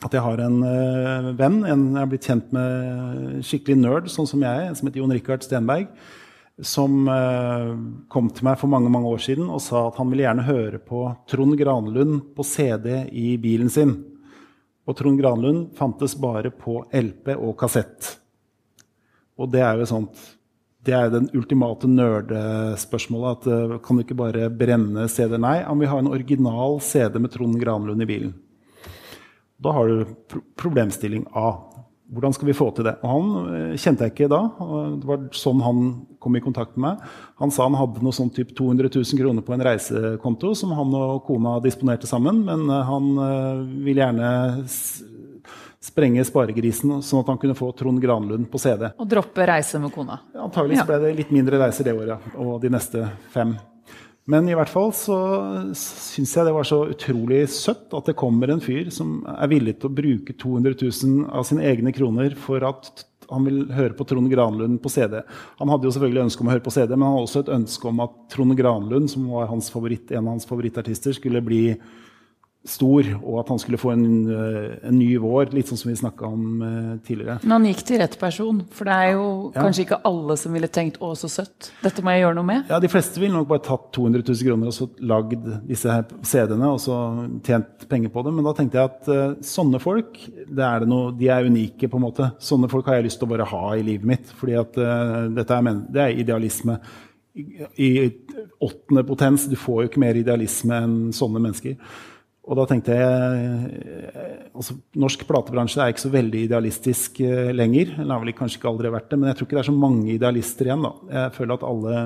at 0.00 0.14
jeg 0.16 0.24
har 0.24 0.42
en 0.44 0.58
eh, 0.64 1.30
venn, 1.38 1.62
en 1.64 1.86
jeg 1.94 1.98
har 1.98 2.10
blitt 2.12 2.28
kjent 2.28 2.52
med 2.56 3.40
skikkelig 3.46 3.78
nerd, 3.80 4.10
sånn 4.12 4.28
som 4.28 4.44
jeg, 4.44 4.74
som 4.76 4.88
heter 4.88 5.02
Jon 5.02 5.14
Rikard 5.16 5.46
Stenberg 5.46 5.88
som 6.66 7.08
eh, 7.08 7.70
kom 8.12 8.30
til 8.34 8.46
meg 8.46 8.58
for 8.60 8.70
mange 8.72 8.90
mange 8.92 9.10
år 9.10 9.22
siden 9.24 9.48
og 9.50 9.62
sa 9.64 9.86
at 9.88 9.98
han 10.00 10.10
ville 10.10 10.26
gjerne 10.26 10.46
høre 10.46 10.80
på 10.82 11.04
Trond 11.30 11.56
Granlund 11.60 12.20
på 12.36 12.46
CD 12.46 13.06
i 13.10 13.34
bilen 13.40 13.72
sin. 13.72 13.94
Og 14.88 14.96
Trond 14.98 15.20
Granlund 15.20 15.70
fantes 15.78 16.16
bare 16.18 16.52
på 16.52 16.82
LP 16.92 17.32
og 17.36 17.54
kassett. 17.60 18.16
Og 19.40 19.48
det 19.52 19.64
er 19.64 19.80
jo 19.80 19.88
sånt 19.88 20.28
det 20.80 20.94
er 20.96 21.10
den 21.12 21.26
ultimate 21.36 21.88
nerdespørsmålet. 21.88 23.42
at 23.44 23.46
uh, 23.52 23.78
Kan 23.84 23.98
du 23.98 24.04
ikke 24.04 24.16
bare 24.16 24.48
brenne 24.48 25.08
CD? 25.12 25.36
Nei, 25.36 25.58
han 25.60 25.80
vil 25.80 25.90
ha 25.92 25.98
en 26.00 26.08
original 26.08 26.80
CD 26.80 27.20
med 27.20 27.34
Trond 27.34 27.58
Granlund 27.60 28.00
i 28.00 28.08
bilen. 28.08 28.32
Da 29.60 29.74
har 29.76 29.88
du 29.88 30.04
pro 30.24 30.40
problemstilling 30.56 31.26
A. 31.36 31.50
Hvordan 32.10 32.34
skal 32.34 32.48
vi 32.48 32.56
få 32.58 32.70
til 32.74 32.88
det? 32.88 32.96
Og 33.04 33.10
han 33.12 33.52
eh, 33.54 33.74
kjente 33.78 34.06
jeg 34.06 34.14
ikke 34.14 34.30
da. 34.32 34.40
Det 34.98 35.06
var 35.06 35.28
sånn 35.36 35.62
han 35.62 35.84
kom 36.20 36.36
i 36.36 36.42
kontakt 36.42 36.74
med 36.76 36.88
meg. 36.88 37.12
Han 37.42 37.52
sa 37.54 37.68
han 37.68 37.78
hadde 37.78 38.02
noe 38.04 38.14
sånn 38.16 38.32
typ 38.34 38.50
200 38.58 38.90
000 38.90 39.20
kroner 39.20 39.46
på 39.46 39.54
en 39.54 39.64
reisekonto 39.64 40.52
som 40.58 40.74
han 40.76 40.96
og 40.98 41.22
kona 41.28 41.58
disponerte 41.62 42.10
sammen, 42.10 42.42
men 42.48 42.66
eh, 42.66 42.90
han 42.90 43.08
eh, 43.26 43.62
ville 43.86 44.02
gjerne 44.02 44.32
sprenge 45.80 46.24
sparegrisen, 46.28 46.98
sånn 47.00 47.22
at 47.22 47.30
han 47.32 47.38
kunne 47.40 47.56
få 47.56 47.70
Trond 47.78 48.02
Granlund 48.02 48.50
på 48.52 48.60
CD. 48.60 48.90
Og 49.00 49.08
droppe 49.08 49.46
reise 49.48 49.80
med 49.80 49.94
kona? 49.94 50.18
Ja, 50.36 50.50
ble 50.50 50.98
det 51.06 51.14
litt 51.22 51.32
mindre 51.32 51.62
reiser 51.62 51.88
det 51.88 51.96
året 51.96 52.34
og 52.36 52.58
de 52.60 52.72
neste 52.74 53.06
fem. 53.32 53.54
Men 54.28 54.48
i 54.50 54.54
hvert 54.54 54.70
fall 54.70 54.92
så 54.94 55.16
syns 55.76 56.34
jeg 56.36 56.46
det 56.46 56.54
var 56.54 56.66
så 56.68 56.82
utrolig 56.92 57.44
søtt 57.50 57.94
at 57.96 58.10
det 58.10 58.18
kommer 58.20 58.52
en 58.52 58.62
fyr 58.62 58.90
som 58.94 59.20
er 59.32 59.50
villig 59.50 59.78
til 59.80 59.88
å 59.88 59.96
bruke 59.96 60.36
200 60.36 60.76
000 60.76 61.30
av 61.32 61.46
sine 61.48 61.64
egne 61.66 61.94
kroner 61.96 62.36
for 62.38 62.62
at 62.68 63.06
han 63.30 63.46
vil 63.46 63.62
høre 63.72 63.94
på 63.94 64.04
Trond 64.10 64.30
Granlund 64.30 64.80
på 64.82 64.90
CD. 64.92 65.20
Han 65.60 65.70
hadde 65.70 65.86
jo 65.86 65.94
selvfølgelig 65.94 66.24
ønske 66.26 66.42
om 66.42 66.50
å 66.50 66.54
høre 66.54 66.64
på 66.66 66.74
CD, 66.74 66.94
men 66.96 67.06
han 67.06 67.16
hadde 67.16 67.28
også 67.28 67.42
et 67.44 67.52
ønske 67.54 67.90
om 67.90 68.02
at 68.04 68.16
Trond 68.32 68.56
Granlund, 68.58 69.10
som 69.12 69.28
var 69.30 69.50
hans 69.50 69.70
favoritt, 69.72 70.10
en 70.10 70.24
av 70.24 70.34
hans 70.34 70.48
favorittartister, 70.50 71.14
skulle 71.14 71.42
bli 71.46 71.62
stor, 72.68 73.06
og 73.22 73.38
at 73.40 73.50
han 73.54 73.60
skulle 73.60 73.78
få 73.80 73.94
en, 73.94 74.04
eh, 74.28 74.74
en 74.84 74.98
ny 74.98 75.14
vår, 75.20 75.48
litt 75.56 75.70
sånn 75.70 75.78
som 75.80 75.88
vi 75.88 75.96
snakka 75.96 76.28
om 76.28 76.60
uh, 76.60 76.90
tidligere. 77.06 77.38
Men 77.40 77.54
han 77.56 77.68
gikk 77.70 77.80
til 77.88 78.00
rett 78.02 78.18
person, 78.20 78.58
for 78.76 78.84
det 78.84 78.96
er 79.00 79.14
jo 79.14 79.28
ja. 79.54 79.62
kanskje 79.62 79.86
ikke 79.86 80.00
alle 80.10 80.36
som 80.36 80.52
ville 80.52 80.68
tenkt 80.68 80.98
'å, 81.00 81.14
så 81.16 81.30
søtt', 81.32 81.70
dette 81.80 82.04
må 82.04 82.12
jeg 82.12 82.26
gjøre 82.26 82.36
noe 82.36 82.48
med? 82.50 82.68
Ja, 82.68 82.80
de 82.82 82.90
fleste 82.92 83.22
ville 83.22 83.32
nok 83.32 83.48
bare 83.48 83.64
tatt 83.64 83.88
200 83.96 84.26
000 84.28 84.50
kroner 84.50 84.68
og 84.68 84.76
så 84.76 84.90
lagd 85.00 85.48
disse 85.70 85.88
her 85.88 86.04
CD-ene 86.20 86.68
og 86.68 86.82
så 86.84 86.98
tjent 87.46 87.88
penger 87.88 88.12
på 88.12 88.26
det. 88.26 88.34
Men 88.36 88.44
da 88.44 88.54
tenkte 88.58 88.76
jeg 88.76 88.92
at 88.92 89.08
uh, 89.08 89.40
sånne 89.40 89.80
folk, 89.80 90.20
er 90.50 90.84
noe, 90.84 91.14
de 91.16 91.32
er 91.32 91.48
unike, 91.48 91.88
på 91.88 91.96
en 91.96 92.04
måte. 92.04 92.28
Sånne 92.44 92.68
folk 92.68 92.92
har 92.92 93.00
jeg 93.00 93.08
lyst 93.08 93.22
til 93.22 93.30
å 93.30 93.32
bare 93.32 93.48
ha 93.48 93.64
i 93.72 93.86
livet 93.86 94.04
mitt, 94.04 94.36
fordi 94.36 94.60
at 94.60 94.76
uh, 94.76 95.32
dette 95.32 95.56
er, 95.56 95.72
det 95.88 96.04
er 96.04 96.22
idealisme. 96.26 96.76
I, 97.40 97.46
I 97.80 97.90
åttende 98.60 99.06
potens. 99.06 99.48
Du 99.48 99.56
får 99.56 99.84
jo 99.84 99.88
ikke 99.88 100.04
mer 100.04 100.18
idealisme 100.18 100.76
enn 100.84 100.96
sånne 101.16 101.40
mennesker. 101.40 101.80
Og 102.48 102.56
da 102.56 102.64
tenkte 102.66 102.96
jeg 102.96 104.14
altså, 104.56 104.74
Norsk 104.98 105.26
platebransje 105.28 105.82
er 105.84 105.92
ikke 105.92 106.06
så 106.06 106.12
veldig 106.14 106.46
idealistisk 106.46 107.20
eh, 107.26 107.52
lenger. 107.52 107.94
Eller 107.98 108.14
har 108.14 108.24
vel 108.24 108.36
kanskje 108.36 108.60
ikke 108.60 108.70
aldri 108.72 108.92
vært 108.94 109.10
det, 109.12 109.20
men 109.20 109.30
jeg 109.30 109.38
tror 109.38 109.48
ikke 109.48 109.58
det 109.58 109.62
er 109.62 109.70
så 109.70 109.76
mange 109.76 110.14
idealister 110.14 110.70
igjen. 110.70 110.86
Da. 110.86 110.92
Jeg 111.18 111.36
føler 111.36 111.58
at 111.58 111.68
alle 111.68 112.02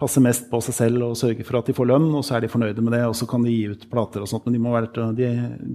passer 0.00 0.24
mest 0.24 0.48
på 0.50 0.58
seg 0.64 0.76
selv 0.76 1.04
og 1.08 1.18
sørger 1.18 1.46
for 1.46 1.60
at 1.60 1.68
de 1.70 1.76
får 1.76 1.90
lønn, 1.90 2.08
og 2.18 2.24
så 2.26 2.36
er 2.36 2.44
de 2.44 2.50
fornøyde 2.50 2.82
med 2.82 2.96
det, 2.96 3.04
og 3.06 3.14
så 3.18 3.28
kan 3.30 3.44
de 3.46 3.52
gi 3.52 3.68
ut 3.70 3.84
plater 3.90 4.24
og 4.24 4.30
sånt, 4.30 4.48
men 4.48 4.56
de, 4.56 4.62
være, 4.74 5.10
de, 5.18 5.28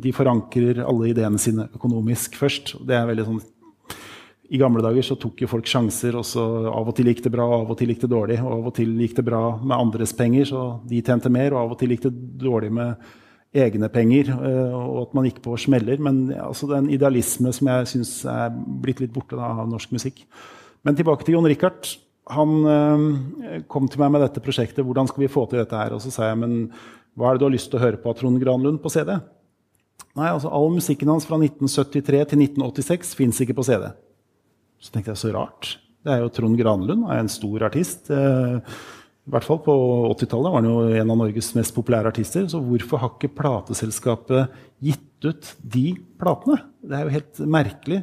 de 0.04 0.16
forankrer 0.16 0.82
alle 0.84 1.14
ideene 1.14 1.40
sine 1.42 1.70
økonomisk 1.76 2.36
først. 2.40 2.76
Det 2.88 2.98
er 2.98 3.08
veldig 3.10 3.28
sånn 3.30 3.42
i 4.50 4.58
gamle 4.58 4.82
dager 4.82 5.06
så 5.06 5.18
tok 5.20 5.44
jo 5.44 5.50
folk 5.50 5.68
sjanser, 5.70 6.16
og 6.18 6.26
så 6.26 6.44
av 6.72 6.88
og 6.90 6.96
til 6.98 7.12
gikk 7.12 7.22
det 7.26 7.32
bra, 7.34 7.46
og 7.46 7.64
av 7.64 7.74
og 7.76 7.80
til 7.80 7.92
gikk 7.94 8.04
det 8.04 8.12
dårlig. 8.12 8.40
Og 8.42 8.52
av 8.56 8.70
og 8.72 8.76
til 8.80 8.96
gikk 9.04 9.16
det 9.20 9.26
bra 9.28 9.42
med 9.62 9.76
andres 9.78 10.14
penger, 10.18 10.50
så 10.50 10.64
de 10.90 11.02
tjente 11.06 11.32
mer, 11.34 11.54
og 11.54 11.62
av 11.62 11.76
og 11.76 11.82
til 11.82 11.94
gikk 11.94 12.08
det 12.08 12.14
dårlig 12.42 12.72
med 12.74 13.10
egne 13.60 13.90
penger, 13.94 14.30
eh, 14.34 14.74
og 14.78 15.04
at 15.04 15.16
man 15.18 15.30
gikk 15.30 15.42
på 15.46 15.58
smeller. 15.62 16.02
Men 16.02 16.28
altså, 16.34 16.70
det 16.70 16.78
er 16.78 16.84
en 16.84 16.94
idealisme 16.98 17.54
som 17.56 17.70
jeg 17.72 17.92
syns 17.94 18.14
er 18.30 18.54
blitt 18.54 19.02
litt 19.04 19.14
borte 19.14 19.38
da, 19.38 19.54
av 19.64 19.70
norsk 19.70 19.94
musikk. 19.94 20.26
Men 20.86 20.98
tilbake 20.98 21.28
til 21.28 21.38
Jon 21.38 21.50
Richard. 21.50 21.94
Han 22.30 22.58
øh, 22.70 23.64
kom 23.70 23.90
til 23.90 24.02
meg 24.02 24.14
med 24.14 24.26
dette 24.26 24.42
prosjektet. 24.42 24.86
Hvordan 24.86 25.10
skal 25.10 25.26
vi 25.26 25.34
få 25.34 25.46
til 25.50 25.62
dette 25.62 25.78
her? 25.78 25.94
Og 25.94 26.02
så 26.02 26.14
sa 26.14 26.30
jeg, 26.30 26.42
men 26.42 26.70
hva 27.18 27.30
er 27.30 27.38
det 27.38 27.44
du 27.44 27.50
har 27.50 27.58
lyst 27.58 27.70
til 27.70 27.80
å 27.80 27.86
høre 27.86 28.02
på 28.02 28.10
av 28.10 28.18
Trond 28.18 28.42
Granlund 28.42 28.82
på 28.82 28.92
CD? 28.94 29.16
Nei, 30.18 30.30
altså 30.30 30.50
All 30.54 30.70
musikken 30.74 31.10
hans 31.10 31.26
fra 31.30 31.38
1973 31.38 32.30
til 32.32 32.46
1986 32.50 33.18
fins 33.18 33.42
ikke 33.46 33.58
på 33.58 33.66
CD. 33.70 33.90
Så 34.80 34.94
tenkte 34.94 35.14
jeg 35.14 35.22
så 35.22 35.34
rart. 35.36 35.76
Det 36.06 36.14
er 36.14 36.24
jo 36.24 36.32
Trond 36.32 36.56
Granlund, 36.60 37.04
er 37.12 37.20
en 37.20 37.32
stor 37.32 37.66
artist. 37.68 38.08
Eh, 38.14 38.60
I 38.60 39.34
hvert 39.34 39.46
fall 39.46 39.60
på 39.66 39.74
80-tallet 40.16 40.54
var 40.54 40.62
han 40.62 40.70
jo 40.70 40.78
en 41.02 41.12
av 41.14 41.20
Norges 41.20 41.52
mest 41.58 41.76
populære 41.76 42.14
artister. 42.14 42.48
Så 42.50 42.62
hvorfor 42.64 43.02
har 43.02 43.12
ikke 43.16 43.34
plateselskapet 43.38 44.56
gitt 44.84 45.28
ut 45.28 45.52
de 45.60 45.92
platene? 46.22 46.62
Det 46.80 46.96
er 46.96 47.04
jo 47.06 47.18
helt 47.18 47.44
merkelig. 47.60 48.00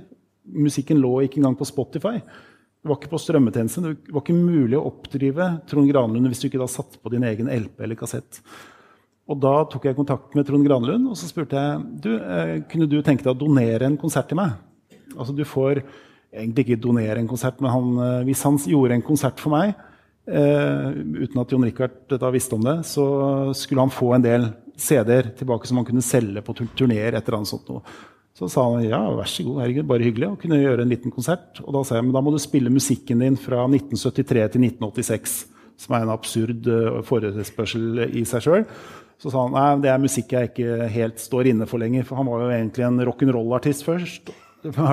Musikken 0.66 1.00
lå 1.02 1.14
ikke 1.24 1.40
engang 1.40 1.56
på 1.58 1.66
Spotify. 1.66 2.20
Det 2.20 2.92
var 2.92 3.00
ikke 3.00 3.14
på 3.16 3.18
strømmetjenesten. 3.24 3.88
Det 3.88 4.14
var 4.14 4.22
ikke 4.22 4.36
mulig 4.36 4.76
å 4.78 4.84
oppdrive 4.92 5.48
Trond 5.66 5.90
Granlund 5.90 6.30
hvis 6.30 6.44
du 6.44 6.50
ikke 6.50 6.60
da 6.62 6.68
satte 6.70 7.00
på 7.02 7.10
din 7.10 7.24
egen 7.26 7.48
LP 7.50 7.80
eller 7.82 7.98
kassett. 7.98 8.42
Og 9.26 9.40
Da 9.42 9.56
tok 9.66 9.88
jeg 9.88 9.96
kontakt 9.96 10.36
med 10.38 10.46
Trond 10.46 10.62
Granlund 10.68 11.08
og 11.10 11.16
så 11.18 11.26
spurte 11.26 11.58
jeg, 11.58 11.80
du, 12.04 12.12
eh, 12.14 12.60
kunne 12.70 12.86
du 12.86 13.00
tenke 13.02 13.24
deg 13.24 13.32
å 13.32 13.40
donere 13.40 13.88
en 13.88 13.98
konsert 13.98 14.28
til 14.30 14.38
meg. 14.38 14.52
Altså 15.16 15.34
Du 15.34 15.42
får 15.42 15.82
egentlig 16.36 16.66
ikke 16.66 16.82
donere 16.84 17.20
en 17.20 17.30
konsert, 17.30 17.60
men 17.60 17.72
han, 17.72 17.92
eh, 18.04 18.24
hvis 18.28 18.44
han 18.46 18.58
gjorde 18.60 18.98
en 18.98 19.06
konsert 19.06 19.40
for 19.42 19.56
meg, 19.56 19.74
eh, 20.26 20.90
uten 21.24 21.40
at 21.42 21.52
Jon 21.52 21.64
Richard 21.64 22.18
da 22.20 22.30
visste 22.34 22.54
om 22.54 22.64
det, 22.66 22.78
så 22.84 23.06
skulle 23.54 23.86
han 23.86 23.94
få 23.94 24.14
en 24.14 24.26
del 24.26 24.50
CD-er 24.76 25.32
tilbake 25.36 25.66
som 25.66 25.80
han 25.80 25.86
kunne 25.88 26.04
selge 26.04 26.42
på 26.44 26.54
turneer. 26.76 27.14
et 27.14 27.24
eller 27.26 27.38
annet 27.38 27.48
sånt 27.48 27.68
noe. 27.68 27.82
Så 28.36 28.50
sa 28.52 28.66
han 28.68 28.84
ja, 28.84 29.00
vær 29.16 29.24
så 29.24 29.46
god, 29.46 29.62
herregud, 29.62 29.86
bare 29.88 30.04
hyggelig 30.04 30.28
å 30.28 30.36
kunne 30.36 30.60
gjøre 30.60 30.84
en 30.84 30.90
liten 30.92 31.10
konsert. 31.10 31.56
Og 31.64 31.72
da 31.72 31.82
sa 31.82 31.96
jeg 31.96 32.04
men 32.04 32.12
da 32.12 32.20
må 32.20 32.34
du 32.34 32.38
spille 32.38 32.72
musikken 32.72 33.24
din 33.24 33.38
fra 33.40 33.64
1973 33.64 34.44
til 34.52 34.66
1986, 34.66 35.36
som 35.80 35.96
er 35.96 36.04
en 36.04 36.12
absurd 36.12 36.68
uh, 36.68 37.00
forespørsel 37.06 38.04
i 38.12 38.26
seg 38.28 38.44
sjøl. 38.44 38.66
Så 39.16 39.32
sa 39.32 39.46
han 39.46 39.56
nei, 39.56 39.70
det 39.80 39.88
er 39.88 40.02
musikk 40.02 40.34
jeg 40.36 40.50
ikke 40.50 40.90
helt 40.92 41.22
står 41.22 41.48
inne 41.48 41.68
for 41.70 41.80
lenger. 41.80 42.04
For 42.04 42.20
han 42.20 42.28
var 42.28 42.44
jo 42.44 42.52
egentlig 42.52 42.84
en 42.84 43.00
rock'n'roll-artist 43.08 43.88
først 43.88 44.34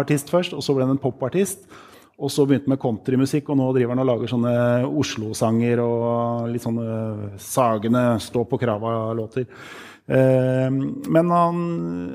artist 0.01 0.29
først, 0.33 0.53
og 0.53 0.63
så 0.65 0.75
ble 0.75 0.87
han 0.87 0.95
en 0.95 1.01
popartist. 1.01 1.65
Og 2.23 2.29
så 2.29 2.45
begynte 2.45 2.67
han 2.67 2.75
med 2.75 2.81
countrymusikk, 2.81 3.49
og 3.49 3.57
nå 3.57 3.71
driver 3.73 3.95
han 3.95 4.03
og 4.03 4.09
lager 4.11 4.29
sånne 4.29 4.51
Oslo-sanger 5.01 5.81
og 5.81 6.51
litt 6.51 6.63
sånne 6.63 7.31
sagende 7.41 8.03
stå 8.21 8.45
på 8.49 8.59
krava-låter. 8.61 9.49
Men, 10.05 10.81
men, 11.07 11.29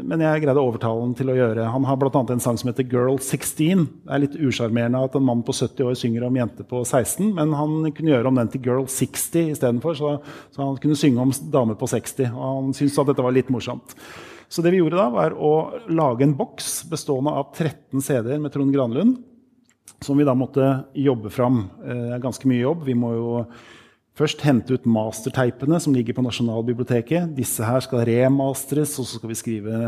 men, 0.05 0.21
jeg 0.21 0.43
greide 0.43 0.61
å 0.61 0.67
overtale 0.69 1.01
han 1.01 1.15
til 1.17 1.31
å 1.33 1.37
gjøre 1.39 1.71
Han 1.73 1.87
har 1.89 1.97
bl.a. 1.97 2.21
en 2.21 2.43
sang 2.45 2.59
som 2.61 2.69
heter 2.69 2.85
'Girl 2.85 3.17
16'. 3.17 3.87
Det 4.05 4.13
er 4.13 4.23
litt 4.27 4.37
usjarmerende 4.37 5.01
at 5.01 5.17
en 5.17 5.25
mann 5.25 5.41
på 5.41 5.57
70 5.57 5.89
år 5.89 5.97
synger 5.97 6.27
om 6.29 6.37
jente 6.37 6.67
på 6.69 6.83
16, 6.85 7.33
men 7.33 7.57
han 7.57 7.89
kunne 7.97 8.13
gjøre 8.13 8.29
om 8.29 8.37
den 8.37 8.53
til 8.53 8.61
'Girl 8.67 8.85
60' 8.85 9.55
istedenfor. 9.57 9.97
Så, 9.97 10.19
så 10.53 10.67
han 10.67 10.77
kunne 10.77 11.01
synge 11.01 11.25
om 11.25 11.33
dame 11.51 11.79
på 11.81 11.89
60. 11.89 12.29
Og 12.29 12.45
han 12.45 12.75
syntes 12.77 12.99
at 13.01 13.09
dette 13.09 13.25
var 13.25 13.33
litt 13.33 13.49
morsomt. 13.49 13.97
Så 14.49 14.65
det 14.65 14.73
vi 14.73 14.81
gjorde 14.81 14.97
da, 14.97 15.09
var 15.13 15.35
å 15.37 15.53
lage 15.93 16.25
en 16.25 16.37
boks 16.37 16.87
bestående 16.89 17.35
av 17.37 17.51
13 17.53 18.01
CD-er 18.01 18.41
med 18.41 18.55
Trond 18.55 18.73
Granlund. 18.75 19.19
Som 20.05 20.21
vi 20.21 20.27
da 20.29 20.35
måtte 20.37 20.65
jobbe 20.97 21.31
fram. 21.33 21.67
Eh, 21.85 22.17
ganske 22.23 22.49
mye 22.49 22.63
jobb. 22.63 22.87
Vi 22.87 22.97
må 22.97 23.13
jo 23.17 23.29
først 24.19 24.43
hente 24.47 24.75
ut 24.75 24.89
masterteipene 24.89 25.79
som 25.83 25.95
ligger 25.95 26.17
på 26.17 26.25
Nasjonalbiblioteket. 26.25 27.35
Disse 27.37 27.67
her 27.67 27.85
skal 27.85 28.07
remastres, 28.09 28.97
og 28.99 29.09
så 29.09 29.21
skal 29.21 29.33
vi 29.33 29.39
skrive 29.39 29.79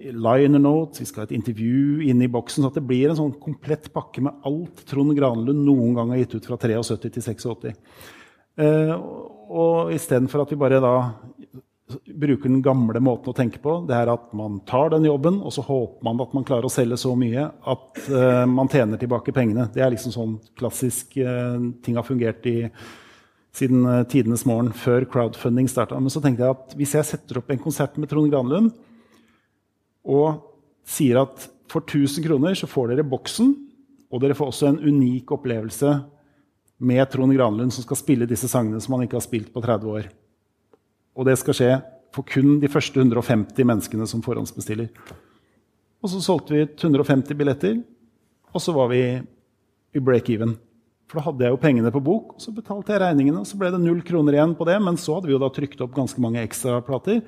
liner 0.00 0.62
notes, 0.62 1.02
vi 1.02 1.08
skal 1.08 1.24
ha 1.24 1.28
et 1.28 1.36
intervju 1.36 2.06
inne 2.08 2.24
i 2.24 2.32
boksen. 2.32 2.64
Så 2.64 2.72
det 2.74 2.84
blir 2.88 3.10
en 3.10 3.18
sånn 3.18 3.34
komplett 3.42 3.90
pakke 3.92 4.22
med 4.24 4.46
alt 4.48 4.84
Trond 4.88 5.12
Granlund 5.16 5.66
noen 5.66 5.96
gang 5.98 6.14
har 6.14 6.22
gitt 6.22 6.38
ut 6.38 6.48
fra 6.48 6.58
73 6.60 7.10
til 7.10 7.26
86. 7.26 7.76
Eh, 8.60 8.94
og 9.50 9.92
istedenfor 9.94 10.44
at 10.44 10.52
vi 10.52 10.60
bare 10.60 10.80
da 10.82 10.94
bruker 12.06 12.48
den 12.48 12.62
gamle 12.64 13.00
måten 13.02 13.32
å 13.32 13.36
tenke 13.36 13.60
på, 13.62 13.78
det 13.88 13.96
er 13.96 14.10
at 14.12 14.30
man 14.36 14.58
tar 14.68 14.92
den 14.94 15.06
jobben, 15.08 15.40
og 15.44 15.52
så 15.54 15.64
håper 15.66 16.06
man 16.06 16.20
at 16.22 16.34
man 16.36 16.46
klarer 16.46 16.68
å 16.68 16.72
selge 16.72 16.98
så 17.00 17.14
mye 17.18 17.46
at 17.48 18.02
uh, 18.08 18.44
man 18.50 18.70
tjener 18.70 19.00
tilbake 19.00 19.34
pengene. 19.36 19.68
Det 19.74 19.82
er 19.84 19.92
liksom 19.94 20.14
sånn 20.14 20.36
klassisk 20.58 21.16
uh, 21.20 21.58
ting 21.84 21.98
har 21.98 22.06
fungert 22.06 22.46
i, 22.50 22.70
siden 23.56 23.82
uh, 23.88 24.02
tidenes 24.10 24.46
morgen, 24.48 24.72
før 24.76 25.08
crowdfunding 25.10 25.70
starta. 25.70 25.98
Men 26.00 26.12
så 26.12 26.22
tenkte 26.24 26.46
jeg 26.46 26.56
at 26.56 26.76
hvis 26.78 26.94
jeg 26.98 27.08
setter 27.14 27.40
opp 27.40 27.50
en 27.50 27.62
konsert 27.62 27.98
med 28.00 28.10
Trond 28.10 28.30
Granlund 28.32 28.72
og 30.10 30.46
sier 30.88 31.20
at 31.24 31.50
for 31.70 31.84
1000 31.86 32.24
kroner 32.26 32.56
så 32.58 32.68
får 32.70 32.94
dere 32.94 33.06
boksen, 33.06 33.52
og 34.10 34.22
dere 34.22 34.34
får 34.34 34.50
også 34.50 34.70
en 34.72 34.80
unik 34.82 35.30
opplevelse 35.36 35.92
med 36.80 37.04
Trond 37.12 37.36
Granlund, 37.36 37.72
som 37.74 37.84
skal 37.84 37.98
spille 38.00 38.28
disse 38.28 38.48
sangene 38.50 38.80
som 38.82 38.96
han 38.96 39.04
ikke 39.06 39.18
har 39.18 39.26
spilt 39.26 39.52
på 39.54 39.62
30 39.62 39.94
år. 39.98 40.08
Og 41.18 41.26
det 41.26 41.36
skal 41.40 41.56
skje 41.56 41.72
for 42.14 42.26
kun 42.26 42.58
de 42.62 42.70
første 42.70 42.98
150 42.98 43.66
menneskene 43.66 44.06
som 44.08 44.22
forhåndsbestiller. 44.24 44.90
Og 46.00 46.10
så 46.10 46.22
solgte 46.24 46.56
vi 46.56 46.64
150 46.64 47.36
billetter, 47.36 47.78
og 48.50 48.62
så 48.62 48.74
var 48.74 48.90
vi 48.90 49.02
i 49.94 50.02
break-even. 50.02 50.56
For 51.10 51.18
da 51.18 51.26
hadde 51.26 51.46
jeg 51.46 51.54
jo 51.54 51.60
pengene 51.60 51.90
på 51.92 52.02
bok, 52.06 52.34
og 52.36 52.42
så 52.42 52.54
betalte 52.54 52.94
jeg 52.94 53.02
regningene. 53.02 53.42
og 53.42 53.48
Så 53.48 53.58
ble 53.58 53.72
det 53.74 53.82
null 53.82 54.00
kroner 54.06 54.36
igjen 54.36 54.54
på 54.58 54.66
det, 54.68 54.78
men 54.82 54.98
så 54.98 55.16
hadde 55.16 55.30
vi 55.30 55.34
jo 55.34 55.42
da 55.42 55.50
trykt 55.52 55.80
opp 55.82 55.94
ganske 55.96 56.22
mange 56.22 56.42
ekstra 56.42 56.78
plater. 56.86 57.20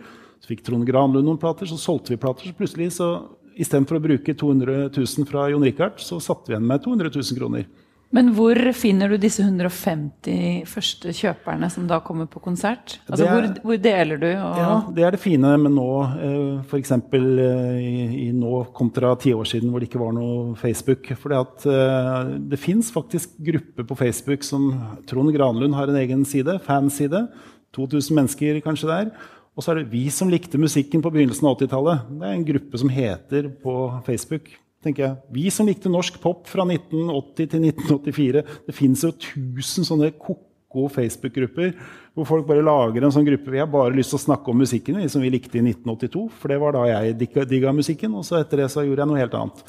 Så 0.43 0.51
fikk 0.51 0.63
Trond 0.67 0.87
Granlund 0.87 1.27
noen 1.27 1.41
plater, 1.43 1.67
så 1.67 1.79
solgte 1.79 2.15
vi 2.15 2.21
plater. 2.23 2.47
Så 2.47 2.59
plutselig, 2.59 2.93
så 2.95 3.11
istedenfor 3.59 3.99
å 3.99 4.05
bruke 4.07 4.35
200 4.39 4.89
000 4.95 5.29
fra 5.29 5.49
Jon 5.51 5.67
Richard, 5.67 5.99
så 6.03 6.21
satte 6.23 6.49
vi 6.49 6.57
igjen 6.57 6.69
med 6.71 6.83
200 6.87 7.11
000 7.11 7.39
kroner. 7.39 7.67
Men 8.13 8.29
hvor 8.37 8.59
finner 8.77 9.09
du 9.09 9.17
disse 9.21 9.41
150 9.41 10.67
første 10.69 11.15
kjøperne 11.17 11.69
som 11.73 11.87
da 11.89 11.97
kommer 12.05 12.29
på 12.29 12.43
konsert? 12.45 12.99
Altså, 13.09 13.25
er, 13.25 13.31
hvor, 13.33 13.47
hvor, 13.65 13.79
deler 13.81 14.21
du? 14.21 14.27
ja, 14.29 14.75
Det 14.93 15.07
er 15.07 15.17
det 15.17 15.21
fine 15.23 15.55
med 15.63 15.73
nå, 15.73 15.89
eh, 16.21 16.59
f.eks. 16.61 16.93
Eh, 16.93 17.79
I, 17.81 18.05
i 18.27 18.31
nå 18.37 18.67
kontra 18.77 19.15
ti 19.21 19.33
år 19.33 19.49
siden 19.49 19.73
hvor 19.73 19.81
det 19.81 19.89
ikke 19.89 20.03
var 20.03 20.13
noe 20.17 20.53
Facebook. 20.61 21.09
For 21.23 21.33
eh, 21.33 22.35
det 22.53 22.61
fins 22.61 22.93
faktisk 22.93 23.33
grupper 23.49 23.89
på 23.89 23.97
Facebook 24.05 24.45
som 24.45 24.69
Trond 25.09 25.33
Granlund 25.33 25.79
har 25.79 25.89
en 25.89 26.01
egen 26.03 26.27
side, 26.29 26.59
fanside. 26.69 27.27
2000 27.73 28.19
mennesker 28.19 28.61
kanskje 28.61 28.93
der. 28.93 29.15
Og 29.57 29.65
så 29.65 29.73
er 29.73 29.81
det 29.81 29.93
vi 29.93 30.05
som 30.13 30.29
likte 30.33 30.61
musikken 30.61 31.01
på 31.05 31.13
begynnelsen 31.13 31.49
av 31.49 31.57
80-tallet. 31.57 32.13
Det 32.21 32.29
er 32.29 32.37
en 32.37 32.51
gruppe 32.53 32.81
som 32.81 32.93
heter 32.93 33.49
på 33.65 33.79
Facebook 34.05 34.53
tenker 34.83 35.05
jeg. 35.07 35.19
Vi 35.35 35.49
som 35.55 35.69
likte 35.69 35.91
norsk 35.93 36.19
pop 36.23 36.47
fra 36.51 36.67
1980 36.67 37.51
til 37.53 37.67
1984 37.71 38.43
Det 38.67 38.75
fins 38.77 39.05
jo 39.07 39.13
tusen 39.15 39.87
sånne 39.87 40.13
ko-ko 40.19 40.89
Facebook-grupper 40.93 41.75
hvor 42.13 42.29
folk 42.29 42.45
bare 42.49 42.65
lager 42.65 43.07
en 43.07 43.13
sånn 43.15 43.25
gruppe. 43.25 43.53
Vi 43.55 43.61
har 43.61 43.71
bare 43.73 43.95
lyst 43.97 44.13
til 44.13 44.19
å 44.19 44.27
snakke 44.27 44.53
om 44.53 44.59
musikken 44.61 44.99
vi, 45.01 45.09
som 45.09 45.23
vi 45.25 45.31
likte 45.33 45.57
i 45.57 45.65
1982. 45.65 46.27
For 46.37 46.53
det 46.53 46.59
var 46.61 46.77
da 46.77 46.83
jeg 46.91 47.17
digga, 47.49 47.73
musikken. 47.73 48.13
Og 48.19 48.27
så 48.29 48.43
etter 48.43 48.61
det 48.61 48.69
så 48.73 48.85
gjorde 48.85 49.07
jeg 49.07 49.13
noe 49.13 49.23
helt 49.23 49.37
annet. 49.39 49.63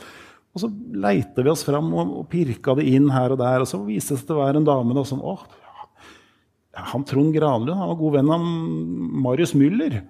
Og 0.53 0.61
så 0.61 0.69
leita 1.05 1.45
vi 1.45 1.51
oss 1.53 1.63
fram 1.65 1.87
og, 1.95 2.17
og 2.19 2.25
pirka 2.29 2.75
det 2.77 2.89
inn 2.91 3.07
her 3.13 3.33
og 3.33 3.39
der. 3.39 3.63
Og 3.63 3.69
så 3.69 3.79
viste 3.85 4.17
det 4.17 4.21
seg 4.21 4.33
til 4.33 4.41
var 4.41 4.59
en 4.59 4.67
dame 4.67 4.97
da, 4.97 5.05
som 5.07 5.23
Å, 5.23 5.37
han 6.73 7.05
Trond 7.07 7.31
Granlund 7.35 7.77
han 7.77 7.91
var 7.91 7.99
god 7.99 8.17
venn 8.17 8.33
av 8.33 8.45
Marius 9.23 9.55
Müller. 9.57 10.01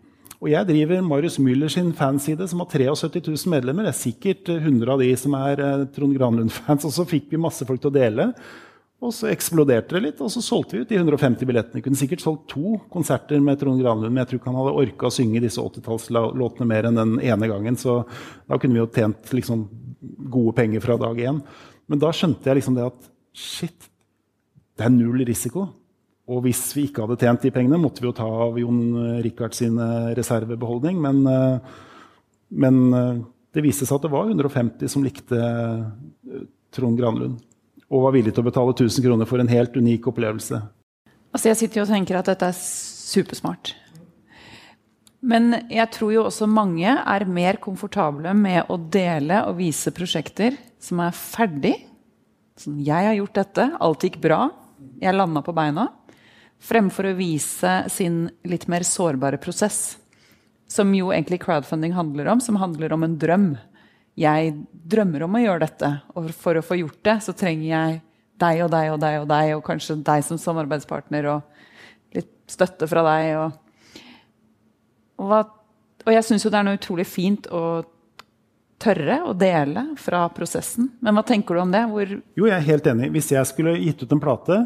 Og 0.43 0.49
jeg 0.51 0.67
driver 0.67 0.99
Marius 1.07 1.37
Müller 1.39 1.71
sin 1.71 1.93
fanside, 1.95 2.43
som 2.51 2.59
har 2.59 2.67
73 2.67 3.21
000 3.23 3.51
medlemmer. 3.53 3.85
Det 3.87 3.93
er 3.93 4.01
sikkert 4.01 4.49
100 4.51 4.89
av 4.91 4.99
de 4.99 5.07
som 5.15 5.35
er 5.39 5.61
eh, 5.63 5.85
Trond 5.95 6.17
Granlund-fans. 6.17 6.83
Og 6.89 6.91
så 6.91 7.05
fikk 7.07 7.29
vi 7.31 7.39
masse 7.39 7.63
folk 7.69 7.79
til 7.79 7.93
å 7.93 7.95
dele. 7.95 8.25
Og 9.03 9.13
så 9.15 9.29
eksploderte 9.31 9.95
det 9.95 10.01
litt, 10.03 10.19
og 10.23 10.29
så 10.31 10.39
solgte 10.39 10.77
vi 10.77 10.85
ut 10.85 10.91
de 10.91 10.95
150 10.95 11.47
billettene. 11.47 11.81
Vi 11.81 11.83
kunne 11.83 11.99
sikkert 11.99 12.21
solgt 12.23 12.45
to 12.53 12.77
konserter 12.91 13.41
med 13.43 13.59
Trond 13.59 13.81
Granlund, 13.83 14.13
men 14.13 14.21
jeg 14.21 14.29
tror 14.29 14.39
ikke 14.39 14.47
han 14.47 14.59
hadde 14.61 14.75
orka 14.79 15.09
å 15.09 15.11
synge 15.11 15.41
disse 15.43 15.59
80-tallslåtene 15.59 16.67
mer 16.69 16.87
enn 16.87 16.99
den 17.01 17.17
ene 17.19 17.49
gangen. 17.51 17.75
Så 17.79 17.97
da 18.47 18.55
kunne 18.55 18.77
vi 18.77 18.79
jo 18.79 18.87
tjent 18.95 19.33
liksom, 19.35 19.65
gode 20.31 20.55
penger 20.55 20.85
fra 20.85 20.95
dag 21.01 21.19
én. 21.19 21.41
Men 21.91 21.99
da 21.99 22.13
skjønte 22.15 22.47
jeg 22.47 22.61
liksom 22.61 22.79
det 22.79 22.87
at 22.93 23.11
shit, 23.35 23.89
det 24.79 24.87
er 24.87 24.95
null 24.95 25.19
risiko. 25.27 25.67
Og 26.31 26.45
hvis 26.45 26.61
vi 26.71 26.85
ikke 26.87 27.03
hadde 27.03 27.19
tjent 27.19 27.43
de 27.43 27.51
pengene, 27.51 27.79
måtte 27.81 27.99
vi 27.99 28.07
jo 28.07 28.15
ta 28.15 28.25
av 28.45 28.55
Jon 28.59 29.19
Rikard 29.25 29.57
eh, 29.59 30.11
reservebeholdning. 30.15 31.01
Men, 31.03 31.19
eh, 31.27 31.73
men, 32.63 32.77
eh, 32.93 33.17
det 33.53 33.63
viste 33.65 33.85
seg 33.85 33.97
at 33.99 34.05
det 34.07 34.13
var 34.13 34.29
150 34.31 34.87
som 34.89 35.03
likte 35.03 35.37
Trond 36.73 36.97
Granlund. 36.97 37.41
Og 37.91 38.07
var 38.07 38.15
villig 38.15 38.33
til 38.33 38.41
å 38.41 38.47
betale 38.47 38.73
1000 38.73 39.03
kroner 39.03 39.29
for 39.29 39.43
en 39.43 39.51
helt 39.51 39.75
unik 39.75 40.07
opplevelse. 40.09 40.61
Altså 41.33 41.51
jeg 41.51 41.59
sitter 41.59 41.81
jo 41.81 41.85
og 41.85 41.91
tenker 41.91 42.17
at 42.17 42.31
dette 42.31 42.47
er 42.49 42.57
supersmart. 42.57 43.75
Men 45.23 45.67
jeg 45.71 45.87
tror 45.93 46.11
jo 46.15 46.25
også 46.27 46.47
mange 46.49 46.87
er 46.87 47.25
mer 47.29 47.59
komfortable 47.63 48.33
med 48.35 48.71
å 48.71 48.77
dele 48.77 49.43
og 49.47 49.59
vise 49.59 49.93
prosjekter 49.95 50.57
som 50.81 51.03
er 51.03 51.15
ferdig. 51.15 51.75
Sånn, 52.59 52.81
jeg 52.83 53.07
har 53.07 53.15
gjort 53.17 53.37
dette, 53.37 53.67
alt 53.79 54.07
gikk 54.07 54.19
bra, 54.23 54.47
jeg 55.01 55.15
landa 55.15 55.43
på 55.45 55.55
beina. 55.55 55.87
Fremfor 56.63 57.09
å 57.09 57.17
vise 57.17 57.73
sin 57.91 58.25
litt 58.47 58.69
mer 58.71 58.85
sårbare 58.87 59.39
prosess. 59.41 59.97
Som 60.69 60.93
jo 60.95 61.11
egentlig 61.11 61.41
crowdfunding 61.43 61.93
handler 61.93 62.29
om, 62.31 62.41
som 62.41 62.57
handler 62.61 62.93
om 62.95 63.03
en 63.03 63.17
drøm. 63.19 63.49
Jeg 64.15 64.53
drømmer 64.71 65.25
om 65.25 65.35
å 65.35 65.41
gjøre 65.41 65.65
dette, 65.65 65.89
og 66.15 66.29
for 66.37 66.57
å 66.57 66.63
få 66.63 66.77
gjort 66.79 67.01
det, 67.03 67.17
så 67.25 67.33
trenger 67.35 67.67
jeg 67.67 67.97
deg 68.41 68.61
og 68.65 68.71
deg 68.73 68.91
og 68.93 69.01
deg 69.01 69.17
og 69.21 69.27
deg, 69.29 69.55
og 69.57 69.65
kanskje 69.65 69.97
deg 70.05 70.23
som 70.25 70.39
samarbeidspartner, 70.39 71.27
og 71.33 72.15
litt 72.15 72.31
støtte 72.49 72.87
fra 72.89 73.03
deg. 73.09 73.31
Og, 73.41 73.97
og, 75.25 75.51
og 76.05 76.13
jeg 76.15 76.27
syns 76.29 76.45
jo 76.45 76.53
det 76.53 76.61
er 76.61 76.69
noe 76.69 76.79
utrolig 76.79 77.07
fint 77.09 77.49
å 77.51 77.63
tørre 78.83 79.19
å 79.27 79.33
dele 79.37 79.89
fra 79.99 80.25
prosessen. 80.35 80.89
Men 81.03 81.15
hva 81.17 81.25
tenker 81.27 81.55
du 81.55 81.63
om 81.63 81.73
det? 81.73 81.83
Hvor 81.91 82.07
jo, 82.07 82.47
jeg 82.47 82.55
er 82.55 82.65
helt 82.67 82.87
enig. 82.91 83.11
Hvis 83.15 83.31
jeg 83.33 83.49
skulle 83.49 83.77
gitt 83.79 84.03
ut 84.03 84.15
en 84.15 84.23
plate 84.23 84.59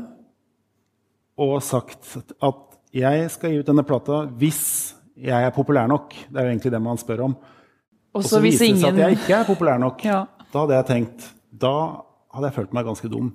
og 1.38 1.60
sagt 1.66 2.18
at 2.18 2.64
jeg 2.98 3.30
skal 3.34 3.54
gi 3.54 3.62
ut 3.62 3.68
denne 3.68 3.86
plata 3.86 4.24
hvis 4.40 4.62
jeg 5.18 5.48
er 5.48 5.54
populær 5.54 5.90
nok. 5.90 6.14
Det 6.30 6.38
er 6.38 6.48
jo 6.48 6.54
egentlig 6.54 6.74
det 6.74 6.82
man 6.82 7.00
spør 7.02 7.28
om. 7.28 7.36
Og 8.18 8.26
så 8.26 8.42
viser 8.42 8.72
det 8.72 8.82
seg 8.82 8.96
at 8.96 9.04
jeg 9.04 9.20
ikke 9.20 9.36
er 9.40 9.48
populær 9.48 9.82
nok. 9.82 10.04
Ja. 10.06 10.24
Da 10.48 10.64
hadde 10.64 10.78
jeg 10.78 10.88
tenkt 10.88 11.26
Da 11.52 11.74
hadde 12.34 12.50
jeg 12.50 12.56
følt 12.56 12.74
meg 12.76 12.88
ganske 12.88 13.10
dum. 13.12 13.32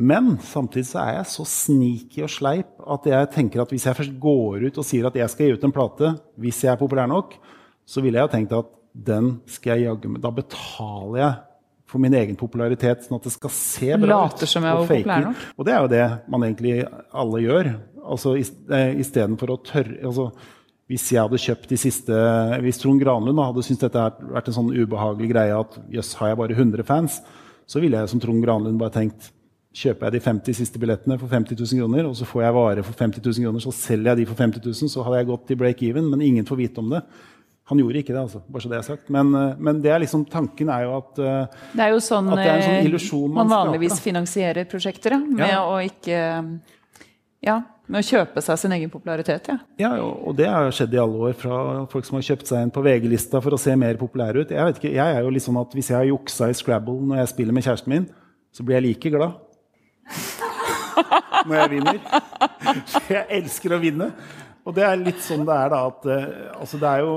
Men 0.00 0.32
samtidig 0.44 0.88
så 0.88 1.02
er 1.02 1.18
jeg 1.18 1.28
så 1.28 1.44
sneaky 1.48 2.24
og 2.24 2.32
sleip 2.32 2.84
at 2.94 3.08
jeg 3.10 3.30
tenker 3.34 3.62
at 3.62 3.72
hvis 3.72 3.84
jeg 3.88 3.98
først 3.98 4.14
går 4.22 4.68
ut 4.68 4.78
og 4.80 4.86
sier 4.86 5.08
at 5.08 5.16
jeg 5.18 5.32
skal 5.32 5.48
gi 5.48 5.56
ut 5.58 5.66
en 5.66 5.74
plate 5.76 6.12
hvis 6.40 6.62
jeg 6.64 6.72
er 6.72 6.80
populær 6.80 7.10
nok, 7.10 7.34
så 7.84 8.00
ville 8.04 8.20
jeg 8.20 8.28
jo 8.28 8.32
tenkt 8.32 8.54
at 8.56 8.70
den 9.10 9.34
skal 9.50 9.76
jeg 9.76 9.90
jaggu 9.90 10.08
med 10.10 10.22
Da 10.24 10.32
betaler 10.34 11.20
jeg 11.20 11.34
for 11.90 12.02
min 12.02 12.14
egen 12.14 12.38
popularitet, 12.38 13.02
sånn 13.04 13.18
at 13.18 13.26
det 13.26 13.34
skal 13.34 13.52
se 13.54 13.98
bra 13.98 14.22
ut. 14.30 14.46
Som 14.48 14.66
jeg 14.66 14.78
og 14.78 14.86
populær 14.86 15.26
nok. 15.26 15.42
Og 15.56 15.66
det 15.66 15.74
er 15.74 15.82
jo 15.82 15.90
det 15.92 16.06
man 16.30 16.46
egentlig 16.46 16.76
alle 17.10 17.42
gjør. 17.44 17.72
Altså 18.00 18.36
Istedenfor 18.38 19.52
å 19.52 19.58
tørre 19.60 19.98
altså, 20.08 20.30
Hvis 20.88 21.04
jeg 21.12 21.20
hadde 21.20 21.38
kjøpt 21.42 21.68
de 21.68 21.76
siste 21.78 22.20
Hvis 22.64 22.80
Trond 22.80 23.02
Granlund 23.02 23.42
hadde 23.44 23.64
syntes 23.66 23.82
dette 23.84 24.00
hadde 24.06 24.30
vært 24.32 24.48
en 24.48 24.56
sånn 24.56 24.70
ubehagelig 24.72 25.28
greie 25.34 25.58
at 25.58 25.76
jøss, 25.92 26.14
har 26.16 26.32
jeg 26.32 26.38
bare 26.40 26.56
100 26.56 26.86
fans, 26.88 27.18
så 27.68 27.82
ville 27.82 28.00
jeg 28.00 28.12
som 28.14 28.22
Trond 28.22 28.40
Granlund 28.42 28.80
bare 28.80 28.96
tenkt 28.96 29.28
Kjøper 29.70 30.08
jeg 30.08 30.16
de 30.16 30.22
50 30.24 30.56
siste 30.58 30.80
billettene 30.82 31.14
for 31.20 31.30
50 31.30 31.54
000 31.54 31.78
kroner, 31.78 32.08
og 32.08 32.16
så 32.18 32.26
får 32.26 32.42
jeg 32.42 32.54
vare 32.56 32.82
for 32.82 32.98
50 32.98 33.22
000 33.22 33.44
kroner, 33.44 33.62
så 33.62 33.70
selger 33.70 34.10
jeg 34.10 34.18
de 34.18 34.24
for 34.26 34.40
50 34.40 34.64
000, 34.66 34.90
så 34.90 35.04
hadde 35.06 35.20
jeg 35.20 35.28
gått 35.28 35.44
til 35.46 35.58
break 35.60 35.84
even, 35.86 36.08
men 36.10 36.24
ingen 36.26 36.48
får 36.48 36.58
vite 36.58 36.82
om 36.82 36.88
det. 36.90 37.04
Han 37.70 37.78
gjorde 37.78 38.00
ikke 38.02 38.14
det, 38.14 38.20
altså. 38.24 38.40
bare 38.50 38.64
så 38.64 38.70
det 38.70 38.78
er 38.80 38.86
sagt. 38.86 39.10
Men, 39.14 39.28
eh, 39.38 39.58
men 39.62 39.80
det 39.82 39.92
er 39.94 40.02
liksom, 40.02 40.24
tanken 40.30 40.70
er 40.74 40.88
jo 40.88 40.94
at 40.96 41.20
eh, 41.22 41.58
Det 41.76 41.84
er 41.84 41.92
jo 41.94 42.00
sånn, 42.02 42.30
er 42.34 42.40
en 42.42 42.64
sånn 42.64 42.78
eh, 42.80 42.86
illusjon 42.88 43.28
man, 43.28 43.44
man 43.44 43.52
vanligvis 43.52 43.94
skaper. 43.94 44.06
finansierer 44.08 44.66
prosjekter, 44.70 45.14
ja. 45.14 45.20
med 45.38 45.52
ja. 45.52 45.60
å 45.62 45.76
ikke 45.86 46.24
ja, 47.40 47.54
med 47.86 48.02
å 48.02 48.04
kjøpe 48.04 48.42
seg 48.44 48.58
sin 48.60 48.74
egen 48.74 48.90
popularitet. 48.92 49.46
Ja. 49.48 49.56
ja, 49.80 49.92
og 50.02 50.34
det 50.36 50.48
har 50.50 50.68
skjedd 50.74 50.92
i 50.98 51.00
alle 51.00 51.22
år. 51.30 51.36
Fra 51.38 51.60
folk 51.92 52.08
som 52.08 52.18
har 52.18 52.26
kjøpt 52.26 52.50
seg 52.50 52.66
inn 52.66 52.74
på 52.74 52.82
VG-lista 52.84 53.40
for 53.40 53.56
å 53.56 53.60
se 53.60 53.76
mer 53.78 53.96
populære 54.00 54.42
ut. 54.42 54.52
Jeg, 54.52 54.66
vet 54.66 54.82
ikke, 54.82 54.92
jeg 54.98 55.16
er 55.16 55.24
jo 55.24 55.32
litt 55.32 55.46
sånn 55.46 55.60
at 55.62 55.78
Hvis 55.78 55.92
jeg 55.92 55.98
har 55.98 56.10
juksa 56.10 56.50
i 56.50 56.58
Scrabble 56.58 56.98
når 57.06 57.22
jeg 57.22 57.32
spiller 57.32 57.56
med 57.56 57.66
kjæresten 57.66 57.94
min, 57.94 58.10
så 58.50 58.66
blir 58.66 58.80
jeg 58.80 58.88
like 58.88 59.14
glad 59.14 59.38
når 61.46 61.56
jeg 61.56 61.72
vinner. 61.78 62.00
Jeg 63.14 63.26
elsker 63.38 63.78
å 63.78 63.80
vinne. 63.80 64.10
Og 64.68 64.76
det 64.76 64.84
er 64.84 64.98
litt 65.00 65.20
sånn 65.24 65.46
det 65.48 65.56
er, 65.56 65.72
da. 65.72 65.80
At, 65.88 66.06
uh, 66.06 66.60
altså 66.60 66.80
det 66.80 66.88
er 66.90 67.04
jo 67.04 67.14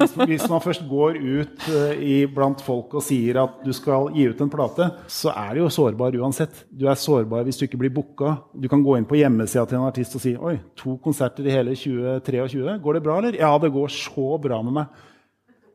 hvis, 0.00 0.46
man 0.50 0.62
først 0.64 0.84
går 0.88 1.18
ut 1.20 1.66
uh, 1.68 1.92
i, 1.94 2.14
blant 2.30 2.62
folk 2.64 2.96
og 2.96 3.04
sier 3.04 3.38
at 3.42 3.60
du 3.64 3.70
skal 3.76 4.08
gi 4.16 4.26
ut 4.30 4.40
en 4.42 4.50
plate, 4.52 4.88
så 5.10 5.34
er 5.34 5.54
det 5.54 5.62
jo 5.62 5.70
sårbar 5.76 6.16
uansett. 6.22 6.64
Du 6.70 6.86
er 6.90 6.98
sårbar 6.98 7.44
hvis 7.46 7.60
du 7.60 7.66
ikke 7.66 7.80
blir 7.84 7.92
booka. 7.94 8.36
Du 8.54 8.68
kan 8.72 8.82
gå 8.84 8.96
inn 8.98 9.08
på 9.08 9.18
hjemmesida 9.20 9.66
til 9.68 9.80
en 9.80 9.88
artist 9.90 10.16
og 10.18 10.24
si 10.24 10.34
Oi, 10.36 10.56
to 10.78 10.96
konserter 11.04 11.46
i 11.46 11.54
hele 11.54 11.76
2023. 11.76 12.78
Går 12.82 12.98
det 12.98 13.04
bra, 13.04 13.18
eller? 13.20 13.38
Ja, 13.38 13.52
det 13.62 13.72
går 13.74 13.92
så 13.92 14.36
bra 14.42 14.62
med 14.64 14.80
meg. 14.80 15.02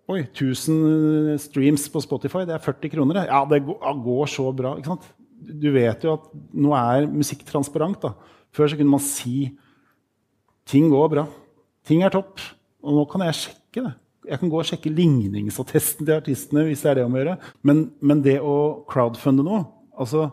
Oi, 0.07 0.21
1000 0.23 1.35
streams 1.43 1.89
på 1.91 1.99
Spotify, 1.99 2.45
det 2.47 2.55
er 2.55 2.63
40 2.63 2.91
kroner. 2.93 3.25
Ja, 3.27 3.41
det 3.49 3.59
går 3.67 4.29
så 4.31 4.49
bra. 4.55 4.77
ikke 4.79 4.93
sant? 4.93 5.07
Du 5.37 5.67
vet 5.75 6.03
jo 6.03 6.15
at 6.15 6.29
nå 6.55 6.71
er 6.77 7.09
musikk 7.11 7.43
transparent. 7.47 7.99
da. 8.01 8.13
Før 8.55 8.71
så 8.71 8.79
kunne 8.79 8.93
man 8.95 9.03
si 9.03 9.51
ting 10.69 10.89
går 10.91 11.13
bra. 11.13 11.27
Ting 11.87 12.03
er 12.03 12.13
topp. 12.13 12.43
Og 12.83 12.99
nå 12.99 13.05
kan 13.11 13.23
jeg 13.27 13.39
sjekke 13.41 13.85
det. 13.85 13.93
Jeg 14.27 14.41
kan 14.41 14.51
gå 14.51 14.59
og 14.59 14.67
sjekke 14.67 14.91
ligningsattesten 14.91 16.03
til 16.03 16.17
artistene. 16.17 16.65
hvis 16.67 16.83
det 16.83 16.91
er 16.91 16.99
det 16.99 17.05
om 17.07 17.15
å 17.15 17.21
gjøre. 17.21 17.37
Men, 17.63 17.85
men 18.01 18.23
det 18.25 18.37
å 18.43 18.57
crowdfunde 18.89 19.45
noe 19.47 19.63
altså 19.97 20.29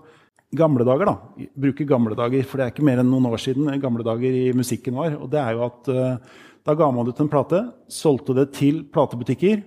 Gamle 0.55 0.85
dager, 0.87 1.09
da. 1.09 1.47
Bruke 1.59 1.83
gamle 1.89 2.15
dager, 2.15 2.45
for 2.47 2.61
det 2.61 2.67
er 2.67 2.71
ikke 2.71 2.85
mer 2.87 3.01
enn 3.03 3.09
noen 3.11 3.27
år 3.27 3.41
siden 3.43 3.73
gamle 3.83 4.05
dager 4.07 4.35
i 4.39 4.53
musikken 4.55 4.95
var. 4.95 5.17
Og 5.19 5.27
det 5.33 5.41
er 5.41 5.57
jo 5.57 5.65
at 5.67 5.89
uh, 5.91 6.45
da 6.63 6.77
ga 6.79 6.91
man 6.95 7.09
ut 7.11 7.21
en 7.21 7.31
plate, 7.33 7.59
solgte 7.91 8.37
det 8.39 8.45
til 8.55 8.85
platebutikker, 8.95 9.65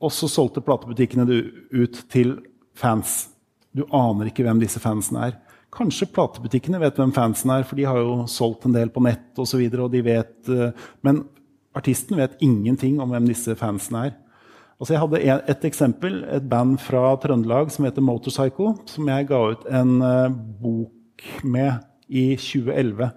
og 0.00 0.14
så 0.14 0.30
solgte 0.30 0.62
platebutikkene 0.64 1.26
det 1.28 1.40
ut 1.74 1.98
til 2.12 2.36
fans. 2.78 3.32
Du 3.74 3.82
aner 3.90 4.30
ikke 4.30 4.46
hvem 4.46 4.62
disse 4.62 4.80
fansene 4.82 5.26
er. 5.26 5.36
Kanskje 5.70 6.08
platebutikkene 6.10 6.80
vet 6.82 6.96
hvem 6.98 7.12
fansen 7.14 7.52
er, 7.54 7.66
for 7.66 7.78
de 7.78 7.86
har 7.86 8.00
jo 8.00 8.24
solgt 8.30 8.66
en 8.66 8.74
del 8.74 8.90
på 8.90 9.02
nett 9.06 9.38
osv. 9.38 9.60
vet, 10.02 10.50
men 11.06 11.22
artisten 11.78 12.18
vet 12.18 12.40
ingenting 12.42 12.98
om 13.00 13.12
hvem 13.12 13.28
disse 13.30 13.54
fansene 13.58 14.08
er. 14.08 14.16
Altså 14.80 14.94
jeg 14.94 15.02
hadde 15.02 15.40
et 15.52 15.64
eksempel, 15.68 16.22
et 16.24 16.46
band 16.48 16.78
fra 16.80 17.12
Trøndelag 17.20 17.68
som 17.72 17.84
heter 17.84 18.04
Motorcycle, 18.04 18.72
som 18.88 19.08
jeg 19.12 19.28
ga 19.28 19.40
ut 19.52 19.66
en 19.68 19.98
uh, 20.00 20.32
bok 20.32 21.26
med 21.44 21.84
i 22.08 22.32
2011. 22.40 23.10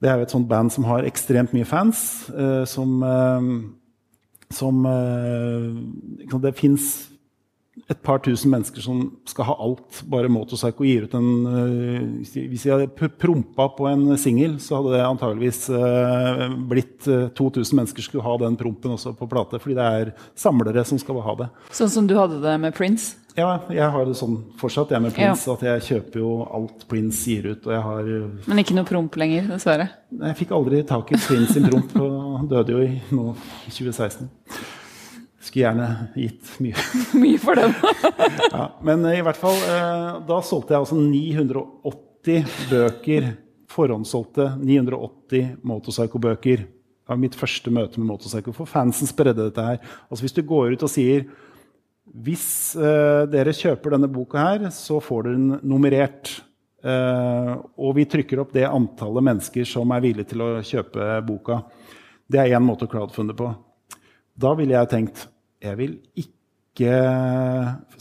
Det 0.00 0.10
er 0.10 0.16
jo 0.16 0.24
et 0.24 0.32
sånt 0.32 0.48
band 0.48 0.72
som 0.72 0.86
har 0.88 1.04
ekstremt 1.04 1.52
mye 1.52 1.68
fans. 1.68 2.24
Uh, 2.32 2.64
som, 2.64 3.04
som 4.48 4.80
Det 6.40 6.56
fins 6.56 6.88
et 7.90 8.00
par 8.06 8.20
tusen 8.24 8.52
mennesker 8.52 8.84
som 8.84 9.00
skal 9.28 9.48
ha 9.48 9.56
alt. 9.60 10.02
Bare 10.10 10.30
Motorpsycho 10.32 10.86
gir 10.86 11.08
ut 11.08 11.16
en 11.18 11.30
uh, 11.46 12.04
Hvis 12.22 12.66
jeg 12.66 12.72
hadde 12.74 13.10
prompa 13.18 13.68
på 13.76 13.88
en 13.90 14.14
singel, 14.20 14.56
så 14.62 14.78
hadde 14.78 14.94
det 14.94 15.02
antageligvis 15.08 15.66
uh, 15.74 16.46
blitt 16.70 17.08
uh, 17.10 17.26
2000 17.34 17.80
mennesker 17.80 18.06
skulle 18.06 18.24
ha 18.26 18.36
den 18.44 18.56
prompen 18.60 18.94
også 18.94 19.16
på 19.18 19.28
plate. 19.30 19.60
Fordi 19.62 19.76
det 19.78 19.90
er 19.98 20.14
samlere 20.38 20.86
som 20.86 21.02
skal 21.02 21.20
ha 21.24 21.36
det. 21.44 21.50
Sånn 21.74 21.92
som 21.92 22.08
du 22.08 22.16
hadde 22.20 22.40
det 22.44 22.56
med 22.62 22.76
Prince? 22.78 23.18
Ja, 23.34 23.64
jeg 23.66 23.86
har 23.90 24.04
det 24.06 24.14
sånn 24.14 24.36
fortsatt 24.60 24.92
jeg 24.94 25.02
med 25.02 25.14
Prince. 25.14 25.48
Ja. 25.48 25.56
At 25.56 25.64
jeg 25.66 25.86
kjøper 25.88 26.20
jo 26.22 26.28
alt 26.54 26.84
Prince 26.90 27.24
gir 27.26 27.48
ut. 27.50 27.66
Og 27.66 27.72
jeg 27.74 27.82
har, 27.82 28.10
eh, 28.14 28.46
Men 28.46 28.62
ikke 28.62 28.76
noe 28.78 28.86
promp 28.86 29.16
lenger, 29.18 29.48
dessverre? 29.50 29.88
Jeg 30.20 30.38
fikk 30.38 30.54
aldri 30.54 30.86
tak 30.86 31.10
i 31.10 31.18
Prince 31.18 31.52
sin 31.52 31.66
promp. 31.66 31.96
og 31.98 32.48
døde 32.48 32.70
jo 32.70 32.78
i 32.86 33.02
nå, 33.10 33.34
2016. 33.66 34.30
Skulle 35.44 35.66
gjerne 35.66 35.88
gitt 36.16 36.52
mye. 36.64 36.84
mye 37.22 37.40
for 37.42 37.60
dem. 37.60 37.74
ja, 38.54 38.68
men 38.86 39.04
i 39.12 39.20
hvert 39.24 39.40
fall, 39.40 39.58
eh, 39.68 40.06
da 40.28 40.38
solgte 40.46 40.72
jeg 40.74 40.84
altså 40.86 41.00
980 41.00 42.54
bøker. 42.70 43.32
Forhåndssolgte 43.74 44.54
980 44.62 45.58
Motorpsycho-bøker. 45.66 46.64
Det 46.64 47.12
var 47.12 47.20
mitt 47.20 47.36
første 47.36 47.72
møte 47.74 48.00
med 48.00 48.08
Motorpsycho. 48.08 48.54
For 48.56 48.70
fansen 48.70 49.10
spredde 49.10 49.50
dette 49.50 49.66
her. 49.66 49.82
Altså 50.08 50.24
Hvis 50.24 50.36
du 50.36 50.40
går 50.48 50.76
ut 50.76 50.86
og 50.86 50.92
sier 50.92 51.26
hvis 52.14 52.46
uh, 52.78 53.24
dere 53.26 53.52
kjøper 53.56 53.96
denne 53.96 54.08
boka 54.12 54.38
her, 54.38 54.68
så 54.70 55.00
får 55.02 55.24
dere 55.26 55.38
den 55.38 55.54
nummerert. 55.66 56.30
Uh, 56.84 57.58
og 57.80 57.96
vi 57.98 58.04
trykker 58.06 58.42
opp 58.42 58.52
det 58.54 58.68
antallet 58.68 59.24
mennesker 59.24 59.66
som 59.66 59.90
er 59.96 60.04
villige 60.04 60.30
til 60.30 60.44
å 60.44 60.50
kjøpe 60.64 61.16
boka. 61.26 61.62
Det 62.30 62.38
er 62.40 62.54
én 62.54 62.64
måte 62.64 62.86
å 62.86 62.92
crowdfunde 62.92 63.34
på. 63.36 63.50
Da 64.38 64.52
ville 64.58 64.76
jeg 64.76 64.92
tenkt 64.92 65.24
jeg 65.64 65.80
vil 65.80 65.92
ikke 66.20 66.94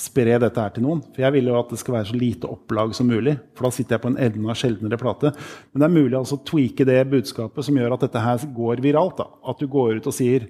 spre 0.02 0.40
dette 0.42 0.64
her 0.64 0.74
til 0.74 0.86
noen. 0.86 1.04
For 1.14 1.24
jeg 1.24 1.36
vil 1.36 1.52
jo 1.52 1.60
at 1.60 1.70
det 1.74 1.80
skal 1.82 1.98
være 2.00 2.10
så 2.10 2.18
lite 2.18 2.50
opplag 2.50 2.96
som 2.98 3.10
mulig. 3.10 3.36
For 3.54 3.68
da 3.68 3.76
sitter 3.76 3.98
jeg 3.98 4.04
på 4.04 4.12
en 4.12 4.20
enda 4.28 4.56
sjeldnere 4.58 5.00
plate. 5.02 5.34
Men 5.72 5.84
det 5.84 5.88
er 5.88 5.96
mulig 6.00 6.18
altså 6.20 6.40
å 6.40 6.44
tweake 6.50 6.88
det 6.90 7.00
budskapet 7.12 7.68
som 7.68 7.78
gjør 7.78 7.96
at 7.96 8.06
dette 8.08 8.24
her 8.24 8.48
går 8.58 8.84
viralt. 8.84 9.22
Da. 9.22 9.30
At 9.50 9.62
du 9.62 9.70
går 9.72 10.02
ut 10.02 10.10
og 10.10 10.18
sier 10.18 10.50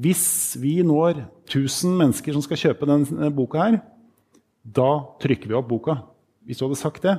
hvis 0.00 0.56
vi 0.60 0.78
når 0.86 1.18
1000 1.50 1.96
mennesker 1.98 2.36
som 2.36 2.44
skal 2.44 2.60
kjøpe 2.60 2.88
denne 2.88 3.30
boka 3.34 3.60
her, 3.60 3.80
da 4.64 4.90
trykker 5.20 5.50
vi 5.50 5.56
opp 5.58 5.68
boka. 5.70 5.98
Hvis 6.46 6.60
du 6.60 6.66
hadde 6.66 6.78
sagt 6.78 7.04
det, 7.04 7.16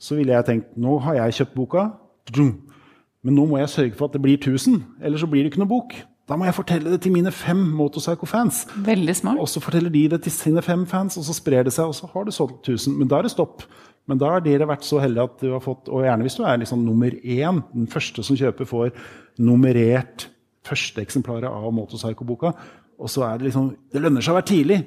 så 0.00 0.16
ville 0.16 0.34
jeg 0.34 0.46
tenkt 0.46 0.76
nå 0.80 0.98
har 1.04 1.18
jeg 1.18 1.40
kjøpt 1.40 1.56
boka, 1.58 1.86
men 2.30 3.36
nå 3.36 3.44
må 3.48 3.58
jeg 3.60 3.72
sørge 3.72 3.96
for 3.98 4.08
at 4.08 4.16
det 4.16 4.22
blir 4.24 4.38
1000, 4.38 4.78
ellers 5.04 5.24
så 5.24 5.28
blir 5.28 5.44
det 5.44 5.52
ikke 5.52 5.62
noe 5.62 5.72
bok. 5.72 5.96
Da 6.30 6.36
må 6.38 6.46
jeg 6.46 6.54
fortelle 6.54 6.92
det 6.92 7.00
til 7.02 7.10
mine 7.10 7.32
fem 7.34 7.58
Motorpsycho-fans. 7.74 8.62
Veldig 8.86 9.14
smart. 9.18 9.40
Og 9.42 9.48
så 9.50 9.58
forteller 9.62 9.90
de 9.90 10.04
det 10.12 10.20
til 10.22 10.32
sine 10.32 10.62
fem 10.62 10.84
fans, 10.86 11.16
og 11.18 11.24
så 11.26 11.34
sprer 11.34 11.64
det 11.66 11.72
seg, 11.74 11.90
og 11.90 11.96
så 11.96 12.06
har 12.12 12.26
du 12.26 12.30
solgt 12.30 12.68
1000. 12.70 12.94
Men 13.00 13.08
da 13.10 13.18
er 13.18 13.26
det 13.26 13.32
stopp. 13.32 13.64
Men 14.06 14.20
da 14.20 14.28
har 14.36 14.44
dere 14.44 14.68
vært 14.70 14.86
så 14.86 15.00
heldige 15.02 15.26
at 15.26 15.42
du 15.42 15.50
har 15.52 15.60
fått 15.62 15.90
Og 15.92 16.02
gjerne 16.02 16.24
hvis 16.24 16.34
du 16.38 16.44
er 16.48 16.56
liksom 16.58 16.80
nummer 16.82 17.12
én, 17.14 17.60
den 17.74 17.90
første 17.90 18.22
som 18.26 18.38
kjøper, 18.38 18.66
får 18.66 18.94
nummerert 19.42 20.28
førsteeksemplaret 20.66 21.50
av 21.50 21.66
Motorpsycho-boka. 21.74 22.54
Og 23.00 23.10
så 23.10 23.26
er 23.26 23.38
det 23.38 23.48
liksom 23.48 23.72
Det 23.90 24.02
lønner 24.02 24.22
seg 24.22 24.34
å 24.34 24.38
være 24.38 24.50
tidlig! 24.52 24.80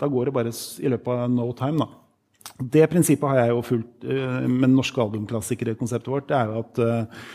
Da 0.00 0.10
går 0.12 0.28
det 0.28 0.36
bare 0.36 0.52
i 0.52 0.92
løpet 0.92 1.24
av 1.24 1.32
no 1.32 1.48
time, 1.56 1.86
da. 1.86 2.58
Det 2.58 2.84
prinsippet 2.90 3.30
har 3.30 3.46
jeg 3.46 3.52
jo 3.54 3.64
fulgt 3.64 4.04
med 4.04 4.58
med 4.60 4.74
norske 4.74 5.00
albumklassikere-konseptet 5.00 6.10
vårt. 6.10 6.28
Det 6.28 6.36
er 6.36 6.50
jo 6.50 6.62
at 6.64 6.80
uh, 6.82 7.28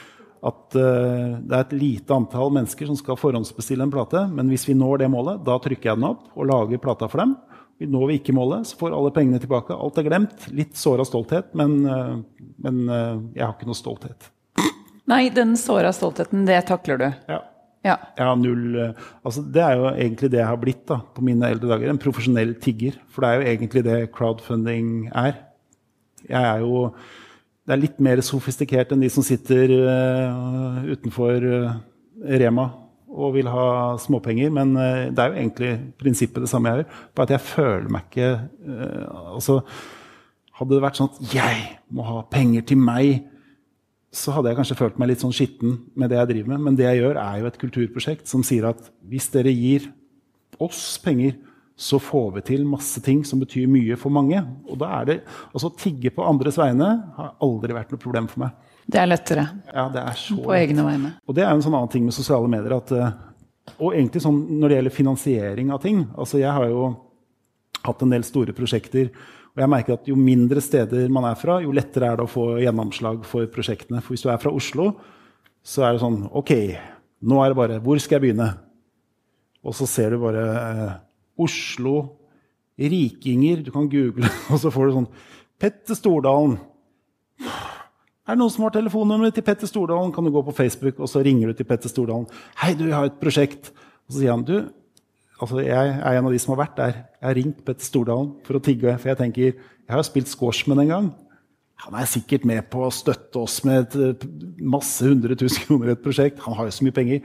at 0.46 0.78
uh, 0.78 1.38
det 1.42 1.56
er 1.56 1.64
et 1.64 1.76
lite 1.78 2.14
antall 2.14 2.52
mennesker 2.54 2.90
som 2.90 2.98
skal 3.00 3.20
forhåndsbestille 3.20 3.86
en 3.86 3.94
plate. 3.94 4.24
Men 4.34 4.52
hvis 4.52 4.68
vi 4.70 4.78
når 4.78 5.04
det 5.04 5.12
målet, 5.14 5.42
da 5.48 5.58
trykker 5.64 5.92
jeg 5.92 6.00
den 6.00 6.10
opp 6.10 6.30
og 6.36 6.50
lager 6.50 6.82
plata 6.84 7.10
for 7.12 7.24
dem. 7.24 7.36
Når 7.78 8.08
vi 8.10 8.18
ikke 8.18 8.34
målet, 8.34 8.70
så 8.70 8.78
får 8.80 8.96
alle 8.98 9.14
pengene 9.14 9.42
tilbake. 9.42 9.76
Alt 9.76 10.00
er 10.02 10.08
glemt. 10.08 10.48
Litt 10.54 10.78
såra 10.80 11.06
stolthet, 11.08 11.54
men, 11.58 11.78
uh, 11.86 12.48
men 12.66 12.82
uh, 12.90 13.20
jeg 13.38 13.46
har 13.46 13.54
ikke 13.56 13.70
noe 13.70 13.78
stolthet. 13.78 14.32
Nei, 15.08 15.28
den 15.32 15.56
såra 15.60 15.94
stoltheten, 15.96 16.48
det 16.50 16.60
takler 16.68 17.00
du? 17.00 17.08
Ja. 17.32 17.44
Ja. 17.86 17.94
ja 18.18 18.32
null, 18.36 18.74
altså 19.24 19.40
det 19.54 19.62
er 19.64 19.78
jo 19.80 19.86
egentlig 19.94 20.32
det 20.34 20.42
jeg 20.42 20.50
har 20.50 20.58
blitt 20.60 20.82
da, 20.90 20.98
på 21.16 21.24
mine 21.24 21.54
eldre 21.54 21.70
dager. 21.72 21.94
En 21.94 22.02
profesjonell 22.02 22.58
tigger. 22.60 22.98
For 23.14 23.24
det 23.24 23.30
er 23.30 23.38
jo 23.38 23.54
egentlig 23.54 23.84
det 23.86 24.00
crowdfunding 24.18 24.90
er. 25.16 25.38
Jeg 26.28 26.42
er 26.42 26.66
jo 26.66 26.90
det 27.68 27.76
er 27.76 27.82
litt 27.82 27.98
mer 28.00 28.22
sofistikert 28.24 28.94
enn 28.96 29.02
de 29.04 29.10
som 29.12 29.26
sitter 29.28 29.74
uh, 29.76 30.84
utenfor 30.88 31.44
uh, 31.44 31.74
Rema 32.40 32.70
og 33.08 33.34
vil 33.36 33.50
ha 33.52 33.68
småpenger. 34.00 34.54
Men 34.56 34.72
uh, 34.80 35.10
det 35.12 35.20
er 35.20 35.34
jo 35.34 35.42
egentlig 35.42 35.72
prinsippet 36.00 36.46
det 36.46 36.52
samme 36.52 36.72
jeg 36.72 36.86
gjør. 36.86 37.02
Bare 37.12 37.28
at 37.28 37.34
jeg 37.36 37.46
føler 37.50 37.90
meg 37.92 38.08
ikke 38.08 38.30
altså, 39.36 39.62
Hadde 40.58 40.74
det 40.74 40.82
vært 40.82 40.98
sånn 40.98 41.12
at 41.12 41.34
jeg 41.36 41.66
må 41.94 42.02
ha 42.08 42.22
penger 42.32 42.64
til 42.66 42.80
meg, 42.82 43.28
så 44.10 44.34
hadde 44.34 44.50
jeg 44.50 44.58
kanskje 44.58 44.78
følt 44.80 44.96
meg 44.98 45.12
litt 45.12 45.22
sånn 45.22 45.36
skitten 45.36 45.76
med 45.94 46.10
det 46.10 46.18
jeg 46.18 46.30
driver 46.32 46.50
med. 46.50 46.64
Men 46.66 46.80
det 46.80 46.88
jeg 46.88 47.04
gjør, 47.04 47.20
er 47.22 47.44
jo 47.44 47.50
et 47.52 47.60
kulturprosjekt 47.62 48.32
som 48.32 48.42
sier 48.48 48.66
at 48.72 48.88
hvis 49.06 49.28
dere 49.36 49.54
gir 49.54 49.86
oss 50.64 50.96
penger, 51.04 51.36
så 51.78 52.00
får 52.02 52.32
vi 52.40 52.42
til 52.42 52.64
masse 52.66 53.02
ting 53.06 53.22
som 53.28 53.38
betyr 53.38 53.68
mye 53.70 53.96
for 54.02 54.14
mange. 54.14 54.40
Og 54.66 54.80
da 54.82 54.90
er 54.98 55.10
det, 55.10 55.18
altså 55.52 55.70
Å 55.70 55.78
tigge 55.78 56.10
på 56.14 56.26
andres 56.26 56.58
vegne 56.58 56.90
har 57.14 57.36
aldri 57.46 57.76
vært 57.78 57.94
noe 57.94 58.02
problem 58.02 58.30
for 58.32 58.48
meg. 58.48 58.74
Det 58.88 58.98
er 58.98 59.10
lettere. 59.10 59.44
Ja, 59.70 59.86
det 59.94 60.02
er 60.02 60.18
så 60.18 60.40
På 60.42 60.56
egne 60.58 60.88
vegne. 60.88 61.14
Og 61.28 61.38
det 61.38 61.46
er 61.46 61.52
en 61.52 61.62
sånn 61.62 61.76
annen 61.78 61.92
ting 61.94 62.08
med 62.08 62.18
sosiale 62.18 62.50
medier. 62.50 62.80
At, 62.80 62.94
eh, 62.98 63.76
og 63.78 63.92
egentlig 63.92 64.24
sånn 64.26 64.40
når 64.58 64.68
det 64.68 64.80
gjelder 64.80 64.98
finansiering 64.98 65.72
av 65.76 65.84
ting. 65.84 66.06
altså 66.18 66.42
Jeg 66.42 66.56
har 66.58 66.66
jo 66.72 66.90
hatt 67.86 68.02
en 68.02 68.16
del 68.16 68.26
store 68.26 68.58
prosjekter. 68.58 69.12
Og 69.54 69.62
jeg 69.62 69.74
merker 69.74 69.98
at 70.00 70.10
jo 70.10 70.18
mindre 70.18 70.62
steder 70.62 71.10
man 71.14 71.30
er 71.30 71.38
fra, 71.38 71.62
jo 71.62 71.74
lettere 71.76 72.10
er 72.10 72.18
det 72.18 72.26
å 72.26 72.32
få 72.32 72.56
gjennomslag 72.62 73.24
for 73.26 73.46
prosjektene. 73.54 74.02
For 74.02 74.16
hvis 74.16 74.26
du 74.26 74.32
er 74.34 74.42
fra 74.42 74.54
Oslo, 74.54 74.96
så 75.62 75.86
er 75.86 75.94
det 75.94 76.02
sånn 76.02 76.24
OK, 76.32 76.54
nå 77.22 77.44
er 77.44 77.52
det 77.52 77.58
bare 77.58 77.82
Hvor 77.84 78.00
skal 78.02 78.18
jeg 78.18 78.30
begynne? 78.30 78.56
Og 79.68 79.76
så 79.76 79.86
ser 79.90 80.14
du 80.14 80.22
bare 80.22 80.44
eh, 80.58 80.98
Oslo, 81.38 81.98
rikinger 82.78 83.64
Du 83.66 83.72
kan 83.74 83.90
google, 83.90 84.30
og 84.52 84.62
så 84.62 84.72
får 84.74 84.90
du 84.90 84.98
sånn 85.00 85.12
Petter 85.58 85.98
Stordalen. 85.98 86.58
Er 88.28 88.36
det 88.36 88.42
noen 88.42 88.52
som 88.52 88.66
har 88.68 88.74
telefonnummeret 88.76 89.38
til 89.38 89.46
Petter 89.48 89.70
Stordalen? 89.70 90.12
Kan 90.14 90.28
du 90.28 90.34
gå 90.36 90.42
på 90.44 90.54
Facebook, 90.54 91.00
og 91.00 91.10
så 91.10 91.24
ringer 91.26 91.50
du 91.50 91.58
til 91.58 91.66
Petter 91.66 91.90
Stordalen. 91.90 92.28
'Hei, 92.60 92.76
du, 92.76 92.84
jeg 92.90 92.98
har 92.98 93.08
et 93.08 93.22
prosjekt.' 93.22 93.72
Og 93.72 94.14
så 94.14 94.20
sier 94.20 94.36
han, 94.36 94.44
'Du, 94.44 94.68
altså 95.42 95.64
jeg 95.64 95.94
er 95.96 96.18
en 96.18 96.28
av 96.28 96.36
de 96.36 96.42
som 96.44 96.54
har 96.54 96.66
vært 96.66 96.78
der. 96.78 96.94
Jeg 97.22 97.28
har 97.28 97.38
ringt 97.40 97.64
Petter 97.66 97.88
Stordalen 97.88 98.36
for 98.44 98.60
å 98.60 98.62
tigge.' 98.62 98.98
For 99.00 99.10
jeg 99.10 99.18
tenker, 99.18 99.56
jeg 99.88 99.96
har 99.96 100.04
spilt 100.04 100.28
squash 100.28 100.68
med 100.68 100.78
den 100.78 100.86
en 100.86 100.94
gang. 100.94 101.08
han 101.78 101.94
er 101.94 102.06
sikkert 102.10 102.46
med 102.46 102.70
på 102.70 102.84
å 102.84 102.92
støtte 102.92 103.38
oss 103.38 103.64
med 103.64 103.96
et, 103.96 104.24
masse 104.60 105.06
hundre 105.06 105.36
tusen 105.36 105.64
kroner 105.64 105.88
i 105.88 105.92
et 105.92 106.02
prosjekt. 106.04 106.40
Han 106.40 106.56
har 106.58 106.66
jo 106.66 106.72
så 106.72 106.84
mye 106.84 106.92
penger. 106.92 107.22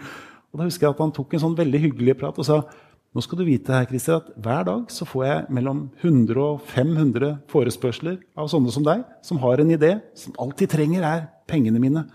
Og 0.52 0.60
da 0.60 0.64
husker 0.64 0.86
jeg 0.86 0.94
at 0.94 1.00
Han 1.00 1.12
tok 1.12 1.34
en 1.34 1.40
sånn 1.40 1.56
veldig 1.56 1.80
hyggelig 1.80 2.18
prat 2.20 2.38
og 2.38 2.44
sa 2.44 2.62
nå 3.12 3.20
skal 3.24 3.42
du 3.42 3.44
vite 3.44 3.74
her, 3.74 3.88
Christer, 3.88 4.22
at 4.22 4.30
hver 4.40 4.62
dag 4.68 4.92
så 4.92 5.04
får 5.08 5.24
jeg 5.26 5.56
mellom 5.58 5.82
100 6.00 6.38
og 6.40 6.62
500 6.72 7.34
forespørsler 7.52 8.20
av 8.40 8.48
sånne 8.48 8.72
som 8.72 8.86
deg, 8.86 9.02
som 9.24 9.40
har 9.42 9.60
en 9.60 9.74
idé, 9.74 9.98
som 10.16 10.36
alltid 10.40 10.72
trenger 10.72 11.04
er 11.04 11.26
pengene 11.50 11.82
mine. 11.82 12.06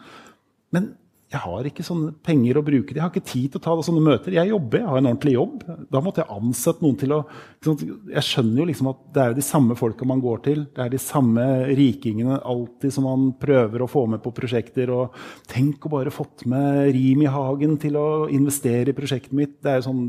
Men 0.74 0.96
jeg 1.28 1.42
har 1.44 1.66
ikke 1.68 1.84
sånne 1.84 2.14
penger 2.24 2.56
å 2.56 2.64
bruke. 2.64 2.94
Jeg 2.96 3.04
har 3.04 3.12
ikke 3.12 3.28
tid 3.28 3.52
til 3.52 3.60
å 3.60 3.64
ta 3.66 3.74
sånne 3.84 4.00
møter. 4.04 4.32
Jeg 4.38 4.48
jobber, 4.48 4.80
jeg 4.80 4.88
har 4.88 5.02
en 5.02 5.10
ordentlig 5.10 5.34
jobb. 5.34 5.66
Da 5.92 6.00
måtte 6.04 6.24
jeg 6.24 6.32
ansette 6.32 6.86
noen 6.86 6.96
til 7.02 7.16
å 7.18 7.20
Jeg 7.68 8.24
skjønner 8.24 8.62
jo 8.62 8.68
liksom 8.70 8.90
at 8.94 9.02
det 9.12 9.24
er 9.26 9.36
de 9.36 9.44
samme 9.44 9.76
folka 9.76 10.08
man 10.08 10.22
går 10.24 10.40
til. 10.46 10.64
Det 10.72 10.86
er 10.86 10.94
de 10.94 11.02
samme 11.04 11.44
rikingene 11.76 12.40
alltid 12.40 12.96
som 12.96 13.10
man 13.10 13.34
prøver 13.42 13.84
å 13.84 13.90
få 13.92 14.06
med 14.08 14.24
på 14.24 14.32
prosjekter. 14.40 14.94
Og 14.96 15.18
tenk 15.52 15.84
å 15.84 15.92
bare 15.98 16.16
fått 16.16 16.46
med 16.48 16.94
Rim 16.96 17.26
i 17.26 17.34
Hagen 17.34 17.76
til 17.82 18.00
å 18.00 18.08
investere 18.32 18.96
i 18.96 18.98
prosjektet 18.98 19.36
mitt. 19.36 19.60
Det 19.60 19.74
er 19.74 19.82
jo 19.82 19.90
sånn, 19.90 20.06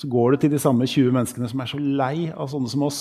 så 0.00 0.08
går 0.08 0.32
det 0.32 0.44
til 0.44 0.54
de 0.54 0.60
samme 0.62 0.86
20 0.88 1.12
menneskene 1.12 1.48
som 1.50 1.60
er 1.60 1.68
så 1.68 1.80
lei 1.80 2.30
av 2.32 2.48
sånne 2.48 2.70
som 2.72 2.86
oss. 2.86 3.00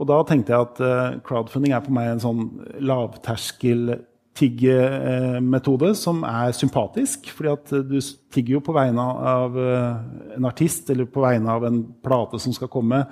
Og 0.00 0.08
da 0.08 0.22
tenkte 0.24 0.54
jeg 0.54 0.68
at 0.70 0.80
uh, 0.80 1.18
crowdfunding 1.26 1.74
er 1.76 1.84
for 1.84 1.92
meg 1.92 2.14
en 2.14 2.22
sånn 2.22 2.46
lavterskel 2.80 3.98
tiggemetode 4.38 5.92
som 5.98 6.22
er 6.24 6.54
sympatisk. 6.56 7.28
fordi 7.36 7.52
at 7.52 7.74
du 7.88 7.98
tigger 8.32 8.56
jo 8.56 8.64
på 8.64 8.72
vegne 8.72 9.02
av 9.02 9.58
eh, 9.60 10.36
en 10.38 10.48
artist 10.48 10.88
eller 10.90 11.04
på 11.04 11.20
vegne 11.20 11.52
av 11.52 11.66
en 11.68 11.82
plate 12.04 12.40
som 12.40 12.54
skal 12.56 12.70
komme. 12.72 13.04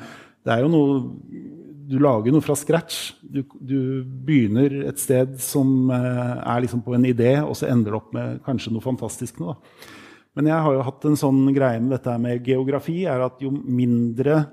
Det 0.44 0.54
er 0.54 0.64
jo 0.64 0.72
noe 0.72 1.00
Du 1.90 1.98
lager 1.98 2.30
noe 2.30 2.40
fra 2.40 2.54
scratch. 2.54 3.16
Du, 3.20 3.42
du 3.58 4.04
begynner 4.06 4.86
et 4.86 5.00
sted 5.02 5.32
som 5.42 5.90
eh, 5.90 6.36
er 6.38 6.60
liksom 6.62 6.84
på 6.86 6.94
en 6.94 7.04
idé, 7.04 7.40
og 7.42 7.56
så 7.58 7.66
ender 7.66 7.90
det 7.90 7.98
opp 7.98 8.12
med 8.14 8.38
kanskje 8.46 8.70
noe 8.70 8.84
fantastisk 8.84 9.40
noe. 9.42 9.56
Men 10.38 10.46
jeg 10.46 10.62
har 10.64 10.76
jo 10.76 10.86
hatt 10.86 11.06
en 11.08 11.18
sånn 11.18 11.42
greie 11.54 11.80
med 11.82 11.96
dette 11.96 12.14
med 12.22 12.46
geografi, 12.46 13.02
er 13.08 13.24
at 13.24 13.42
jo 13.42 13.50
mindre 13.50 14.44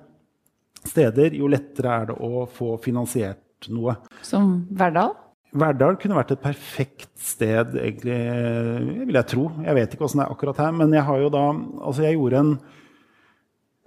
steder, 0.88 1.36
jo 1.38 1.50
lettere 1.52 1.94
er 1.94 2.10
det 2.10 2.18
å 2.24 2.46
få 2.50 2.76
finansiert 2.82 3.70
noe. 3.74 3.98
Som 4.26 4.66
Verdal? 4.78 5.14
Verdal 5.58 5.96
kunne 6.00 6.18
vært 6.18 6.34
et 6.36 6.44
perfekt 6.44 7.14
sted, 7.24 7.78
egentlig, 7.80 8.18
vil 9.08 9.20
jeg 9.20 9.30
tro. 9.32 9.46
Jeg 9.64 9.78
vet 9.78 9.96
ikke 9.96 10.08
åssen 10.08 10.22
det 10.22 10.28
er 10.28 10.36
akkurat 10.36 10.60
her, 10.66 10.74
men 10.76 10.94
jeg 10.94 11.06
har 11.08 11.22
jo 11.24 11.32
da 11.34 11.46
Altså, 11.54 12.04
jeg 12.04 12.18
gjorde 12.18 12.42
en, 12.42 12.52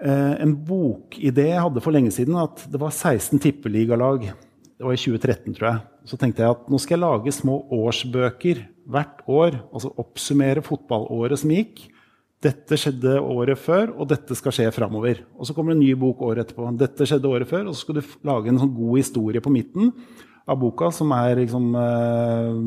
eh, 0.01 0.35
en 0.47 0.55
bokidé 0.57 1.51
jeg 1.51 1.65
hadde 1.67 1.85
for 1.85 1.95
lenge 1.95 2.15
siden, 2.17 2.39
at 2.41 2.65
det 2.71 2.81
var 2.81 2.95
16 2.95 3.39
tippeligalag. 3.39 4.31
Det 4.79 4.87
var 4.87 4.97
i 4.97 5.03
2013, 5.03 5.55
tror 5.55 5.69
jeg. 5.69 5.81
Så 6.09 6.17
tenkte 6.17 6.43
jeg 6.43 6.57
at 6.57 6.69
nå 6.73 6.81
skal 6.81 6.97
jeg 6.97 7.05
lage 7.05 7.37
små 7.37 7.61
årsbøker 7.77 8.65
hvert 8.93 9.25
år. 9.31 9.57
Altså 9.71 9.93
oppsummere 10.01 10.65
fotballåret 10.67 11.41
som 11.41 11.53
gikk. 11.55 11.87
Dette 12.41 12.79
skjedde 12.81 13.19
året 13.21 13.61
før, 13.61 13.91
og 14.01 14.09
dette 14.09 14.37
skal 14.39 14.55
skje 14.57 14.71
framover. 14.73 15.21
Og 15.37 15.45
så 15.45 15.53
kommer 15.57 15.75
det 15.75 15.81
en 15.81 15.85
ny 15.85 15.93
bok 16.01 16.23
året 16.25 16.47
etterpå. 16.47 16.71
Dette 16.81 17.05
skjedde 17.09 17.29
året 17.29 17.51
før, 17.51 17.69
og 17.69 17.77
så 17.77 17.85
skal 17.85 17.99
du 17.99 18.15
lage 18.25 18.49
en 18.49 18.61
sånn 18.63 18.73
god 18.73 18.97
historie 18.97 19.43
på 19.45 19.53
midten 19.53 19.93
av 20.49 20.57
boka, 20.61 20.89
som 20.95 21.13
er 21.13 21.43
liksom 21.43 21.75
øh, 21.77 22.63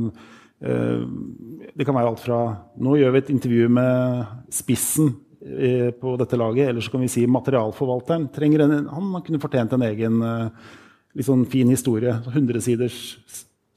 øh, 0.61 1.07
Det 1.73 1.87
kan 1.87 1.97
være 1.97 2.11
alt 2.11 2.21
fra 2.21 2.39
Nå 2.77 2.99
gjør 2.99 3.15
vi 3.15 3.23
et 3.23 3.31
intervju 3.33 3.71
med 3.73 4.27
spissen 4.53 5.15
øh, 5.41 5.89
på 5.97 6.13
dette 6.21 6.37
laget, 6.37 6.69
eller 6.69 6.85
så 6.85 6.93
kan 6.93 7.01
vi 7.01 7.09
si 7.11 7.25
materialforvalteren. 7.25 8.29
trenger 8.35 8.67
En, 8.67 8.87
han 8.93 9.25
kunne 9.25 9.41
fortjent 9.41 9.73
en 9.73 9.87
egen 9.89 10.21
litt 11.13 11.25
sånn 11.25 11.47
fin 11.49 11.69
historie. 11.69 12.13
100-siders 12.29 12.99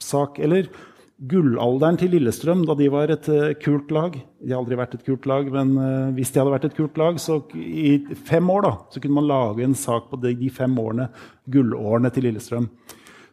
sak. 0.01 0.39
Eller 0.45 0.69
gullalderen 1.17 1.97
til 1.97 2.13
Lillestrøm, 2.13 2.67
da 2.69 2.75
de 2.77 2.91
var 2.93 3.13
et 3.15 3.29
kult 3.63 3.93
lag. 3.95 4.19
De 4.43 4.53
har 4.53 4.61
aldri 4.61 4.77
vært 4.77 4.99
et 4.99 5.07
kult 5.07 5.25
lag, 5.31 5.49
men 5.53 5.73
hvis 6.17 6.35
de 6.35 6.43
hadde 6.43 6.53
vært 6.53 6.67
et 6.69 6.77
kult 6.77 7.01
lag, 7.01 7.17
så 7.23 7.39
i 7.57 7.97
fem 8.29 8.51
år 8.53 8.67
da, 8.67 8.73
så 8.93 9.01
kunne 9.01 9.17
man 9.17 9.31
lage 9.31 9.65
en 9.65 9.79
sak 9.79 10.11
på 10.11 10.21
de, 10.21 10.35
de 10.37 10.51
fem 10.53 10.77
årene, 10.83 11.09
gullårene 11.49 12.13
til 12.13 12.29
Lillestrøm. 12.29 12.69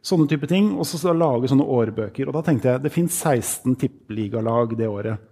Sånne 0.04 0.28
type 0.28 0.48
ting. 0.52 0.74
Og 0.76 0.88
så 0.88 1.14
lage 1.16 1.50
sånne 1.52 1.68
årbøker. 1.78 2.28
Og 2.28 2.36
da 2.36 2.44
tenkte 2.46 2.74
jeg 2.74 2.84
det 2.84 2.94
fins 2.94 3.16
16 3.24 3.78
tippeligalag 3.80 4.76
det 4.80 4.90
året. 4.92 5.30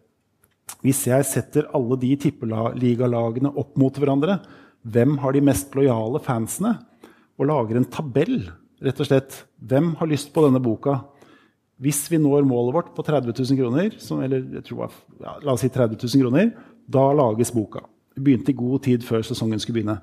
Hvis 0.82 1.04
jeg 1.10 1.28
setter 1.28 1.68
alle 1.76 1.98
de 2.00 2.14
tippeligalagene 2.24 3.52
opp 3.60 3.76
mot 3.80 3.98
hverandre, 4.00 4.40
hvem 4.88 5.18
har 5.22 5.36
de 5.36 5.44
mest 5.46 5.76
lojale 5.78 6.22
fansene? 6.24 6.78
Og 7.38 7.50
lager 7.50 7.78
en 7.78 7.90
tabell, 7.92 8.46
rett 8.82 9.02
og 9.02 9.10
slett. 9.10 9.42
Hvem 9.60 9.96
har 10.00 10.10
lyst 10.10 10.32
på 10.34 10.46
denne 10.46 10.62
boka? 10.64 11.02
Hvis 11.82 12.04
vi 12.12 12.20
når 12.22 12.46
målet 12.46 12.76
vårt 12.76 12.92
på 12.96 13.06
30 13.06 13.34
000 13.34 13.58
kroner, 13.58 13.96
som, 14.02 14.20
eller 14.22 14.44
var, 14.78 14.92
ja, 15.22 15.38
la 15.42 15.56
oss 15.56 15.64
si 15.66 15.70
30 15.74 15.98
000 15.98 16.26
kroner, 16.26 16.52
da 16.92 17.08
lages 17.18 17.54
boka. 17.56 17.82
Det 18.16 18.22
begynte 18.22 18.54
i 18.54 18.60
god 18.60 18.84
tid 18.86 19.06
før 19.08 19.24
sesongen 19.26 19.62
skulle 19.62 19.80
begynne. 19.80 19.98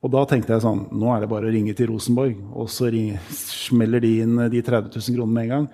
Og 0.00 0.12
da 0.12 0.24
tenkte 0.28 0.54
jeg 0.54 0.64
sånn 0.64 0.86
Nå 0.96 1.10
er 1.12 1.22
det 1.22 1.30
bare 1.30 1.48
å 1.48 1.52
ringe 1.52 1.74
til 1.76 1.90
Rosenborg, 1.92 2.36
og 2.56 2.68
så 2.72 2.90
ringer, 2.92 3.20
smeller 3.36 4.04
de 4.04 4.12
inn 4.24 4.36
de 4.52 4.62
30 4.64 4.92
000 4.92 5.16
kronene 5.16 5.36
med 5.36 5.48
en 5.48 5.54
gang. 5.54 5.66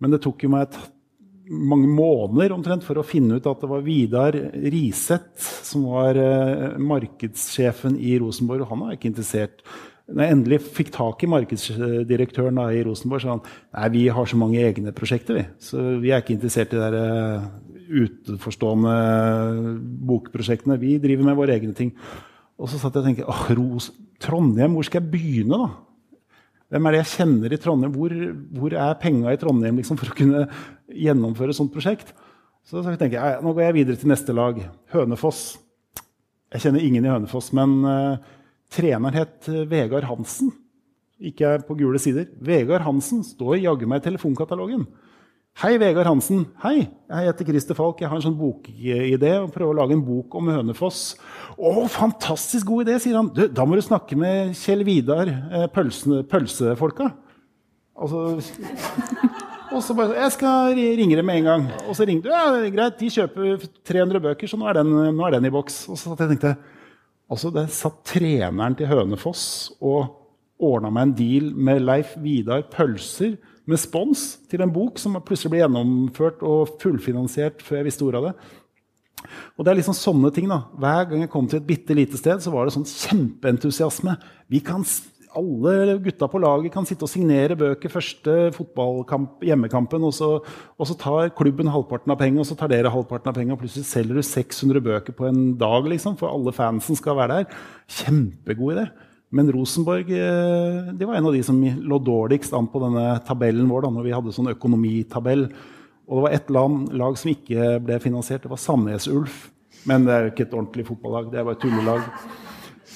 Men 0.00 0.14
det 0.14 0.22
tok 0.24 0.44
jo 0.44 0.52
meg 0.52 0.68
et, 0.68 0.80
mange 1.50 1.88
måneder 1.90 2.54
omtrent 2.54 2.84
for 2.86 3.00
å 3.00 3.06
finne 3.06 3.40
ut 3.40 3.46
at 3.50 3.62
det 3.62 3.68
var 3.70 3.82
Vidar 3.82 4.36
Riseth 4.70 5.48
som 5.66 5.88
var 5.90 6.18
eh, 6.20 6.76
markedssjefen 6.78 7.96
i 7.98 8.14
Rosenborg, 8.22 8.62
og 8.64 8.70
han 8.70 8.84
var 8.84 8.94
ikke 8.94 9.10
interessert. 9.10 9.64
Når 10.10 10.24
jeg 10.24 10.34
endelig 10.34 10.58
fikk 10.74 10.88
tak 10.94 11.22
i 11.22 11.28
markedsdirektøren 11.30 12.58
da, 12.58 12.68
i 12.74 12.82
Rosenborg, 12.86 13.22
sa 13.22 13.34
han 13.36 13.42
nei, 13.44 13.90
vi 13.94 14.06
har 14.10 14.26
så 14.26 14.38
mange 14.40 14.62
egne 14.62 14.94
prosjekter, 14.96 15.38
vi. 15.38 15.44
Så 15.62 15.82
vi 16.02 16.10
er 16.10 16.22
ikke 16.22 16.34
interessert 16.34 16.74
i 16.74 16.80
de 16.80 17.02
uh, 17.04 17.44
utenforstående 17.90 18.94
bokprosjektene. 20.10 20.78
Vi 20.82 20.96
driver 21.02 21.28
med 21.28 21.38
våre 21.38 21.54
egne 21.58 21.76
ting. 21.78 21.92
Og 22.60 22.68
så 22.70 22.80
satt 22.80 22.98
jeg 22.98 23.04
og 23.04 23.06
tenkte 23.08 23.28
åh, 23.30 23.44
Ros, 23.58 23.90
Trondheim, 24.20 24.74
hvor 24.76 24.88
skal 24.88 25.00
jeg 25.04 25.12
begynne? 25.14 25.60
da? 25.62 25.70
Hvem 26.70 26.86
er 26.86 26.94
det 26.94 27.00
jeg 27.00 27.12
kjenner 27.14 27.54
i 27.54 27.60
Trondheim? 27.62 27.94
Hvor, 27.94 28.16
hvor 28.58 28.76
er 28.78 28.98
penga 29.02 29.32
i 29.32 29.38
Trondheim 29.40 29.78
liksom, 29.80 29.98
for 29.98 30.12
å 30.12 30.18
kunne 30.18 30.44
gjennomføre 30.90 31.54
et 31.54 31.58
sånt 31.58 31.72
prosjekt? 31.74 32.12
Så, 32.66 32.82
så 32.82 32.92
tenker 32.94 33.16
jeg, 33.16 33.40
nå 33.42 33.54
går 33.54 33.68
jeg 33.68 33.78
videre 33.80 33.98
til 33.98 34.10
neste 34.12 34.34
lag. 34.36 34.58
Hønefoss. 34.92 35.40
Jeg 36.50 36.66
kjenner 36.66 36.84
ingen 36.84 37.06
i 37.06 37.10
Hønefoss, 37.10 37.50
men 37.56 37.80
uh, 37.86 38.36
treneren 38.70 39.16
het 39.18 39.50
uh, 39.50 39.62
Vegard 39.68 40.08
Hansen. 40.08 40.52
Ikke 41.20 41.58
på 41.66 41.76
gule 41.76 42.00
sider. 42.00 42.30
Vegard 42.40 42.86
Hansen 42.86 43.24
står 43.26 43.60
jaggu 43.60 43.88
meg 43.90 44.00
i 44.00 44.08
telefonkatalogen. 44.08 44.86
Hei, 45.60 45.74
Vegard 45.82 46.08
Hansen. 46.08 46.46
Hei, 46.62 46.86
jeg 47.10 47.26
heter 47.26 47.48
Christer 47.50 47.76
Falk. 47.76 47.98
Jeg 48.00 48.08
har 48.08 48.16
en 48.16 48.24
sånn 48.24 48.38
bokidé 48.38 49.32
og 49.42 49.50
prøver 49.52 49.74
å 49.74 49.78
lage 49.82 49.96
en 49.98 50.04
bok 50.06 50.36
om 50.38 50.48
Hønefoss. 50.48 51.02
Å, 51.58 51.72
fantastisk 51.92 52.70
god 52.70 52.86
idé, 52.86 52.96
sier 53.02 53.18
han. 53.18 53.28
Du, 53.36 53.42
da 53.52 53.66
må 53.68 53.76
du 53.76 53.82
snakke 53.84 54.16
med 54.16 54.54
Kjell 54.56 54.86
Vidar, 54.88 55.28
eh, 55.28 55.66
pølse, 55.74 56.22
pølsefolka. 56.30 57.10
Altså, 58.00 58.38
og 59.74 59.82
så 59.84 59.94
bare 59.98 60.16
Jeg 60.16 60.32
skal 60.38 60.72
ringe 60.78 61.18
dem 61.18 61.28
med 61.28 61.42
en 61.42 61.50
gang. 61.50 61.66
Og 61.84 61.98
så 61.98 62.08
ringte 62.08 62.30
du. 62.30 62.32
Ja, 62.32 62.70
greit, 62.72 62.96
de 63.02 63.12
kjøper 63.12 63.68
300 63.90 64.24
bøker, 64.30 64.48
så 64.48 64.56
nå 64.56 64.70
er 64.70 64.80
den, 64.80 64.94
nå 65.18 65.26
er 65.26 65.36
den 65.36 65.50
i 65.50 65.52
boks. 65.52 65.82
Og 65.92 66.00
så 66.00 66.16
tenkte 66.16 66.54
jeg 66.54 66.79
Altså, 67.30 67.52
Der 67.54 67.70
satt 67.70 68.02
treneren 68.04 68.74
til 68.74 68.90
Hønefoss 68.90 69.72
og 69.80 70.16
ordna 70.60 70.90
meg 70.92 71.08
en 71.08 71.16
deal 71.16 71.52
med 71.54 71.84
Leif 71.84 72.16
Vidar 72.20 72.66
Pølser 72.72 73.36
med 73.70 73.78
spons 73.78 74.40
til 74.50 74.64
en 74.64 74.72
bok 74.74 74.98
som 74.98 75.14
plutselig 75.24 75.54
ble 75.54 75.62
gjennomført 75.62 76.42
og 76.46 76.74
fullfinansiert 76.82 77.62
før 77.62 77.80
jeg 77.80 77.88
visste 77.88 78.06
ordet 78.06 78.20
av 78.20 78.26
det. 78.28 78.34
Og 79.54 79.64
det 79.64 79.72
er 79.72 79.78
liksom 79.78 79.96
sånne 79.96 80.30
ting 80.34 80.48
da. 80.50 80.62
Hver 80.80 81.06
gang 81.10 81.24
jeg 81.24 81.32
kom 81.32 81.46
til 81.48 81.60
et 81.60 81.68
bitte 81.68 81.94
lite 81.96 82.18
sted, 82.18 82.40
så 82.42 82.52
var 82.52 82.66
det 82.66 82.74
sånn 82.74 82.88
kjempeentusiasme. 82.88 84.16
Vi 84.50 84.62
kan, 84.64 84.84
alle 85.36 85.98
gutta 86.02 86.26
på 86.30 86.40
laget 86.42 86.72
kan 86.74 86.86
sitte 86.88 87.06
og 87.06 87.10
signere 87.12 87.56
bøker 87.58 87.92
første 87.92 88.36
fotballkamp, 88.56 89.44
hjemmekampen, 89.46 90.02
og 90.06 90.14
så, 90.16 90.30
og 90.40 90.88
så, 90.88 90.96
tar 90.98 91.30
klubben 91.38 91.70
halvparten 91.70 92.12
av 92.14 92.18
pengene, 92.20 92.42
og 92.42 92.48
så 92.48 92.56
tar 92.58 92.72
dere 92.72 92.92
halvparten 92.92 93.30
av 93.30 93.36
pengene, 93.36 93.54
og 93.54 93.62
plutselig 93.62 93.86
selger 93.88 94.18
du 94.18 94.24
600 94.26 94.82
bøker 94.84 95.16
på 95.16 95.28
en 95.28 95.54
dag 95.60 95.86
liksom, 95.92 96.18
for 96.20 96.32
alle 96.32 96.54
fansen 96.56 96.98
skal 96.98 97.18
være 97.20 97.40
der. 97.40 97.62
Kjempegod 98.00 98.74
idé. 98.74 98.88
Men 99.30 99.52
Rosenborg 99.54 100.08
de 100.10 100.22
det 100.98 101.06
var 101.06 101.20
en 101.20 101.28
av 101.30 101.36
de 101.36 101.42
som 101.46 101.58
lå 101.62 102.00
dårligst 102.02 102.54
an 102.56 102.66
på 102.70 102.82
denne 102.82 103.12
tabellen 103.26 103.68
vår. 103.70 103.86
da, 103.86 103.92
når 103.94 104.08
vi 104.08 104.14
hadde 104.16 104.34
sånn 104.34 104.50
økonomitabell. 104.50 105.46
Og 106.10 106.18
det 106.18 106.24
var 106.24 106.34
ett 106.34 106.50
lag 106.50 107.18
som 107.18 107.30
ikke 107.30 107.76
ble 107.86 108.00
finansiert. 108.02 108.42
Det 108.42 108.50
var 108.50 108.58
Sandnes 108.58 109.06
Ulf. 109.06 109.44
Men 109.86 110.04
det 110.04 110.14
er 110.14 110.24
jo 110.24 110.32
ikke 110.32 110.48
et 110.48 110.56
ordentlig 110.56 110.86
fotballag. 110.88 111.30
Det 111.30 111.38
er 111.38 111.46
bare 111.46 111.58
et 111.60 111.62
tullelag. 111.62 112.08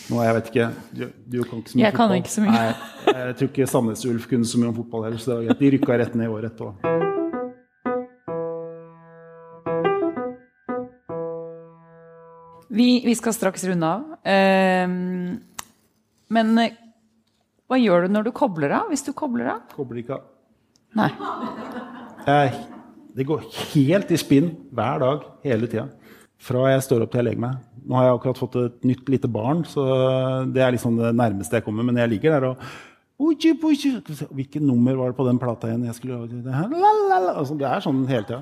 Nå, 0.05 0.21
jeg 0.21 0.37
vet 0.37 0.49
ikke, 0.51 0.67
Du, 0.93 1.05
du 1.33 1.39
kan 1.49 1.63
ikke 1.63 1.71
så 1.71 1.79
mye 1.79 1.85
jeg 1.85 1.95
fotball. 1.95 2.11
Kan 2.11 2.21
ikke 2.21 2.35
så 2.35 2.45
mye. 2.45 2.53
Nei, 2.53 3.15
jeg 3.23 3.37
tror 3.39 3.49
ikke 3.49 3.69
Sandnes 3.71 4.05
Ulf 4.11 4.29
kunne 4.29 4.49
så 4.49 4.61
mye 4.61 4.69
om 4.69 4.77
fotball 4.77 5.07
heller. 5.07 5.23
Så 5.23 5.39
de 5.49 5.71
rykka 5.75 5.97
rett 6.01 6.19
ned 6.19 6.29
i 6.29 6.33
året 6.35 6.53
etterpå. 6.53 7.03
Vi, 12.75 12.89
vi, 13.07 13.15
skal 13.15 13.37
straks 13.37 13.65
runde 13.71 13.87
av. 13.87 14.05
Uh, 14.27 15.37
men 16.35 16.55
eh, 16.59 16.77
hva 17.71 17.79
gjør 17.79 18.05
du 18.05 18.17
når 18.17 18.29
du 18.29 18.33
kobler 18.37 18.75
av? 18.83 18.89
Hvis 18.91 19.07
du 19.07 19.13
kobler 19.17 19.53
av? 19.55 19.67
Kobler 19.73 20.03
ikke 20.03 20.19
av. 20.19 20.25
Nei. 20.99 21.11
Jeg, 22.27 22.65
det 23.15 23.27
går 23.29 23.47
helt 23.73 24.11
i 24.13 24.19
spinn 24.21 24.51
hver 24.75 25.01
dag 25.01 25.29
hele 25.47 25.71
tida. 25.71 25.87
Fra 26.45 26.67
jeg 26.73 26.83
står 26.85 27.05
opp 27.05 27.13
til 27.13 27.23
jeg 27.23 27.31
legger 27.31 27.45
meg. 27.47 27.61
Nå 27.85 27.97
har 27.99 28.09
jeg 28.09 28.17
akkurat 28.19 28.41
fått 28.41 28.59
et 28.61 28.83
nytt 28.89 29.09
lite 29.13 29.31
barn, 29.33 29.63
så 29.69 29.85
det 30.53 30.65
er 30.65 30.75
liksom 30.75 30.99
det 31.01 31.15
nærmeste 31.17 31.59
jeg 31.59 31.67
kommer. 31.67 31.87
Men 31.87 32.01
jeg 32.01 32.13
ligger 32.17 32.37
der 32.37 32.53
og 32.53 32.67
Hvilket 33.15 34.59
nummer 34.59 34.97
var 34.99 35.13
det 35.13 35.17
på 35.17 35.25
den 35.29 35.39
plata 35.39 35.69
igjen? 35.71 35.85
Jeg 35.87 35.95
skulle, 35.95 36.17
altså, 37.31 37.55
det 37.55 37.69
er 37.69 37.85
sånn 37.85 38.01
hele 38.11 38.27
tida. 38.27 38.41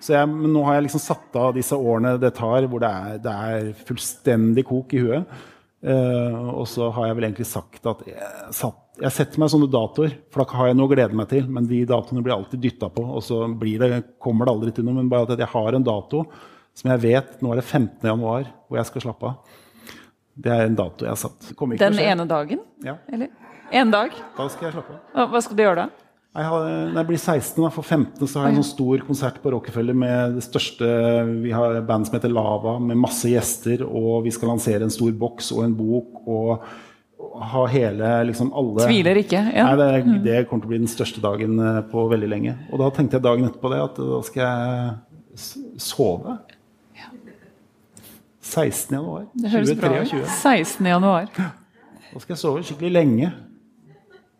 Så 0.00 0.14
jeg, 0.16 0.28
men 0.30 0.48
nå 0.52 0.62
har 0.64 0.78
jeg 0.78 0.86
liksom 0.86 1.02
satt 1.04 1.36
av 1.38 1.52
disse 1.56 1.76
årene 1.76 2.14
det 2.20 2.32
tar, 2.36 2.64
hvor 2.70 2.80
det 2.82 2.88
er, 2.88 3.18
det 3.24 3.34
er 3.48 3.68
fullstendig 3.84 4.64
kok 4.68 4.94
i 4.96 5.02
huet. 5.04 5.36
Uh, 5.84 6.48
og 6.54 6.64
så 6.72 6.88
har 6.96 7.10
jeg 7.10 7.18
vel 7.18 7.26
egentlig 7.28 7.46
sagt 7.50 7.84
at 7.90 8.00
jeg, 8.08 8.32
satt, 8.56 8.80
jeg 9.02 9.12
setter 9.12 9.42
meg 9.42 9.52
sånne 9.52 9.68
datoer, 9.68 10.16
for 10.32 10.40
da 10.40 10.56
har 10.56 10.70
jeg 10.70 10.78
noe 10.78 10.88
å 10.88 10.94
glede 10.94 11.20
meg 11.20 11.28
til. 11.30 11.44
Men 11.52 11.68
de 11.68 11.82
datoene 11.88 12.24
blir 12.24 12.36
alltid 12.38 12.64
dytta 12.64 12.88
på, 12.96 13.04
og 13.04 13.24
så 13.24 13.44
det, 13.60 13.92
kommer 14.24 14.48
det 14.48 14.56
aldri 14.56 14.74
til 14.74 14.88
noe. 14.88 14.96
Men 15.02 15.12
bare 15.12 15.36
at 15.36 15.44
jeg 15.44 15.52
har 15.52 15.76
en 15.76 15.86
dato 15.86 16.24
som 16.74 16.90
jeg 16.92 17.02
vet 17.04 17.42
Nå 17.42 17.52
er 17.54 17.60
det 17.60 17.66
15. 17.66 17.98
januar 18.02 18.48
hvor 18.68 18.80
jeg 18.80 18.90
skal 18.90 19.06
slappe 19.06 19.30
av. 19.30 19.58
Det 20.34 20.50
er 20.50 20.66
en 20.66 20.78
dato 20.78 21.06
jeg 21.06 21.12
har 21.12 21.20
satt. 21.20 21.50
Den 21.78 22.00
ene 22.02 22.26
dagen? 22.26 22.64
Ja. 22.82 22.96
Eller? 23.12 23.30
En 23.74 23.92
dag? 23.94 24.14
Da 24.36 24.48
skal 24.50 24.68
jeg 24.68 24.76
slappe 24.78 24.96
av. 24.96 25.28
Hva 25.30 25.42
skal 25.44 25.58
du 25.58 25.62
gjøre 25.62 25.84
da? 25.84 25.90
Jeg 26.34 26.48
har, 26.50 26.64
når 26.90 26.96
jeg 26.98 27.06
blir 27.12 27.20
16, 27.20 27.60
da, 27.62 27.68
for 27.70 27.86
15 27.86 28.26
så 28.26 28.40
har 28.40 28.48
jeg 28.48 28.56
en 28.56 28.64
sånn 28.64 28.72
stor 28.72 29.04
konsert 29.06 29.36
på 29.38 29.52
Rockefeller 29.54 29.94
med 29.94 30.34
det 30.34 30.42
største 30.42 30.88
Vi 31.44 31.52
har 31.54 31.78
band 31.86 32.08
som 32.08 32.16
heter 32.16 32.32
Lava, 32.32 32.72
med 32.82 32.98
masse 32.98 33.30
gjester, 33.30 33.84
og 33.86 34.24
vi 34.26 34.32
skal 34.34 34.50
lansere 34.50 34.82
en 34.82 34.90
stor 34.90 35.12
boks 35.20 35.52
og 35.54 35.62
en 35.68 35.78
bok. 35.78 36.26
og 36.26 36.66
ha 37.34 37.66
hele 37.70 38.08
liksom 38.28 38.50
alle 38.54 38.86
Tviler 38.86 39.18
ikke. 39.22 39.40
Ja. 39.54 39.68
Nei, 39.70 39.76
det, 39.80 40.02
mm. 40.04 40.18
det, 40.24 40.36
kommer 40.48 40.64
til 40.64 40.68
å 40.68 40.72
bli 40.72 40.82
den 40.82 40.90
største 40.90 41.22
dagen 41.24 41.58
eh, 41.62 41.80
på 41.90 42.06
veldig 42.10 42.30
lenge. 42.30 42.56
Og 42.70 42.82
da 42.82 42.90
tenkte 42.94 43.18
jeg 43.18 43.26
dagen 43.26 43.48
etterpå 43.48 43.70
det, 43.72 43.80
at 43.88 44.00
da 44.00 44.20
skal 44.26 44.44
jeg 44.44 45.78
sove. 45.82 46.36
16. 48.54 48.94
januar. 48.94 49.26
Det 49.34 49.50
høres 49.50 49.74
bra 49.78 49.90
ut. 50.00 50.14
16. 50.38 50.86
januar. 50.86 51.28
Da 51.34 52.22
skal 52.22 52.34
jeg 52.34 52.40
sove 52.40 52.62
skikkelig 52.62 52.92
lenge. 52.94 53.32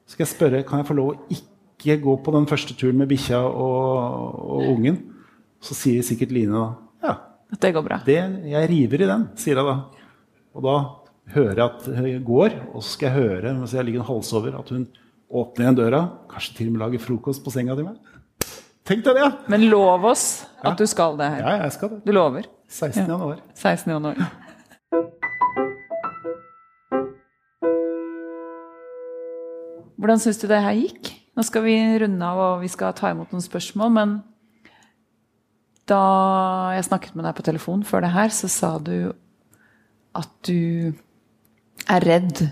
Så 0.05 0.15
skal 0.15 0.27
jeg 0.27 0.33
spørre 0.35 0.63
kan 0.69 0.83
jeg 0.83 0.89
få 0.89 0.97
lov 0.99 1.13
å 1.13 1.19
ikke 1.35 1.99
gå 2.05 2.17
på 2.25 2.35
den 2.37 2.49
første 2.49 2.77
turen 2.79 3.01
med 3.01 3.11
bikkja 3.11 3.41
og, 3.45 4.41
og, 4.45 4.67
ungen. 4.75 5.01
Så 5.65 5.77
sier 5.79 6.05
sikkert 6.07 6.35
Line 6.35 6.53
da 6.53 6.67
ja. 7.05 7.15
At 7.55 7.63
det 7.63 7.73
går 7.77 7.87
bra. 7.87 8.01
Det, 8.07 8.19
jeg 8.51 8.69
river 8.71 9.05
i 9.05 9.09
den, 9.09 9.27
sier 9.41 9.61
jeg 9.61 9.67
da. 9.67 10.05
Og 10.55 10.65
da 10.65 10.77
hører 11.35 11.61
jeg 11.61 11.65
at 11.67 11.87
hun 11.99 12.27
går, 12.27 12.59
og 12.73 12.83
så 12.83 12.89
skal 12.95 13.11
jeg 13.11 13.17
høre 13.17 13.55
mens 13.57 13.75
jeg 13.75 13.87
ligger 13.87 14.03
en 14.05 14.09
hals 14.09 14.33
over, 14.37 14.59
at 14.61 14.73
hun 14.75 14.87
åpner 15.35 15.67
igjen 15.67 15.79
døra. 15.79 16.03
Kanskje 16.31 16.59
til 16.59 16.71
og 16.71 16.77
med 16.77 16.85
lager 16.85 17.03
frokost 17.03 17.45
på 17.45 17.53
senga 17.55 17.77
til 17.79 17.89
meg. 17.89 17.99
Tenk 18.85 19.07
deg 19.07 19.17
det! 19.17 19.29
Men 19.49 19.65
lov 19.73 20.05
oss 20.11 20.45
at 20.61 20.75
ja. 20.75 20.77
du 20.77 20.85
skal 20.91 21.17
det 21.17 21.31
her. 21.33 21.41
Ja, 21.41 21.55
jeg 21.65 21.77
skal 21.79 21.95
det. 21.95 22.03
Du 22.05 22.13
lover? 22.13 22.49
16. 22.75 23.05
Ja. 23.05 23.09
januar. 23.15 23.39
16. 23.55 23.93
januar. 23.93 24.19
Hvordan 29.95 30.21
syns 30.21 30.41
du 30.43 30.49
det 30.51 30.59
her 30.61 30.75
gikk? 30.77 31.13
Nå 31.35 31.43
skal 31.47 31.65
vi 31.65 31.75
runde 32.03 32.27
av 32.27 32.41
og 32.43 32.65
vi 32.65 32.71
skal 32.71 32.95
ta 32.99 33.13
imot 33.15 33.31
noen 33.33 33.45
spørsmål. 33.45 33.93
Men 33.95 34.17
da 35.89 36.03
jeg 36.75 36.89
snakket 36.89 37.15
med 37.15 37.29
deg 37.29 37.39
på 37.39 37.47
telefon 37.47 37.87
før 37.87 38.05
det 38.05 38.13
her, 38.17 38.35
så 38.35 38.51
sa 38.51 38.75
du 38.83 39.15
at 40.15 40.35
du 40.47 40.93
er 41.91 42.07
redd 42.07 42.43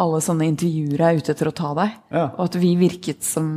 alle 0.00 0.20
sånne 0.20 0.48
intervjuer 0.50 1.00
er 1.00 1.20
ute 1.20 1.32
etter 1.32 1.48
å 1.50 1.56
ta 1.56 1.72
deg. 1.76 1.94
Ja. 2.12 2.24
Og 2.36 2.48
at 2.48 2.58
vi 2.60 2.72
virket 2.80 3.24
som 3.24 3.48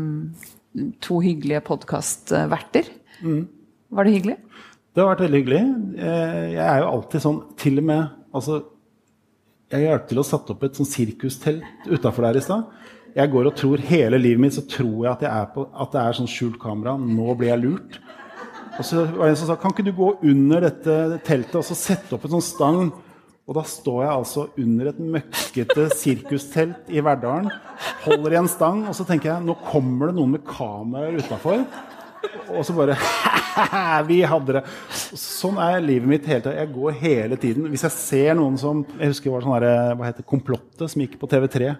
to 1.03 1.19
hyggelige 1.23 1.63
podkastverter. 1.67 2.91
Mm. 3.23 3.47
Var 3.89 4.05
det 4.05 4.13
hyggelig? 4.15 4.37
Det 4.99 5.05
har 5.05 5.13
vært 5.13 5.21
veldig 5.23 5.39
hyggelig. 5.39 5.59
Eh, 5.95 6.45
jeg 6.57 6.65
er 6.65 6.81
jo 6.81 6.87
alltid 6.89 7.21
sånn 7.23 7.37
Til 7.55 7.79
og 7.79 7.85
med 7.87 8.01
altså, 8.35 8.57
Jeg 9.71 9.85
hjalp 9.85 10.09
til 10.09 10.19
å 10.19 10.25
sette 10.27 10.51
opp 10.51 10.65
et 10.67 10.75
sånn 10.75 10.89
sirkustelt 10.89 11.85
utafor 11.87 12.25
der 12.27 12.39
i 12.39 12.41
stad. 12.43 12.65
Jeg 13.15 13.31
går 13.31 13.47
og 13.47 13.55
tror 13.55 13.85
hele 13.87 14.19
livet 14.19 14.43
mitt 14.43 14.57
så 14.57 14.65
tror 14.67 15.05
jeg 15.05 15.11
at, 15.13 15.23
jeg 15.23 15.47
på, 15.53 15.63
at 15.71 15.93
det 15.93 16.01
er 16.01 16.17
sånn 16.17 16.27
skjult 16.27 16.57
kamera. 16.59 16.97
Nå 16.99 17.31
blir 17.39 17.53
jeg 17.53 17.61
lurt. 17.63 17.95
Og 18.75 18.89
så 18.89 19.05
var 19.05 19.23
det 19.23 19.29
en 19.31 19.39
som 19.39 19.47
sa 19.53 19.57
kan 19.61 19.71
ikke 19.71 19.85
du 19.87 19.93
gå 19.95 20.09
under 20.33 20.67
dette 20.67 20.97
teltet 21.29 21.55
og 21.61 21.63
så 21.69 21.79
sette 21.79 22.17
opp 22.17 22.27
en 22.27 22.35
sånn 22.35 22.45
stang? 22.49 22.81
Og 23.47 23.55
da 23.55 23.63
står 23.71 24.01
jeg 24.03 24.11
altså 24.17 24.45
under 24.65 24.91
et 24.91 24.99
møkkete 25.15 25.87
sirkustelt 25.95 26.91
i 26.91 26.99
Verdalen, 27.07 27.47
holder 28.03 28.35
i 28.35 28.41
en 28.43 28.51
stang, 28.51 28.83
og 28.91 28.99
så 28.99 29.07
tenker 29.07 29.31
jeg 29.31 29.47
nå 29.47 29.55
kommer 29.63 30.11
det 30.11 30.19
noen 30.19 30.35
med 30.35 30.43
kameraer 30.45 31.17
utafor. 31.23 31.63
Og 32.49 32.65
så 32.67 32.75
bare 32.75 32.97
Vi 34.09 34.19
hadde 34.27 34.59
det! 34.59 34.63
Sånn 35.19 35.59
er 35.61 35.79
livet 35.83 36.09
mitt 36.09 36.27
hele 36.29 36.43
tiden. 36.43 36.59
Jeg 36.59 36.73
går 36.75 36.99
hele 37.01 37.39
tiden. 37.39 37.67
Hvis 37.71 37.85
jeg 37.87 37.95
ser 37.95 38.37
noen 38.39 38.57
som 38.59 38.83
Jeg 38.97 39.13
husker 39.13 39.29
det 39.29 39.35
var 39.37 39.47
sånn 39.47 39.57
der, 39.63 39.97
hva 39.99 40.09
heter 40.09 40.27
Komplottet, 40.27 40.85
som 40.91 41.03
gikk 41.03 41.17
på 41.21 41.29
TV3. 41.31 41.73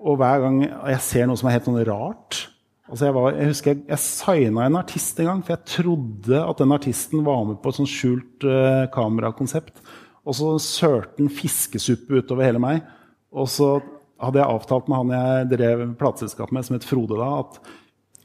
Og 0.00 0.16
hver 0.20 0.44
gang 0.44 0.62
jeg 0.64 1.04
ser 1.04 1.28
noe 1.28 1.40
som 1.40 1.50
er 1.50 1.58
helt 1.58 1.68
sånn 1.68 1.82
rart 1.88 2.46
altså 2.90 3.06
Jeg, 3.06 3.14
var, 3.14 3.36
jeg 3.38 3.50
husker 3.52 3.70
jeg, 3.70 3.82
jeg 3.86 4.02
signa 4.02 4.66
en 4.66 4.78
artist 4.80 5.20
en 5.22 5.28
gang, 5.28 5.42
for 5.46 5.54
jeg 5.54 5.74
trodde 5.76 6.40
at 6.42 6.62
den 6.62 6.74
artisten 6.74 7.24
var 7.26 7.44
med 7.46 7.60
på 7.62 7.70
et 7.70 7.78
sånt 7.78 7.92
skjult 7.92 8.46
uh, 8.46 8.88
kamerakonsept. 8.90 9.78
Og 10.26 10.36
så 10.36 10.48
sørte 10.62 11.22
han 11.22 11.30
fiskesuppe 11.32 12.18
utover 12.18 12.48
hele 12.48 12.62
meg. 12.62 12.82
Og 13.30 13.46
så 13.50 13.76
hadde 14.20 14.40
jeg 14.40 14.52
avtalt 14.56 14.90
med 14.90 15.00
han 15.00 15.14
jeg 15.14 15.50
drev 15.54 15.84
plateselskap 16.00 16.50
med, 16.52 16.66
som 16.66 16.76
het 16.76 16.88
Frode 16.88 17.18
da, 17.20 17.30
at 17.44 17.60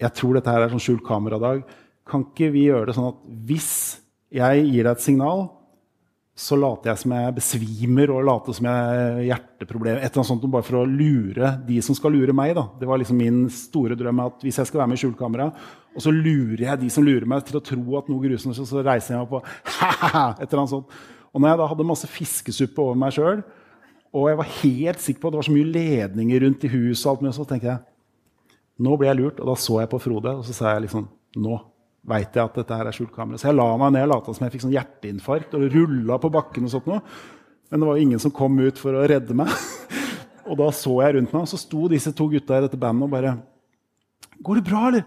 jeg 0.02 0.16
tror 0.18 0.38
dette 0.38 0.52
her 0.52 0.66
er 0.66 0.74
sånn 0.74 0.84
skjult 0.84 1.06
kameradag. 1.08 1.64
Kan 2.06 2.28
ikke 2.28 2.52
vi 2.54 2.68
gjøre 2.70 2.90
det 2.90 2.98
sånn 2.98 3.12
at 3.14 3.22
hvis 3.48 3.70
jeg 4.36 4.66
gir 4.68 4.84
deg 4.84 4.92
et 4.92 5.06
signal, 5.06 5.48
så 6.36 6.58
later 6.60 6.92
jeg 6.92 7.00
som 7.00 7.14
jeg 7.16 7.34
besvimer 7.38 8.12
og 8.12 8.26
later 8.28 8.56
som 8.58 8.66
jeg 8.68 8.88
har 8.92 9.20
hjerteproblemer. 9.24 10.02
Et 10.02 10.10
eller 10.10 10.20
annet 10.20 10.30
sånt, 10.34 10.48
bare 10.52 10.68
for 10.68 10.82
å 10.82 10.88
lure 10.90 11.54
de 11.64 11.78
som 11.86 11.96
skal 11.96 12.12
lure 12.12 12.36
meg. 12.36 12.52
Da. 12.58 12.66
Det 12.82 12.90
var 12.90 13.00
liksom 13.00 13.22
min 13.22 13.46
store 13.48 13.96
drøm. 13.96 14.20
at 14.26 14.44
Hvis 14.44 14.60
jeg 14.60 14.68
skal 14.68 14.82
være 14.82 14.92
med 14.92 15.00
i 15.00 15.04
skjult 15.06 15.18
kamera, 15.20 15.48
og 15.96 16.04
så 16.04 16.12
lurer 16.12 16.66
jeg 16.66 16.82
de 16.82 16.92
som 16.92 17.08
lurer 17.08 17.28
meg, 17.32 17.46
til 17.48 17.62
å 17.62 17.64
tro 17.64 18.00
at 18.02 18.12
noe 18.12 18.20
grusomt 18.28 18.60
så 18.60 18.84
reiser 18.84 19.16
jeg 19.16 19.24
meg 19.24 19.32
på 19.32 19.40
et 20.44 20.44
eller 20.44 20.66
annet 20.66 20.74
sånt. 20.76 21.00
Og 21.32 21.40
når 21.40 21.54
jeg 21.54 21.62
da 21.62 21.70
hadde 21.72 21.88
masse 21.88 22.12
fiskesuppe 22.12 22.84
over 22.84 23.00
meg 23.00 23.16
sjøl, 23.16 23.40
og 24.16 24.30
jeg 24.30 24.40
var 24.40 24.54
helt 24.60 25.04
sikker 25.04 25.22
på 25.22 25.30
at 25.30 25.36
det 25.36 25.40
var 25.40 25.48
så 25.48 25.56
mye 25.56 25.72
ledninger 25.72 26.44
rundt 26.44 26.68
i 26.68 26.72
huset, 26.76 27.06
og 27.06 27.14
alt 27.14 27.24
mulig, 27.24 27.36
så 27.40 27.48
tenkte 27.48 27.72
jeg 27.72 27.95
nå 28.82 28.98
ble 29.00 29.10
jeg 29.10 29.20
lurt. 29.20 29.40
Og 29.42 29.50
da 29.52 29.56
så 29.60 29.80
jeg 29.82 29.92
på 29.92 30.02
Frode, 30.04 30.36
og 30.40 30.46
så 30.48 30.56
sa 30.56 30.76
jeg 30.76 30.88
liksom 30.88 31.08
Nå 31.36 31.58
veit 32.08 32.38
jeg 32.38 32.46
at 32.46 32.58
dette 32.60 32.76
her 32.78 32.88
er 32.88 32.96
skjult 32.96 33.12
kamera. 33.12 33.40
Så 33.40 33.50
jeg 33.50 33.58
la 33.58 33.66
meg 33.82 33.96
ned 33.96 34.06
og 34.06 34.12
lata 34.14 34.36
som 34.36 34.46
jeg 34.46 34.54
fikk 34.54 34.66
sånn 34.68 34.76
hjerteinfarkt 34.76 35.56
og 35.58 35.66
rulla 35.74 36.20
på 36.22 36.32
bakken. 36.32 36.68
og 36.68 36.72
sånt 36.72 36.88
noe. 36.88 37.02
Men 37.72 37.82
det 37.82 37.90
var 37.90 37.98
jo 37.98 38.06
ingen 38.06 38.22
som 38.22 38.32
kom 38.32 38.56
ut 38.62 38.80
for 38.80 38.96
å 38.96 39.06
redde 39.10 39.36
meg. 39.36 39.52
og 40.50 40.60
da 40.62 40.70
så 40.72 40.94
jeg 41.02 41.18
rundt 41.18 41.34
meg, 41.34 41.44
og 41.44 41.52
så 41.52 41.60
sto 41.60 41.90
disse 41.92 42.14
to 42.16 42.30
gutta 42.32 42.60
i 42.60 42.66
dette 42.68 42.80
bandet 42.80 43.08
og 43.08 43.16
bare 43.16 43.38
Går 44.46 44.60
det 44.60 44.66
bra, 44.68 44.82
eller? 44.90 45.04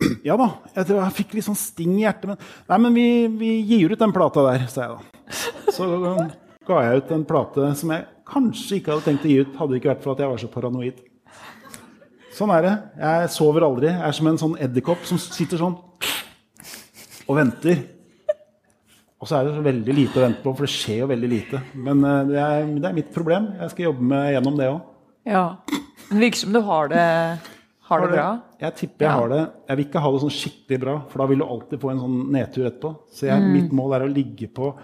ja 0.28 0.36
da. 0.38 0.48
Jeg, 0.74 0.88
jeg, 0.94 1.14
fikk 1.18 1.36
litt 1.36 1.46
sånn 1.46 1.58
sting 1.58 1.96
i 1.98 2.04
hjertet. 2.04 2.30
Men, 2.30 2.50
nei, 2.70 2.78
men 2.86 2.98
vi, 2.98 3.06
vi 3.40 3.50
gir 3.68 3.94
ut 3.94 4.00
den 4.00 4.14
plata 4.14 4.44
der, 4.46 4.66
sa 4.70 4.86
jeg 4.86 4.94
da. 4.94 5.72
Så 5.74 5.88
ga 6.68 6.84
jeg 6.86 7.02
ut 7.02 7.10
en 7.14 7.26
plate 7.28 7.72
som 7.78 7.92
jeg 7.92 8.06
kanskje 8.30 8.78
ikke 8.78 8.94
hadde 8.94 9.06
tenkt 9.10 9.26
å 9.26 9.32
gi 9.32 9.42
ut, 9.42 9.58
hadde 9.58 9.74
det 9.74 9.82
ikke 9.82 9.92
vært 9.92 10.06
for 10.06 10.14
at 10.14 10.22
jeg 10.22 10.32
var 10.32 10.40
så 10.40 10.50
paranoid. 10.54 11.02
Sånn 12.34 12.50
er 12.50 12.64
det. 12.66 12.74
Jeg 12.98 13.30
sover 13.30 13.64
aldri. 13.66 13.90
Jeg 13.92 14.06
er 14.08 14.14
som 14.16 14.28
en 14.30 14.40
sånn 14.40 14.54
edderkopp 14.66 15.04
som 15.06 15.20
sitter 15.22 15.60
sånn 15.60 15.76
og 17.24 17.36
venter. 17.38 17.84
Og 19.22 19.28
så 19.30 19.38
er 19.38 19.46
det 19.46 19.62
veldig 19.64 19.94
lite 19.96 20.18
å 20.20 20.24
vente 20.26 20.42
på, 20.42 20.52
for 20.52 20.66
det 20.66 20.74
skjer 20.74 21.04
jo 21.04 21.10
veldig 21.12 21.30
lite. 21.30 21.60
Men 21.78 22.02
uh, 22.04 22.24
det, 22.28 22.40
er, 22.42 22.66
det, 22.74 22.88
er, 22.88 22.96
mitt 22.96 23.12
problem. 23.14 23.52
Jeg 23.62 23.72
skal 23.72 23.86
jobbe 23.86 24.08
med 24.10 24.32
gjennom 24.34 24.58
det 24.58 24.66
òg. 24.72 24.80
Ja. 25.30 25.44
Det 26.10 26.18
virker 26.20 26.42
som 26.42 26.56
du 26.56 26.60
har 26.66 26.90
det, 26.92 27.04
har 27.88 28.04
det 28.04 28.10
bra. 28.12 28.26
Jeg 28.60 28.76
tipper 28.82 29.06
jeg 29.06 29.08
ja. 29.08 29.14
har 29.20 29.30
det. 29.32 29.40
Jeg 29.70 29.78
vil 29.78 29.86
ikke 29.86 30.02
ha 30.04 30.10
det 30.12 30.22
sånn 30.24 30.34
skikkelig 30.40 30.80
bra, 30.82 30.96
for 31.12 31.22
da 31.22 31.28
vil 31.30 31.40
du 31.40 31.46
alltid 31.46 31.80
få 31.84 31.92
en 31.94 32.02
sånn 32.02 32.18
nedtur 32.34 32.66
etterpå. 32.66 32.92
Så 33.14 33.30
jeg, 33.30 33.46
mm. 33.46 33.48
mitt 33.54 33.72
mål 33.78 33.96
er 33.96 34.04
å 34.04 34.10
ligge 34.10 34.50
på 34.58 34.74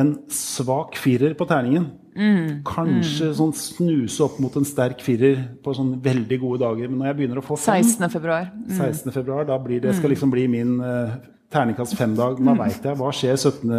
en 0.00 0.14
svak 0.32 0.96
firer 1.02 1.34
på 1.36 1.50
terningen. 1.50 1.90
Mm. 2.12 2.60
Kanskje 2.68 3.30
mm. 3.30 3.36
sånn 3.38 3.52
snuse 3.56 4.24
opp 4.26 4.36
mot 4.42 4.56
en 4.58 4.66
sterk 4.68 5.00
firer 5.04 5.38
på 5.64 5.72
sånne 5.76 5.96
veldig 6.04 6.38
gode 6.42 6.60
dager. 6.64 6.90
Men 6.90 7.00
når 7.00 7.10
jeg 7.10 7.18
begynner 7.20 7.40
å 7.40 7.44
få 7.46 7.56
fem 7.56 7.80
16. 7.80 8.08
februar. 8.12 8.50
Mm. 8.52 8.74
16. 8.76 9.14
februar 9.14 9.48
da 9.48 9.58
blir 9.62 9.80
det, 9.84 9.94
skal 9.96 10.10
mm. 10.10 10.14
liksom 10.14 10.34
bli 10.34 10.46
min 10.52 10.76
uh, 10.82 11.16
terningkast 11.52 11.96
fem-dag. 11.98 12.38
Da 12.40 12.52
mm. 12.52 12.62
veit 12.62 12.88
jeg 12.90 13.00
hva 13.00 13.10
skjer 13.16 13.40
17. 13.40 13.74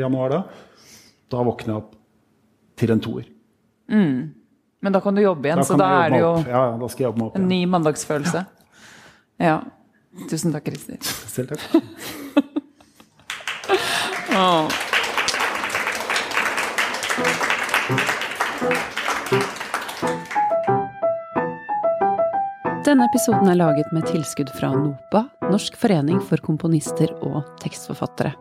januar 0.00 0.34
da. 0.36 0.42
Da 1.28 1.44
våkner 1.44 1.74
jeg 1.74 1.82
opp 1.82 1.94
til 2.78 2.94
en 2.94 3.04
toer. 3.04 3.30
Mm. 3.92 4.18
Men 4.80 4.94
da 4.94 5.02
kan 5.02 5.16
du 5.16 5.22
jobbe 5.24 5.48
igjen, 5.48 5.58
da 5.58 5.66
så 5.66 5.76
da 5.78 5.88
er 6.04 6.12
det 6.14 6.20
jo 6.22 6.34
ja, 6.46 6.60
opp, 6.78 7.34
en 7.34 7.48
ny 7.50 7.64
mandagsfølelse. 7.66 8.44
Ja. 9.42 9.58
Tusen 10.30 10.54
takk, 10.54 10.70
Christer. 10.70 11.02
Selv 11.34 11.52
takk. 11.52 11.62
oh. 14.38 14.87
Denne 22.88 23.04
episoden 23.04 23.50
er 23.52 23.58
laget 23.58 23.90
med 23.92 24.06
tilskudd 24.08 24.48
fra 24.56 24.70
NOPA, 24.72 25.20
Norsk 25.50 25.74
forening 25.76 26.22
for 26.24 26.40
komponister 26.40 27.10
og 27.20 27.42
tekstforfattere. 27.60 28.32